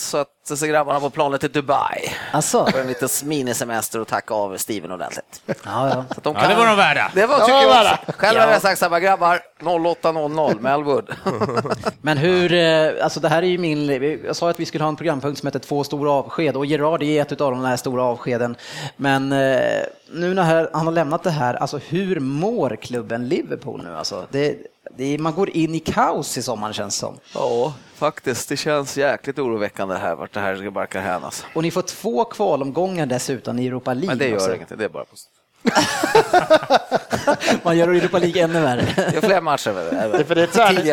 sätter 0.45 0.55
sig 0.55 0.69
grabbarna 0.69 0.99
på 0.99 1.09
planet 1.09 1.41
till 1.41 1.51
Dubai. 1.51 2.13
Alltså, 2.31 2.65
För 2.65 2.81
en 2.81 2.87
liten 2.87 3.09
minisemester 3.23 4.01
och 4.01 4.07
tacka 4.07 4.33
av 4.33 4.57
Steven 4.57 4.91
ordentligt. 4.91 5.41
ja, 5.45 5.55
ja. 5.65 6.05
Så 6.15 6.21
de 6.21 6.35
Ja, 6.35 6.47
det 6.47 6.55
var 6.55 6.65
de 6.65 6.77
värda. 6.77 7.11
Det 7.15 7.25
var, 7.25 7.39
Ja, 7.39 7.45
tycker 7.45 7.57
det 7.57 7.63
jag 7.63 7.93
också. 7.93 8.11
Själv 8.17 8.39
hade 8.39 8.51
jag 8.51 8.61
sagt 8.61 8.79
så 8.79 8.85
här, 8.85 8.89
bara, 8.89 8.99
grabbar, 8.99 9.39
08.00 9.59 10.59
Melwood. 10.59 11.09
Men 12.01 12.17
hur, 12.17 12.53
eh, 12.53 13.03
alltså 13.03 13.19
det 13.19 13.29
här 13.29 13.41
är 13.43 13.47
ju 13.47 13.57
min, 13.57 13.89
jag 14.25 14.35
sa 14.35 14.49
att 14.49 14.59
vi 14.59 14.65
skulle 14.65 14.83
ha 14.83 14.89
en 14.89 14.95
programpunkt 14.95 15.39
som 15.39 15.47
heter 15.47 15.59
Två 15.59 15.83
stora 15.83 16.11
avsked 16.11 16.55
och 16.55 16.65
Gerard 16.65 17.03
är 17.03 17.21
ett 17.21 17.41
av 17.41 17.51
de 17.51 17.65
här 17.65 17.77
stora 17.77 18.03
avskeden. 18.03 18.55
Men 18.97 19.31
eh, 19.31 19.81
nu 20.11 20.33
när 20.33 20.69
han 20.73 20.85
har 20.87 20.93
lämnat 20.93 21.23
det 21.23 21.31
här, 21.31 21.53
alltså 21.53 21.79
hur 21.87 22.19
mår 22.19 22.75
klubben 22.81 23.27
Liverpool 23.27 23.83
nu? 23.83 23.95
Alltså, 23.97 24.25
det, 24.31 24.55
det, 24.97 25.17
man 25.17 25.33
går 25.33 25.49
in 25.49 25.75
i 25.75 25.79
kaos 25.79 26.37
i 26.37 26.41
sommar 26.41 26.73
känns 26.73 26.95
som. 26.95 27.19
Ja, 27.33 27.73
faktiskt. 27.95 28.49
Det 28.49 28.57
känns 28.57 28.97
jäkligt 28.97 29.39
oroväckande 29.39 29.95
här 29.95 30.15
vart 30.15 30.33
det 30.33 30.39
här 30.39 30.69
barkar 30.69 31.01
hän. 31.01 31.23
Alltså. 31.23 31.45
Och 31.53 31.63
ni 31.63 31.71
får 31.71 31.81
två 31.81 32.25
kvalomgångar 32.25 33.05
dessutom 33.05 33.59
i 33.59 33.67
Europa 33.67 33.93
League. 33.93 34.07
Men 34.07 34.17
det 34.17 34.27
gör 34.27 34.35
också. 34.35 34.55
inget, 34.55 34.77
det 34.77 34.85
är 34.85 34.89
bara 34.89 35.05
positivt. 35.05 35.31
Man 37.63 37.77
gör 37.77 37.87
Europa 37.87 38.19
League 38.19 38.43
ännu 38.43 38.59
värre. 38.61 38.93
Det 38.95 39.17
är 39.17 39.21
fler 39.21 39.41
matcher 39.41 39.73
det, 39.73 40.17
är 40.19 40.23
för 40.23 40.35
det, 40.35 40.43
är 40.43 40.47
träning, 40.47 40.85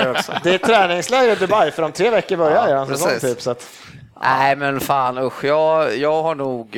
det 0.43 0.55
är 0.55 0.59
träningsläger 0.59 1.33
i 1.33 1.37
Dubai, 1.37 1.71
för 1.71 1.83
om 1.83 1.93
tre 1.93 2.11
veckor 2.11 2.37
börjar 2.37 2.69
Ja, 2.69 2.75
ja, 2.75 2.87
säsong 2.87 3.09
precis. 3.09 3.31
typ. 3.31 3.41
Så 3.43 3.51
att, 3.51 3.67
Nej, 4.23 4.57
men 4.57 4.81
fan 4.81 5.19
usch. 5.19 5.45
Jag, 5.45 5.97
jag 5.97 6.23
har 6.23 6.35
nog... 6.35 6.77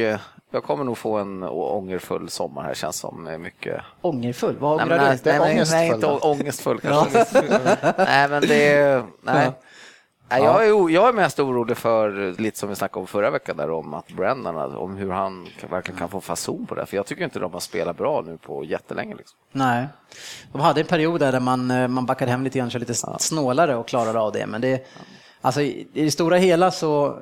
eh, 0.54 0.56
Jag 0.56 0.64
kommer 0.64 0.84
nog 0.84 0.98
få 0.98 1.16
en 1.18 1.42
ångerfull 1.42 2.28
sommar 2.28 2.62
här 2.62 2.74
känns 2.74 2.96
som. 2.96 3.22
med 3.22 3.40
Mycket... 3.40 3.82
Ångerfull, 4.00 4.56
vad 4.58 4.82
ångrar 4.82 4.98
du? 4.98 5.04
nej, 5.04 5.18
nej, 5.24 5.40
ångestfull, 5.40 5.78
nej, 5.78 5.94
inte 5.94 6.06
ångestfull 6.06 6.80
kanske. 6.80 7.26
nej, 7.98 8.28
men 8.28 8.42
det. 8.42 9.04
Nej. 9.22 9.52
Nej, 10.28 10.42
jag, 10.42 10.66
är, 10.66 10.90
jag 10.90 11.08
är 11.08 11.12
mest 11.12 11.40
orolig 11.40 11.76
för, 11.76 12.34
lite 12.40 12.58
som 12.58 12.68
vi 12.68 12.74
snackade 12.74 13.00
om 13.00 13.06
förra 13.06 13.30
veckan, 13.30 13.56
där, 13.56 13.70
om 13.70 13.94
att 13.94 14.08
Brennan, 14.08 14.76
om 14.76 14.96
hur 14.96 15.10
han 15.10 15.46
verkligen 15.70 15.98
kan 15.98 16.08
få 16.08 16.20
fason 16.20 16.66
på 16.66 16.74
det. 16.74 16.86
För 16.86 16.96
jag 16.96 17.06
tycker 17.06 17.24
inte 17.24 17.38
de 17.38 17.52
har 17.52 17.60
spelat 17.60 17.96
bra 17.96 18.22
nu 18.26 18.36
på 18.36 18.64
jättelänge. 18.64 19.14
Liksom. 19.14 19.38
Nej. 19.52 19.86
De 20.52 20.60
hade 20.60 20.80
en 20.80 20.86
period 20.86 21.20
där 21.20 21.40
man, 21.40 21.70
eh, 21.70 21.88
man 21.88 22.06
backade 22.06 22.30
hem 22.30 22.44
lite 22.44 22.58
grann, 22.58 22.68
lite 22.68 22.94
snålare 23.18 23.76
och 23.76 23.88
klarade 23.88 24.20
av 24.20 24.32
det. 24.32 24.46
Men 24.46 24.60
det, 24.60 24.86
alltså, 25.44 25.60
i 25.62 25.86
det 25.92 26.10
stora 26.10 26.36
hela 26.36 26.70
så, 26.70 27.18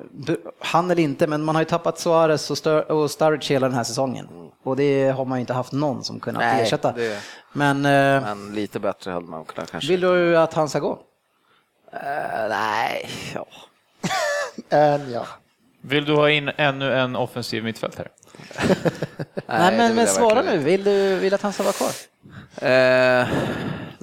han 0.59 0.91
eller 0.91 1.03
inte, 1.03 1.27
men 1.27 1.43
man 1.43 1.55
har 1.55 1.61
ju 1.61 1.65
tappat 1.65 1.99
Suarez 1.99 2.51
och, 2.51 2.57
Stur- 2.57 2.91
och 2.91 3.11
Sturridge 3.11 3.53
hela 3.53 3.67
den 3.67 3.75
här 3.77 3.83
säsongen. 3.83 4.27
Och 4.63 4.75
det 4.75 5.09
har 5.09 5.25
man 5.25 5.37
ju 5.37 5.41
inte 5.41 5.53
haft 5.53 5.71
någon 5.71 6.03
som 6.03 6.19
kunnat 6.19 6.39
Nej, 6.41 6.61
ersätta. 6.63 6.91
det- 6.91 7.19
Men, 7.53 7.77
eh, 7.85 8.21
Men 8.21 8.55
lite 8.55 8.79
bättre 8.79 9.11
hade 9.11 9.25
man 9.27 9.45
kunnat 9.45 9.71
kanske. 9.71 9.89
vill 9.89 10.01
du 10.01 10.37
att 10.37 10.53
han 10.53 10.69
ska 10.69 10.79
gå? 10.79 10.99
Eh, 11.93 12.49
nej, 12.49 13.09
ja. 13.33 13.45
en, 14.77 15.11
ja. 15.11 15.25
Vill 15.81 16.05
du 16.05 16.15
ha 16.15 16.29
in 16.29 16.51
ännu 16.57 16.93
en 16.93 17.15
offensiv 17.15 17.63
mittfältare? 17.63 18.07
Nej, 19.47 19.71
det 19.71 19.77
men, 19.77 19.95
men 19.95 20.07
svara 20.07 20.41
nu, 20.41 20.57
vill 20.57 20.83
du 20.83 21.15
vill 21.15 21.33
att 21.33 21.41
han 21.41 21.53
ska 21.53 21.63
vara 21.63 21.73
kvar? 21.73 21.89
Eh, 22.69 23.27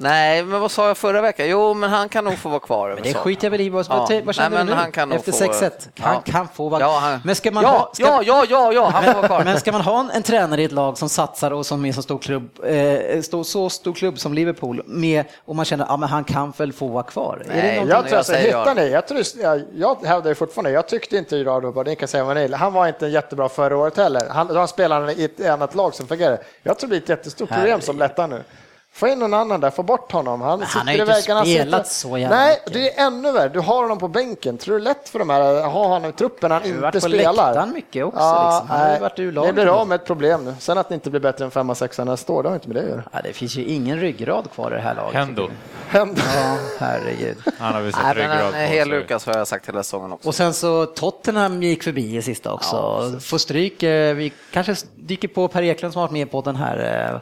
nej, 0.01 0.45
men 0.45 0.61
vad 0.61 0.71
sa 0.71 0.87
jag 0.89 0.97
förra 0.97 1.21
veckan? 1.21 1.49
Jo, 1.49 1.75
men 1.75 1.91
han 1.91 2.09
kan 2.09 2.25
nog 2.25 2.39
få 2.39 2.49
vara 2.49 2.61
kvar. 2.61 2.89
Men 2.95 3.03
det 3.03 3.13
så. 3.13 3.19
skiter 3.19 3.45
jag 3.47 3.51
väl 3.51 3.61
i. 3.61 3.69
Vad, 3.69 3.87
Ja. 3.89 4.09
vad, 4.25 4.35
känner 4.35 4.51
Nej, 4.51 4.59
men 4.59 4.67
du 4.67 4.73
nu? 4.73 4.79
han 4.79 4.93
kan 4.93 5.13
Efter 5.13 5.33
få- 5.33 5.39
6-1? 5.39 5.71
Han 5.99 6.15
Ja. 6.15 6.21
kan 6.33 6.49
få 6.49 6.69
vara 6.69 6.81
Ja, 6.81 6.99
han... 7.03 7.21
Men 7.25 7.35
ska 7.35 7.51
man 7.51 7.63
ja, 7.63 7.69
ha... 7.69 7.91
Ska... 7.95 8.03
ja, 8.03 8.23
ja, 8.27 8.45
ja, 8.51 8.73
ja, 8.73 8.89
han 8.95 9.05
får 9.05 9.13
vara 9.15 9.27
kvar. 9.27 9.45
Men 9.45 9.61
ska 9.61 9.73
man 9.73 9.81
ha 9.81 10.01
en, 10.01 10.11
en 10.11 10.23
tränare 10.23 10.63
i 10.63 10.65
ett 10.65 10.73
lag 10.73 10.99
som 10.99 11.09
satsar 11.09 11.51
och 11.51 11.67
som 11.67 11.85
är 11.85 11.89
en 11.89 11.95
så 11.95 12.03
stor 12.03 12.19
klubb, 12.19 12.51
eh, 12.65 13.21
stor, 13.23 13.45
så 13.45 13.71
stor 13.71 13.93
klubb 13.95 14.19
som 14.19 14.35
Liverpool, 14.35 14.83
med, 14.87 15.25
och 15.45 15.57
man 15.57 15.65
känner 15.65 15.85
att 15.85 16.03
ah, 16.03 16.07
han 16.07 16.25
kan 16.25 16.53
väl 16.57 16.73
få 16.73 16.87
vara 16.87 17.03
kvar? 17.03 17.43
är 17.45 17.49
det 17.49 17.63
Nej, 17.63 17.77
Jag 17.89 18.07
tror 18.09 18.19
alltså, 18.19 18.33
säger 18.33 18.47
hittar 18.59 18.75
ni, 18.75 18.91
jag, 18.91 19.07
tror, 19.09 19.21
jag, 19.43 19.63
jag 19.75 19.97
hävdar 20.05 20.35
fortfarande, 20.35 20.71
jag 20.71 20.89
tyckte 20.89 21.17
inte 21.17 21.37
Gerardo 21.37 21.73
Bardin 21.73 21.97
kan 21.97 22.09
säga 22.09 22.25
vad 22.25 22.37
ni 22.37 22.43
vill. 22.43 22.55
Han 22.55 22.73
var 22.73 22.87
inte 22.89 23.07
jättebra 23.07 23.49
förra 23.49 23.77
året 23.77 23.97
heller. 23.97 24.23
Han, 24.31 24.57
han 24.57 24.69
spelade 24.69 25.13
i 25.13 25.25
ett 25.25 25.47
annat 25.47 25.75
lag 25.75 25.95
som 25.95 26.07
fungerar. 26.07 26.39
Jag 26.63 26.79
tror 26.79 26.89
det 26.89 26.91
blir 26.91 27.03
ett 27.03 27.09
jättestort 27.09 27.49
problem 27.51 27.81
som 27.81 27.99
lättar 27.99 28.27
nu. 28.29 28.43
Få 28.93 29.09
in 29.09 29.19
någon 29.19 29.35
annan 29.35 29.61
där, 29.61 29.71
få 29.71 29.83
bort 29.83 30.13
honom. 30.13 30.41
Han, 30.41 30.51
han 30.63 30.69
sitter 30.69 30.81
har 30.87 30.93
ju 30.93 30.99
i 30.99 31.01
inte 31.01 31.23
spelat 31.23 31.87
sitter- 31.87 32.09
så 32.09 32.19
jävla 32.19 32.37
Nej, 32.37 32.59
mycket. 32.67 32.73
det 32.73 32.99
är 32.99 33.07
ännu 33.07 33.33
värre. 33.33 33.49
Du 33.49 33.61
har 33.61 33.83
honom 33.83 33.99
på 33.99 34.09
bänken. 34.09 34.59
Tror 34.59 34.75
du 34.79 34.85
det 34.85 34.91
är 34.91 34.95
lätt 34.95 35.09
för 35.09 35.19
de 35.19 35.31
här 35.31 35.41
att 35.41 35.73
ha 35.73 35.87
honom 35.87 36.11
i 36.11 36.13
truppen 36.13 36.51
han 36.51 36.63
har 36.63 36.69
varit 36.81 36.95
inte 36.95 37.07
på 37.07 37.15
spelar? 37.15 37.33
läktaren 37.33 37.73
mycket 37.73 38.05
också, 38.05 38.19
liksom. 38.19 38.69
Han 38.69 38.81
har 38.81 38.95
ju 38.95 39.01
varit 39.01 39.19
ur 39.19 39.27
Ni 39.27 39.33
laget 39.33 39.55
blir 39.55 39.67
av 39.81 39.89
med 39.89 39.95
ett 40.01 40.07
problem 40.07 40.45
nu. 40.45 40.55
Sen 40.59 40.79
att 40.79 40.91
ni 40.91 40.95
inte 40.95 41.11
blir 41.11 41.21
bättre 41.21 41.45
än 41.45 41.51
femma, 41.51 41.75
sexa 41.75 42.05
nästa 42.05 42.33
år, 42.33 42.43
det 42.43 42.49
har 42.49 42.57
inte 42.57 42.69
med 42.69 42.77
det 42.77 42.83
att 42.83 42.89
göra. 42.89 43.03
Ja, 43.13 43.19
det 43.25 43.33
finns 43.33 43.57
ju 43.57 43.65
ingen 43.65 44.01
ryggrad 44.01 44.51
kvar 44.51 44.71
i 44.71 44.75
det 44.75 44.81
här 44.81 44.95
laget. 44.95 45.15
Hendo. 45.15 45.49
Händer. 45.89 46.23
Ja, 46.37 46.57
herregud. 46.79 47.37
Han 47.59 47.75
har 47.75 47.81
väl 47.81 47.93
Nej, 47.97 48.03
men 48.05 48.15
ryggrad 48.15 48.47
en 48.47 48.51
på 48.53 48.57
hel. 48.73 48.89
Lukas 48.89 49.27
har 49.27 49.37
jag 49.37 49.49
sagt 49.49 49.69
hela 49.69 49.83
säsongen 49.83 50.13
också. 50.13 50.29
Och 50.29 50.35
sen 50.35 50.55
så 50.55 50.87
Tottenham 50.87 51.63
gick 51.63 51.83
förbi 51.83 52.17
i 52.17 52.23
sista 52.23 52.53
också. 52.53 53.03
Får 53.21 53.39
stryk. 53.39 53.83
eh, 53.83 54.15
Vi 54.15 54.33
kanske 54.53 54.75
dyker 54.97 55.29
på 55.29 55.49
Per 55.49 55.63
Eklund 55.63 55.93
som 55.93 56.01
har 56.01 56.07
varit 56.09 56.13
med 56.13 56.31
på 56.31 56.41
den 56.41 56.57
här 56.57 57.11
eh, 57.15 57.21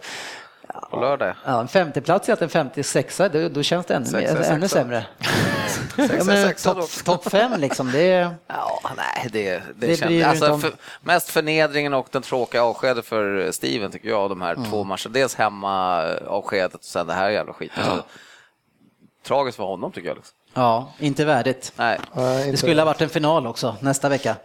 På 0.91 1.01
lördag. 1.01 1.35
Ja, 1.45 1.61
en 1.61 1.69
femteplats 1.69 2.29
i 2.29 2.33
att 2.33 2.43
en 2.43 2.49
56 2.49 3.21
då, 3.33 3.49
då 3.49 3.63
känns 3.63 3.87
det 3.87 3.95
ännu, 3.95 4.07
Sexa, 4.07 4.35
mer- 4.35 4.43
ännu 4.51 4.61
sexa. 4.69 4.69
sämre. 4.77 5.07
Sexa, 5.97 6.17
Ja, 6.17 6.47
sexa. 6.49 6.75
Topp 6.75 6.91
top 7.05 7.31
fem 7.31 7.53
liksom, 7.61 7.93
det 7.93 8.01
är... 8.13 8.35
Ja, 8.47 8.81
nej, 8.97 9.29
det, 9.33 9.51
det, 9.77 9.87
Det 9.87 9.97
känns... 9.97 10.25
Alltså, 10.25 10.53
om. 10.53 10.61
för, 10.61 10.73
mest 11.01 11.31
förnedringen 11.31 11.95
och 11.95 12.09
den 12.11 12.23
tråkiga 12.23 12.63
avskedet 12.65 13.07
för 13.07 13.51
Steven 13.53 13.91
tycker 13.91 14.09
jag, 14.09 14.31
de 14.31 14.43
här 14.43 14.55
Mm. 14.55 14.71
två 14.71 14.85
matcherna. 14.85 15.11
Dels 15.13 15.35
hemma 15.35 16.03
avskedet 16.27 16.75
och 16.75 16.85
sen 16.85 17.07
det 17.07 17.15
här 17.15 17.31
jävla 17.31 17.53
skiten. 17.53 17.85
Så, 17.85 18.03
tragiskt 19.27 19.57
för 19.57 19.65
honom 19.65 19.93
tycker 19.93 20.09
jag. 20.09 20.17
Liksom. 20.17 20.35
Ja, 20.55 20.93
inte 20.99 21.25
värdigt. 21.25 21.73
Nej. 21.77 22.01
Nej, 22.13 22.37
Det 22.43 22.45
inte. 22.47 22.57
skulle 22.57 22.81
ha 22.81 22.87
varit 22.87 23.01
en 23.01 23.09
final 23.09 23.47
också 23.47 23.77
nästa 23.81 24.09
vecka. 24.09 24.37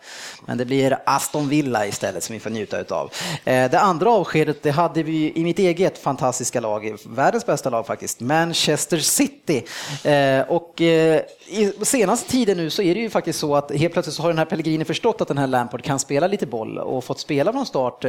Men 0.46 0.58
det 0.58 0.66
blir 0.66 0.98
Aston 1.06 1.50
Villa 1.50 1.88
istället 1.88 2.24
som 2.24 2.34
vi 2.34 2.40
får 2.40 2.50
njuta 2.50 2.80
utav. 2.80 3.12
Eh, 3.46 3.72
det 3.72 3.80
andra 3.80 4.12
avskedet 4.12 4.64
det 4.64 4.72
hade 4.72 5.04
vi 5.04 5.32
i 5.36 5.44
mitt 5.44 5.60
eget 5.60 5.98
fantastiska 5.98 6.60
lag, 6.60 6.96
världens 7.06 7.46
bästa 7.46 7.70
lag 7.70 7.88
faktiskt, 7.88 8.20
Manchester 8.20 8.98
City. 8.98 9.64
Eh, 10.04 10.42
och 10.42 10.82
eh, 10.82 11.22
i 11.48 11.74
senaste 11.82 12.32
tiden 12.32 12.58
nu 12.58 12.70
så 12.70 12.82
är 12.82 12.96
det 12.96 13.02
ju 13.02 13.10
faktiskt 13.10 13.40
så 13.40 13.56
att 13.56 13.72
helt 13.72 13.94
plötsligt 13.94 14.16
så 14.16 14.22
har 14.22 14.30
den 14.30 14.38
här 14.38 14.46
Pellegrini 14.46 14.86
förstått 14.86 15.22
att 15.22 15.28
den 15.28 15.38
här 15.38 15.48
Lampard 15.48 15.84
kan 15.84 16.00
spela 16.00 16.28
lite 16.28 16.46
boll 16.46 16.78
och 16.78 17.04
fått 17.04 17.20
spela 17.20 17.52
från 17.52 17.66
start, 17.66 18.06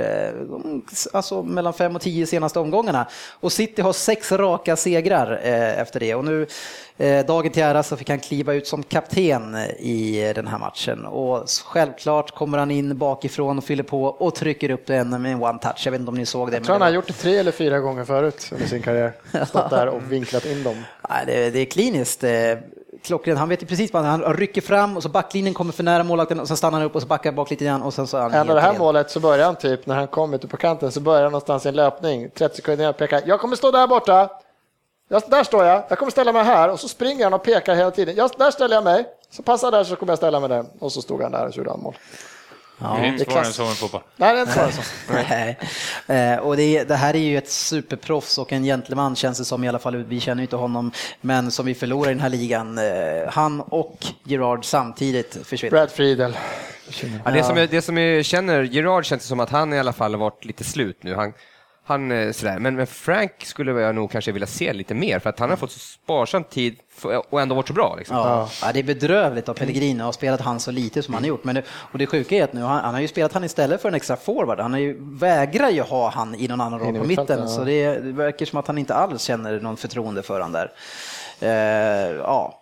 alltså 1.12 1.42
mellan 1.42 1.74
fem 1.74 1.96
och 1.96 2.02
tio 2.02 2.26
senaste 2.26 2.58
omgångarna. 2.58 3.06
Och 3.40 3.52
City 3.52 3.82
har 3.82 3.92
sex 3.92 4.32
raka 4.32 4.76
segrar 4.76 5.36
efter 5.76 6.00
det 6.00 6.14
och 6.14 6.24
nu 6.24 6.46
dagen 7.26 7.52
till 7.52 7.62
ära 7.62 7.82
så 7.82 7.96
fick 7.96 8.08
han 8.08 8.18
kliva 8.20 8.54
ut 8.54 8.66
som 8.66 8.82
kapten 8.82 9.56
i 9.78 10.32
den 10.34 10.46
här 10.46 10.58
matchen 10.58 11.06
och 11.06 11.44
självklart 11.64 12.23
kommer 12.30 12.58
han 12.58 12.70
in 12.70 12.98
bakifrån 12.98 13.58
och 13.58 13.64
fyller 13.64 13.82
på 13.82 14.04
och 14.04 14.34
trycker 14.34 14.70
upp 14.70 14.86
den 14.86 15.22
med 15.22 15.32
en 15.32 15.42
one 15.42 15.58
touch. 15.58 15.82
Jag 15.84 15.92
vet 15.92 15.98
inte 16.00 16.08
om 16.08 16.14
ni 16.16 16.26
såg 16.26 16.50
det. 16.50 16.56
Jag 16.56 16.64
tror 16.64 16.72
han 16.74 16.82
har 16.82 16.90
gjort 16.90 17.06
det 17.06 17.12
tre 17.12 17.36
eller 17.38 17.52
fyra 17.52 17.78
gånger 17.78 18.04
förut 18.04 18.48
under 18.52 18.66
sin 18.66 18.82
karriär. 18.82 19.12
Stått 19.46 19.70
där 19.70 19.86
och 19.88 20.12
vinklat 20.12 20.46
in 20.46 20.62
dem. 20.62 20.84
Nej, 21.08 21.22
det, 21.26 21.50
det 21.50 21.58
är 21.58 21.64
kliniskt. 21.64 22.24
eh, 22.24 22.30
Klockrent. 23.02 23.38
Han 23.38 23.48
vet 23.48 23.62
ju 23.62 23.66
precis 23.66 23.92
vad 23.92 24.04
han 24.04 24.22
han 24.24 24.36
rycker 24.36 24.60
fram 24.60 24.96
och 24.96 25.02
så 25.02 25.08
backlinjen 25.08 25.54
kommer 25.54 25.72
för 25.72 25.82
nära 25.82 26.02
målvakten 26.04 26.40
och 26.40 26.48
sen 26.48 26.56
stannar 26.56 26.78
han 26.78 26.86
upp 26.86 26.94
och 26.94 27.02
så 27.02 27.08
backar 27.08 27.32
bak 27.32 27.50
lite 27.50 27.64
grann 27.64 27.82
och 27.82 27.94
sen 27.94 28.06
så 28.06 28.16
är 28.16 28.20
han 28.22 28.32
Ändå 28.32 28.52
helt 28.52 28.56
det 28.56 28.60
här 28.60 28.70
ren. 28.72 28.78
målet 28.78 29.10
så 29.10 29.20
börjar 29.20 29.44
han 29.46 29.56
typ, 29.56 29.86
när 29.86 29.94
han 29.94 30.06
kom 30.06 30.34
ute 30.34 30.48
på 30.48 30.56
kanten, 30.56 30.92
så 30.92 31.00
börjar 31.00 31.22
han 31.22 31.32
någonstans 31.32 31.66
i 31.66 31.68
en 31.68 31.74
löpning. 31.76 32.30
30 32.30 32.56
sekunder 32.56 32.84
innan 32.84 32.94
pekar, 32.94 33.22
jag 33.26 33.40
kommer 33.40 33.56
stå 33.56 33.70
där 33.70 33.86
borta. 33.86 34.28
Jag, 35.08 35.22
där 35.30 35.44
står 35.44 35.64
jag, 35.64 35.82
jag 35.88 35.98
kommer 35.98 36.10
ställa 36.12 36.32
mig 36.32 36.44
här 36.44 36.70
och 36.70 36.80
så 36.80 36.88
springer 36.88 37.24
han 37.24 37.34
och 37.34 37.42
pekar 37.42 37.74
hela 37.74 37.90
tiden. 37.90 38.14
Jag, 38.16 38.30
där 38.38 38.50
ställer 38.50 38.74
jag 38.74 38.84
mig, 38.84 39.04
så 39.36 39.42
passar 39.42 39.70
där 39.70 39.84
så 39.84 39.96
kommer 39.96 40.10
jag 40.12 40.18
ställa 40.18 40.40
mig 40.40 40.48
där. 40.48 40.64
Och 40.78 40.92
så 40.92 41.02
stod 41.02 41.22
han 41.22 41.32
där 41.32 41.46
och 41.46 41.56
gjorde 41.56 41.70
han 41.70 41.80
mål. 41.80 41.94
det 42.78 42.84
är 42.86 43.04
inte 43.04 43.24
svårare 43.24 43.46
än 43.46 43.52
så 43.52 43.64
med 43.64 43.76
fotboll. 43.76 44.02
Nej, 44.16 44.32
det 44.34 44.38
är 44.38 44.40
inte 44.40 44.52
svårare 44.52 44.66
än 44.68 44.72
så. 44.72 44.82
Nej. 46.08 46.32
Eh, 46.34 46.38
Och 46.38 46.56
det, 46.56 46.84
det 46.84 46.94
här 46.96 47.14
är 47.14 47.18
ju 47.18 47.38
ett 47.38 47.48
superproffs 47.50 48.38
och 48.38 48.52
en 48.52 48.64
gentleman 48.64 49.16
känns 49.16 49.38
det 49.38 49.44
som 49.44 49.64
i 49.64 49.68
alla 49.68 49.78
fall. 49.78 49.96
Vi 49.96 50.20
känner 50.20 50.40
ju 50.42 50.44
inte 50.44 50.56
honom, 50.56 50.92
men 51.20 51.50
som 51.50 51.66
vi 51.66 51.74
förlorar 51.74 52.10
i 52.10 52.14
den 52.14 52.20
här 52.22 52.28
ligan. 52.28 52.78
Eh, 52.78 52.84
Han 53.28 53.60
och 53.60 53.98
Gerard 54.24 54.64
samtidigt 54.64 55.46
försvinner. 55.46 55.70
Brad 55.70 55.90
Friedel. 55.90 56.36
Ja, 57.24 57.30
det, 57.30 57.44
som 57.44 57.56
jag, 57.56 57.68
det 57.70 57.82
som 57.82 57.98
jag 57.98 58.24
känner, 58.24 58.62
Gerard 58.62 59.04
känns 59.04 59.22
det 59.22 59.28
som 59.28 59.40
att 59.40 59.50
han 59.50 59.72
i 59.72 59.78
alla 59.78 59.92
fall 59.92 60.12
har 60.14 60.20
varit 60.20 60.44
lite 60.44 60.64
slut 60.64 61.02
nu. 61.02 61.14
Han, 61.14 61.32
han, 61.86 62.12
eh, 62.12 62.32
sådär. 62.32 62.58
Men, 62.58 62.76
men 62.76 62.86
Frank 62.86 63.32
skulle 63.44 63.72
jag 63.72 63.94
nog 63.94 64.10
kanske 64.10 64.32
vilja 64.32 64.46
se 64.46 64.72
lite 64.72 64.94
mer, 64.94 65.18
för 65.18 65.30
att 65.30 65.38
han 65.38 65.50
har 65.50 65.56
fått 65.56 65.72
så 65.72 65.78
sparsam 65.78 66.44
tid 66.44 66.76
och 67.30 67.40
ändå 67.40 67.54
varit 67.54 67.68
så 67.68 67.74
bra. 67.74 67.94
Liksom. 67.98 68.16
Ja, 68.16 68.48
ja, 68.62 68.72
det 68.72 68.78
är 68.78 68.82
bedrövligt 68.84 69.48
av 69.48 69.54
Pellegrino 69.54 70.02
att 70.02 70.04
ha 70.04 70.12
spelat 70.12 70.40
han 70.40 70.60
så 70.60 70.70
lite 70.70 71.02
som 71.02 71.14
han 71.14 71.22
har 71.22 71.28
gjort. 71.28 71.44
Men 71.44 71.54
det, 71.54 71.62
och 71.68 71.98
det 71.98 72.06
sjuka 72.06 72.36
är 72.36 72.44
att 72.44 72.52
nu, 72.52 72.60
han, 72.60 72.84
han 72.84 72.94
har 72.94 73.00
ju 73.00 73.08
spelat 73.08 73.32
han 73.32 73.44
istället 73.44 73.82
för 73.82 73.88
en 73.88 73.94
extra 73.94 74.16
forward. 74.16 74.60
Han 74.60 74.82
ju, 74.82 74.96
vägrar 75.00 75.70
ju 75.70 75.82
ha 75.82 76.10
han 76.10 76.34
i 76.34 76.48
någon 76.48 76.60
annan 76.60 76.80
roll 76.80 76.98
på 76.98 77.04
mitten. 77.04 77.40
ja. 77.40 77.46
Så 77.46 77.64
det, 77.64 77.98
det 77.98 78.12
verkar 78.12 78.46
som 78.46 78.58
att 78.58 78.66
han 78.66 78.78
inte 78.78 78.94
alls 78.94 79.22
känner 79.22 79.60
någon 79.60 79.76
förtroende 79.76 80.22
för 80.22 80.40
han 80.40 80.52
där. 80.52 80.72
Eh, 81.40 82.16
ja. 82.16 82.60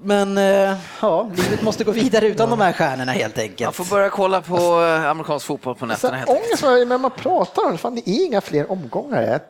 Men 0.00 0.38
eh, 0.38 0.76
ja, 1.02 1.30
livet 1.36 1.62
måste 1.62 1.84
gå 1.84 1.92
vidare 1.92 2.26
utan 2.26 2.50
de 2.50 2.60
här 2.60 2.72
stjärnorna 2.72 3.12
helt 3.12 3.36
Man 3.36 3.42
enkelt. 3.44 3.76
får 3.76 3.84
börja 3.84 4.10
kolla 4.10 4.40
på 4.42 4.56
eh, 4.82 5.10
amerikansk 5.10 5.46
fotboll 5.46 5.74
på 5.74 5.86
nätterna 5.86 6.16
helt 6.16 6.30
enkelt. 6.30 6.46
ångest 6.48 6.62
var- 6.62 6.84
när 6.84 6.98
man 6.98 7.10
pratar 7.10 7.64
om 7.64 7.72
det, 7.72 7.78
fan 7.78 7.94
det 7.94 8.08
är 8.10 8.26
inga 8.26 8.40
fler 8.40 8.70
omgångar. 8.72 9.40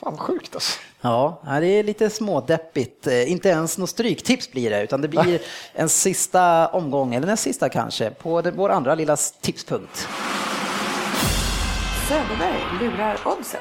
Fan 0.00 0.16
sjukt 0.18 0.54
alltså. 0.54 0.78
Ja, 1.00 1.42
det 1.60 1.66
är 1.66 1.82
lite 1.82 2.10
smådeppigt. 2.10 3.06
Eh, 3.06 3.30
Inte 3.32 3.48
ens 3.48 3.78
något 3.78 3.90
stryktips 3.90 4.52
blir 4.52 4.70
det, 4.70 4.82
utan 4.82 5.00
det 5.00 5.08
blir 5.08 5.40
en 5.72 5.88
sista 5.88 6.68
omgång, 6.68 7.14
eller 7.14 7.26
näst 7.26 7.42
sista 7.42 7.68
kanske, 7.68 8.10
på 8.10 8.42
vår 8.54 8.68
andra 8.70 8.94
lilla 8.94 9.16
tipspunkt. 9.40 10.08
Söderberg 12.08 12.60
lurar 12.80 13.18
oddset. 13.24 13.60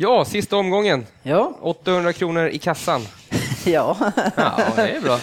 Ja, 0.00 0.24
sista 0.24 0.56
omgången. 0.56 1.06
Ja, 1.22 1.52
800 1.60 2.12
kronor 2.12 2.48
i 2.48 2.58
kassan. 2.58 3.06
ja. 3.64 3.96
Ja, 4.36 4.58
det 4.76 4.82
är 4.88 5.00
bra. 5.00 5.18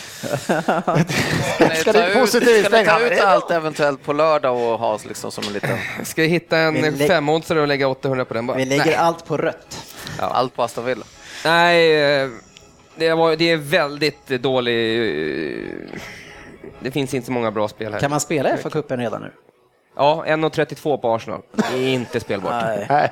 Ska 1.76 2.08
ut- 2.08 2.14
positivt 2.20 2.66
Ska 2.66 2.78
ni 2.78 2.86
ta 2.86 3.00
ut 3.00 3.22
allt 3.22 3.52
eventuellt 3.52 4.04
på 4.04 4.14
lördag 4.14 4.56
och 4.74 4.80
ha 4.80 5.00
liksom 5.08 5.32
som 5.32 5.44
en 5.48 5.54
liten... 5.54 5.78
Ska 6.04 6.22
jag 6.22 6.30
hitta 6.30 6.58
en 6.58 6.74
Vi 6.74 6.92
lä- 6.92 7.08
femåtsare 7.08 7.62
och 7.62 7.68
lägga 7.68 7.88
800 7.88 8.26
på 8.26 8.34
den 8.34 8.48
bara? 8.48 8.58
Vi 8.58 8.66
lägger 8.66 8.86
Nej. 8.86 8.96
allt 8.96 9.26
på 9.26 9.38
rött. 9.38 9.84
Allt 10.20 10.56
på 10.56 10.64
Aston 10.64 10.86
Villa. 10.86 11.06
Nej, 11.46 12.04
eh, 12.22 12.30
det, 12.96 13.14
var, 13.14 13.36
det 13.36 13.52
är 13.52 13.58
väldigt 13.58 14.28
dålig... 14.28 15.00
Det 16.80 16.92
finns 16.92 17.14
inte 17.14 17.26
så 17.26 17.32
många 17.32 17.52
bra 17.52 17.68
spel 17.68 17.94
här. 17.94 18.00
Kan 18.00 18.12
man 18.12 18.20
spela 18.20 18.56
FA-cupen 18.58 18.98
redan 18.98 19.22
nu? 19.22 19.32
Ja, 19.96 20.24
1,32 20.28 20.98
på 20.98 21.14
Arsenal. 21.16 21.42
Det 21.72 21.78
är 21.78 21.94
inte 21.94 22.20
spelbart. 22.20 22.64
Nej. 22.64 22.86
Nej. 22.90 23.12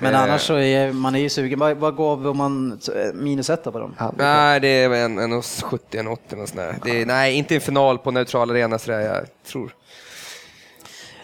Men 0.00 0.14
Eh. 0.14 0.22
annars 0.22 0.40
så 0.42 0.54
är 0.58 0.92
man 0.92 1.14
är 1.14 1.18
ju 1.20 1.28
sugen. 1.28 1.58
Vad, 1.58 1.76
vad 1.76 1.96
gav 1.96 2.26
om 2.26 2.36
man 2.36 2.72
eh, 2.96 3.12
minus 3.14 3.50
ett 3.50 3.64
på 3.64 3.78
dem? 3.78 3.94
Nej, 4.18 4.60
det 4.60 4.68
är 4.68 4.90
en, 4.90 5.18
en 5.18 5.42
70, 5.42 5.98
en 5.98 6.08
80 6.08 6.36
och 6.36 6.48
sådär. 6.48 6.76
Det 6.84 7.02
är, 7.02 7.06
nej, 7.06 7.34
inte 7.34 7.54
en 7.54 7.60
final 7.60 7.98
på 7.98 8.10
neutral 8.10 8.50
arena 8.50 8.78
sådär, 8.78 9.00
jag 9.00 9.26
tror. 9.52 9.70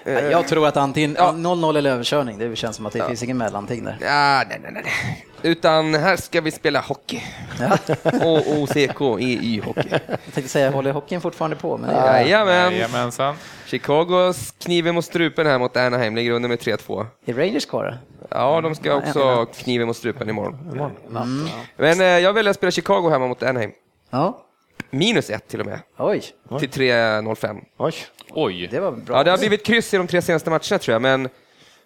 Jag 0.07 0.49
tror 0.49 0.67
att 0.67 0.77
antingen 0.77 1.17
Ja. 1.19 1.33
0-0 1.33 1.79
eller 1.79 1.91
överkörning. 1.91 2.39
Det 2.39 2.57
känns 2.57 2.77
som 2.77 2.87
att 2.87 2.93
det 2.93 3.07
finns 3.07 3.23
ingen 3.23 3.39
mellanting 3.39 3.85
där. 3.85 3.97
Ja, 4.01 4.43
nej, 4.49 4.61
nej, 4.63 4.73
nej. 4.73 4.85
Utan 5.43 5.95
här 5.95 6.17
ska 6.17 6.41
vi 6.41 6.51
spela 6.51 6.81
hockey. 6.81 7.23
Och 8.03 8.59
OCK, 8.59 9.01
EY-hockey. 9.21 10.01
Jag 10.07 10.35
tänkte 10.35 10.49
säga, 10.49 10.71
håller 10.71 10.93
hockeyn 10.93 11.21
fortfarande 11.21 11.57
på? 11.57 11.77
Men 11.77 11.91
det 11.91 11.97
Jajamän. 11.97 12.73
Jajamensan. 12.73 13.35
Chicagos 13.67 14.55
kniven 14.59 14.95
mot 14.95 15.05
strupen 15.05 15.47
här 15.47 15.59
mot 15.59 15.77
Anaheim 15.77 16.17
ligger 16.17 16.31
under 16.33 16.49
med 16.49 16.59
3-2. 16.59 17.07
är 17.27 17.35
Rangers 17.35 17.67
kvar? 17.67 17.99
Ja, 18.31 18.61
de 18.61 18.75
ska 18.75 18.95
också 18.95 19.47
kniven 19.47 19.87
mot 19.87 19.97
strupen 19.97 20.29
imorgon. 20.29 21.49
Men 21.77 22.01
eh, 22.01 22.07
jag 22.07 22.33
väljer 22.33 22.51
att 22.51 22.57
spela 22.57 22.71
Chicago 22.71 23.09
hemma 23.11 23.27
mot 23.27 23.43
Anaheim. 23.43 23.71
Ja. 24.11 24.43
Minus 24.91 25.31
ett 25.31 25.49
till 25.49 25.61
och 25.61 25.67
med, 25.67 25.81
Oj, 25.99 26.23
till 26.61 26.71
3-0-5. 26.71 27.61
Oj. 27.79 27.95
Oj. 28.37 28.68
det 28.70 28.80
var 28.80 28.93
bra. 28.93 29.16
Ja, 29.16 29.24
det 29.24 29.30
har 29.30 29.39
blivit 29.39 29.66
kryss 29.66 29.95
i 29.95 29.97
de 29.97 30.07
tre 30.07 30.22
senaste 30.22 30.51
matcherna 30.51 30.78
tror 30.78 30.93
jag, 30.93 31.03
men, 31.03 31.28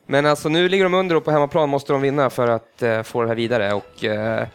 men 0.07 0.27
alltså 0.27 0.49
nu 0.49 0.69
ligger 0.69 0.85
de 0.85 0.95
under 0.95 1.17
och 1.17 1.25
på 1.25 1.31
hemmaplan 1.31 1.69
måste 1.69 1.93
de 1.93 2.03
vinna 2.03 2.31
för 2.31 2.49
att 2.49 2.83
eh, 2.83 3.03
få 3.03 3.23
det 3.23 3.29
här 3.29 3.35
vidare. 3.35 3.75
Och, 3.75 4.05
eh, 4.05 4.47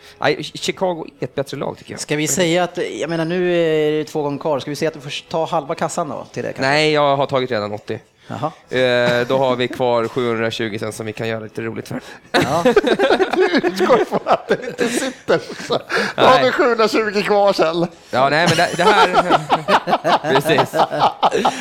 Chicago 0.42 1.06
är 1.20 1.24
ett 1.24 1.36
bättre 1.36 1.58
lag 1.58 1.78
tycker 1.78 1.92
jag. 1.92 2.00
Ska 2.00 2.16
vi 2.16 2.28
säga 2.28 2.64
att, 2.64 2.80
jag 3.00 3.10
menar 3.10 3.26
nu 3.26 3.56
är 3.56 3.92
det 3.92 4.04
två 4.04 4.22
gånger 4.22 4.40
kvar, 4.40 4.60
ska 4.60 4.72
vi 4.72 4.76
säga 4.76 4.88
att 4.90 4.94
du 4.94 5.02
får 5.02 5.30
ta 5.30 5.46
halva 5.46 5.76
kassan 5.76 6.10
då 6.10 6.26
till 6.32 6.44
det? 6.44 6.50
kanske? 6.50 6.62
Nej, 6.62 6.92
jag 6.92 7.18
har 7.18 7.26
tagit 7.26 7.52
redan 7.52 7.74
80. 7.74 8.00
Eh, 8.30 9.28
då 9.28 9.38
har 9.38 9.56
vi 9.56 9.68
kvar 9.68 10.08
720 10.08 10.78
sen 10.80 10.94
som 10.94 11.06
vi 11.06 11.14
kan 11.14 11.28
göra 11.28 11.40
lite 11.40 11.62
roligt 11.62 11.88
för. 11.88 12.02
Ja. 12.32 12.64
Utgår 13.64 14.02
ifrån 14.02 14.20
att 14.26 14.48
det 14.48 14.68
inte 14.68 14.88
sitter. 14.88 15.42
Då 16.16 16.22
har 16.22 16.44
vi 16.44 16.52
720 16.52 17.22
kvar 17.22 17.54
sen. 17.54 17.88
Ja, 18.12 18.30
nej, 18.30 18.48
men 18.50 18.58
det, 18.58 18.70
det 18.78 18.84
här... 18.84 19.40
Precis. 20.34 20.74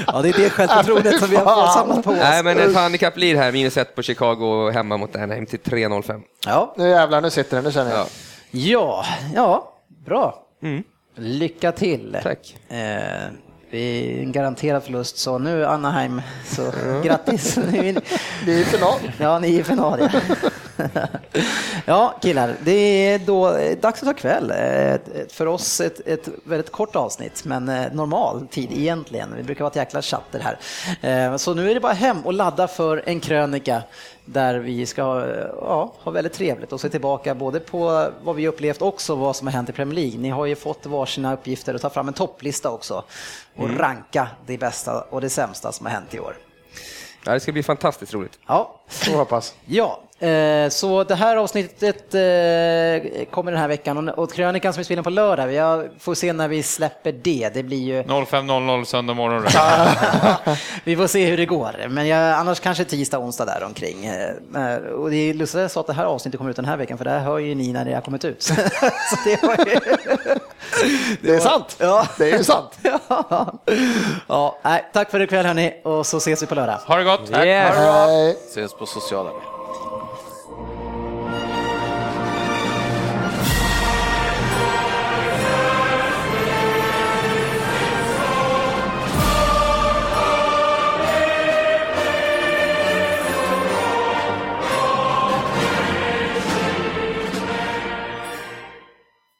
ja, 0.06 0.20
det 0.22 0.28
är 0.28 0.42
det 0.42 0.50
självförtroendet 0.50 1.18
som 1.18 1.28
vi 1.30 1.36
har 1.36 1.66
samlat 1.66 2.04
på 2.04 2.10
oss. 2.10 2.16
Nej, 2.20 2.42
men 2.42 2.58
ett 2.58 2.74
handikapp 2.74 3.14
blir 3.14 3.36
här, 3.36 3.52
minus 3.52 3.76
ett 3.76 3.94
på 3.94 4.02
Chicago 4.02 4.70
hemma 4.70 4.96
mot 4.96 5.16
Anaheim 5.16 5.46
till 5.46 5.60
3-0-5. 5.60 6.22
Ja. 6.46 6.74
Nu 6.76 6.88
jävlar, 6.88 7.20
nu 7.20 7.30
sitter 7.30 7.56
den, 7.56 7.64
nu 7.64 7.72
känner 7.72 7.90
jag. 7.90 7.98
Ja. 8.00 8.06
ja, 8.50 9.04
ja, 9.34 9.72
bra. 10.06 10.46
Mm. 10.62 10.82
Lycka 11.16 11.72
till. 11.72 12.18
Tack. 12.22 12.56
Eh, 12.68 12.76
är 13.78 14.22
en 14.22 14.32
garanterad 14.32 14.82
förlust, 14.82 15.16
så 15.18 15.38
nu 15.38 15.66
Anaheim, 15.66 16.22
så 16.46 16.72
grattis. 17.04 17.56
Nu 17.72 17.78
är 17.88 17.92
ni- 17.92 18.00
är 18.60 18.64
final. 18.64 18.98
Ja, 19.18 19.38
ni 19.38 19.54
är 19.56 19.60
i 19.60 19.64
final. 19.64 19.98
Ja. 20.12 20.20
ja, 21.86 22.14
killar, 22.22 22.54
det 22.64 22.72
är 22.72 23.18
då 23.18 23.50
dags 23.80 24.02
att 24.02 24.08
ta 24.08 24.14
kväll. 24.14 24.52
För 25.30 25.46
oss 25.46 25.80
ett, 25.80 26.00
ett 26.06 26.28
väldigt 26.44 26.72
kort 26.72 26.96
avsnitt, 26.96 27.44
men 27.44 27.68
eh, 27.68 27.92
normal 27.92 28.46
tid 28.50 28.72
egentligen. 28.72 29.34
Vi 29.36 29.42
brukar 29.42 29.64
vara 29.64 29.70
ett 29.70 29.76
jäkla 29.76 30.02
chatter 30.02 30.40
här. 30.40 30.58
Eh, 31.30 31.36
Så 31.36 31.54
nu 31.54 31.70
är 31.70 31.74
det 31.74 31.80
bara 31.80 31.92
hem 31.92 32.20
och 32.26 32.32
ladda 32.32 32.68
för 32.68 33.02
en 33.06 33.20
krönika 33.20 33.82
där 34.24 34.54
vi 34.54 34.86
ska 34.86 35.02
eh, 35.02 35.46
ja, 35.60 35.92
ha 35.98 36.12
väldigt 36.12 36.32
trevligt 36.32 36.72
och 36.72 36.80
se 36.80 36.88
tillbaka 36.88 37.34
både 37.34 37.60
på 37.60 38.08
vad 38.22 38.36
vi 38.36 38.48
upplevt 38.48 38.82
också 38.82 39.14
vad 39.14 39.36
som 39.36 39.46
har 39.46 39.52
hänt 39.52 39.68
i 39.68 39.72
Premier 39.72 39.94
League. 39.94 40.18
Ni 40.20 40.28
har 40.30 40.46
ju 40.46 40.56
fått 40.56 40.86
varsina 40.86 41.34
uppgifter 41.34 41.74
och 41.74 41.80
ta 41.80 41.90
fram 41.90 42.08
en 42.08 42.14
topplista 42.14 42.70
också 42.70 43.04
och 43.56 43.78
ranka 43.78 44.28
det 44.46 44.58
bästa 44.58 45.00
och 45.00 45.20
det 45.20 45.30
sämsta 45.30 45.72
som 45.72 45.86
har 45.86 45.92
hänt 45.92 46.14
i 46.14 46.20
år. 46.20 46.36
Ja, 47.26 47.32
det 47.32 47.40
ska 47.40 47.52
bli 47.52 47.62
fantastiskt 47.62 48.14
roligt. 48.14 48.38
Ja, 48.46 48.80
Så 48.88 49.16
hoppas. 49.16 49.54
Ja, 49.64 50.00
så 50.70 51.04
det 51.04 51.14
här 51.14 51.36
avsnittet 51.36 52.14
eh, 52.14 53.24
kommer 53.30 53.52
den 53.52 53.60
här 53.60 53.68
veckan 53.68 54.08
och, 54.08 54.32
krönikan 54.32 54.72
som 54.72 54.80
vi 54.80 54.84
spelar 54.84 55.02
på 55.02 55.10
lördag, 55.10 55.52
jag 55.52 55.88
får 55.98 56.14
se 56.14 56.32
när 56.32 56.48
vi 56.48 56.62
släpper 56.62 57.12
det. 57.12 57.50
Det 57.54 57.62
blir 57.62 57.82
ju, 57.82 58.02
05.00 58.02 58.84
söndag 58.84 59.14
morgon. 59.14 59.42
vi 60.84 60.96
får 60.96 61.06
se 61.06 61.26
hur 61.26 61.36
det 61.36 61.46
går, 61.46 61.86
men 61.88 62.08
jag, 62.08 62.34
annars 62.34 62.60
kanske 62.60 62.84
tisdag, 62.84 63.18
onsdag 63.18 63.44
där 63.44 63.64
omkring. 63.64 64.04
Eh, 64.04 64.72
eh, 64.72 64.76
och 64.76 65.10
det 65.10 65.16
är 65.16 65.34
lustigt 65.34 65.58
att 65.58 65.62
jag 65.62 65.70
sa 65.70 65.80
att 65.80 65.86
det 65.86 65.92
här 65.92 66.04
avsnittet 66.04 66.38
kommer 66.38 66.50
ut 66.50 66.56
den 66.56 66.64
här 66.64 66.76
veckan, 66.76 66.98
för 66.98 67.04
det 67.04 67.10
här 67.10 67.20
hör 67.20 67.38
ju 67.38 67.54
ni 67.54 67.72
när 67.72 67.84
det 67.84 67.94
har 67.94 68.00
kommit 68.00 68.24
ut. 68.24 68.42
så 68.42 68.54
det 69.24 69.42
var 69.42 69.56
ju... 69.66 69.80
Det 71.20 71.34
är 71.34 71.40
sant. 71.40 71.76
Ja. 71.78 72.06
Det 72.18 72.30
är 72.30 72.38
ju 72.38 72.44
sant. 72.44 72.78
ja, 73.08 73.54
ja 74.28 74.58
nej, 74.62 74.84
tack 74.92 75.10
för 75.10 75.20
ikväll 75.20 75.46
hörni, 75.46 75.80
och 75.84 76.06
så 76.06 76.16
ses 76.16 76.42
vi 76.42 76.46
på 76.46 76.54
lördag. 76.54 76.78
Ha 76.86 76.96
det 76.96 77.04
gott! 77.04 77.30
Yes. 77.30 77.76
Hej. 77.76 78.36
Ses 78.50 78.74
på 78.74 78.86
sociala 78.86 79.30
medier. 79.30 79.53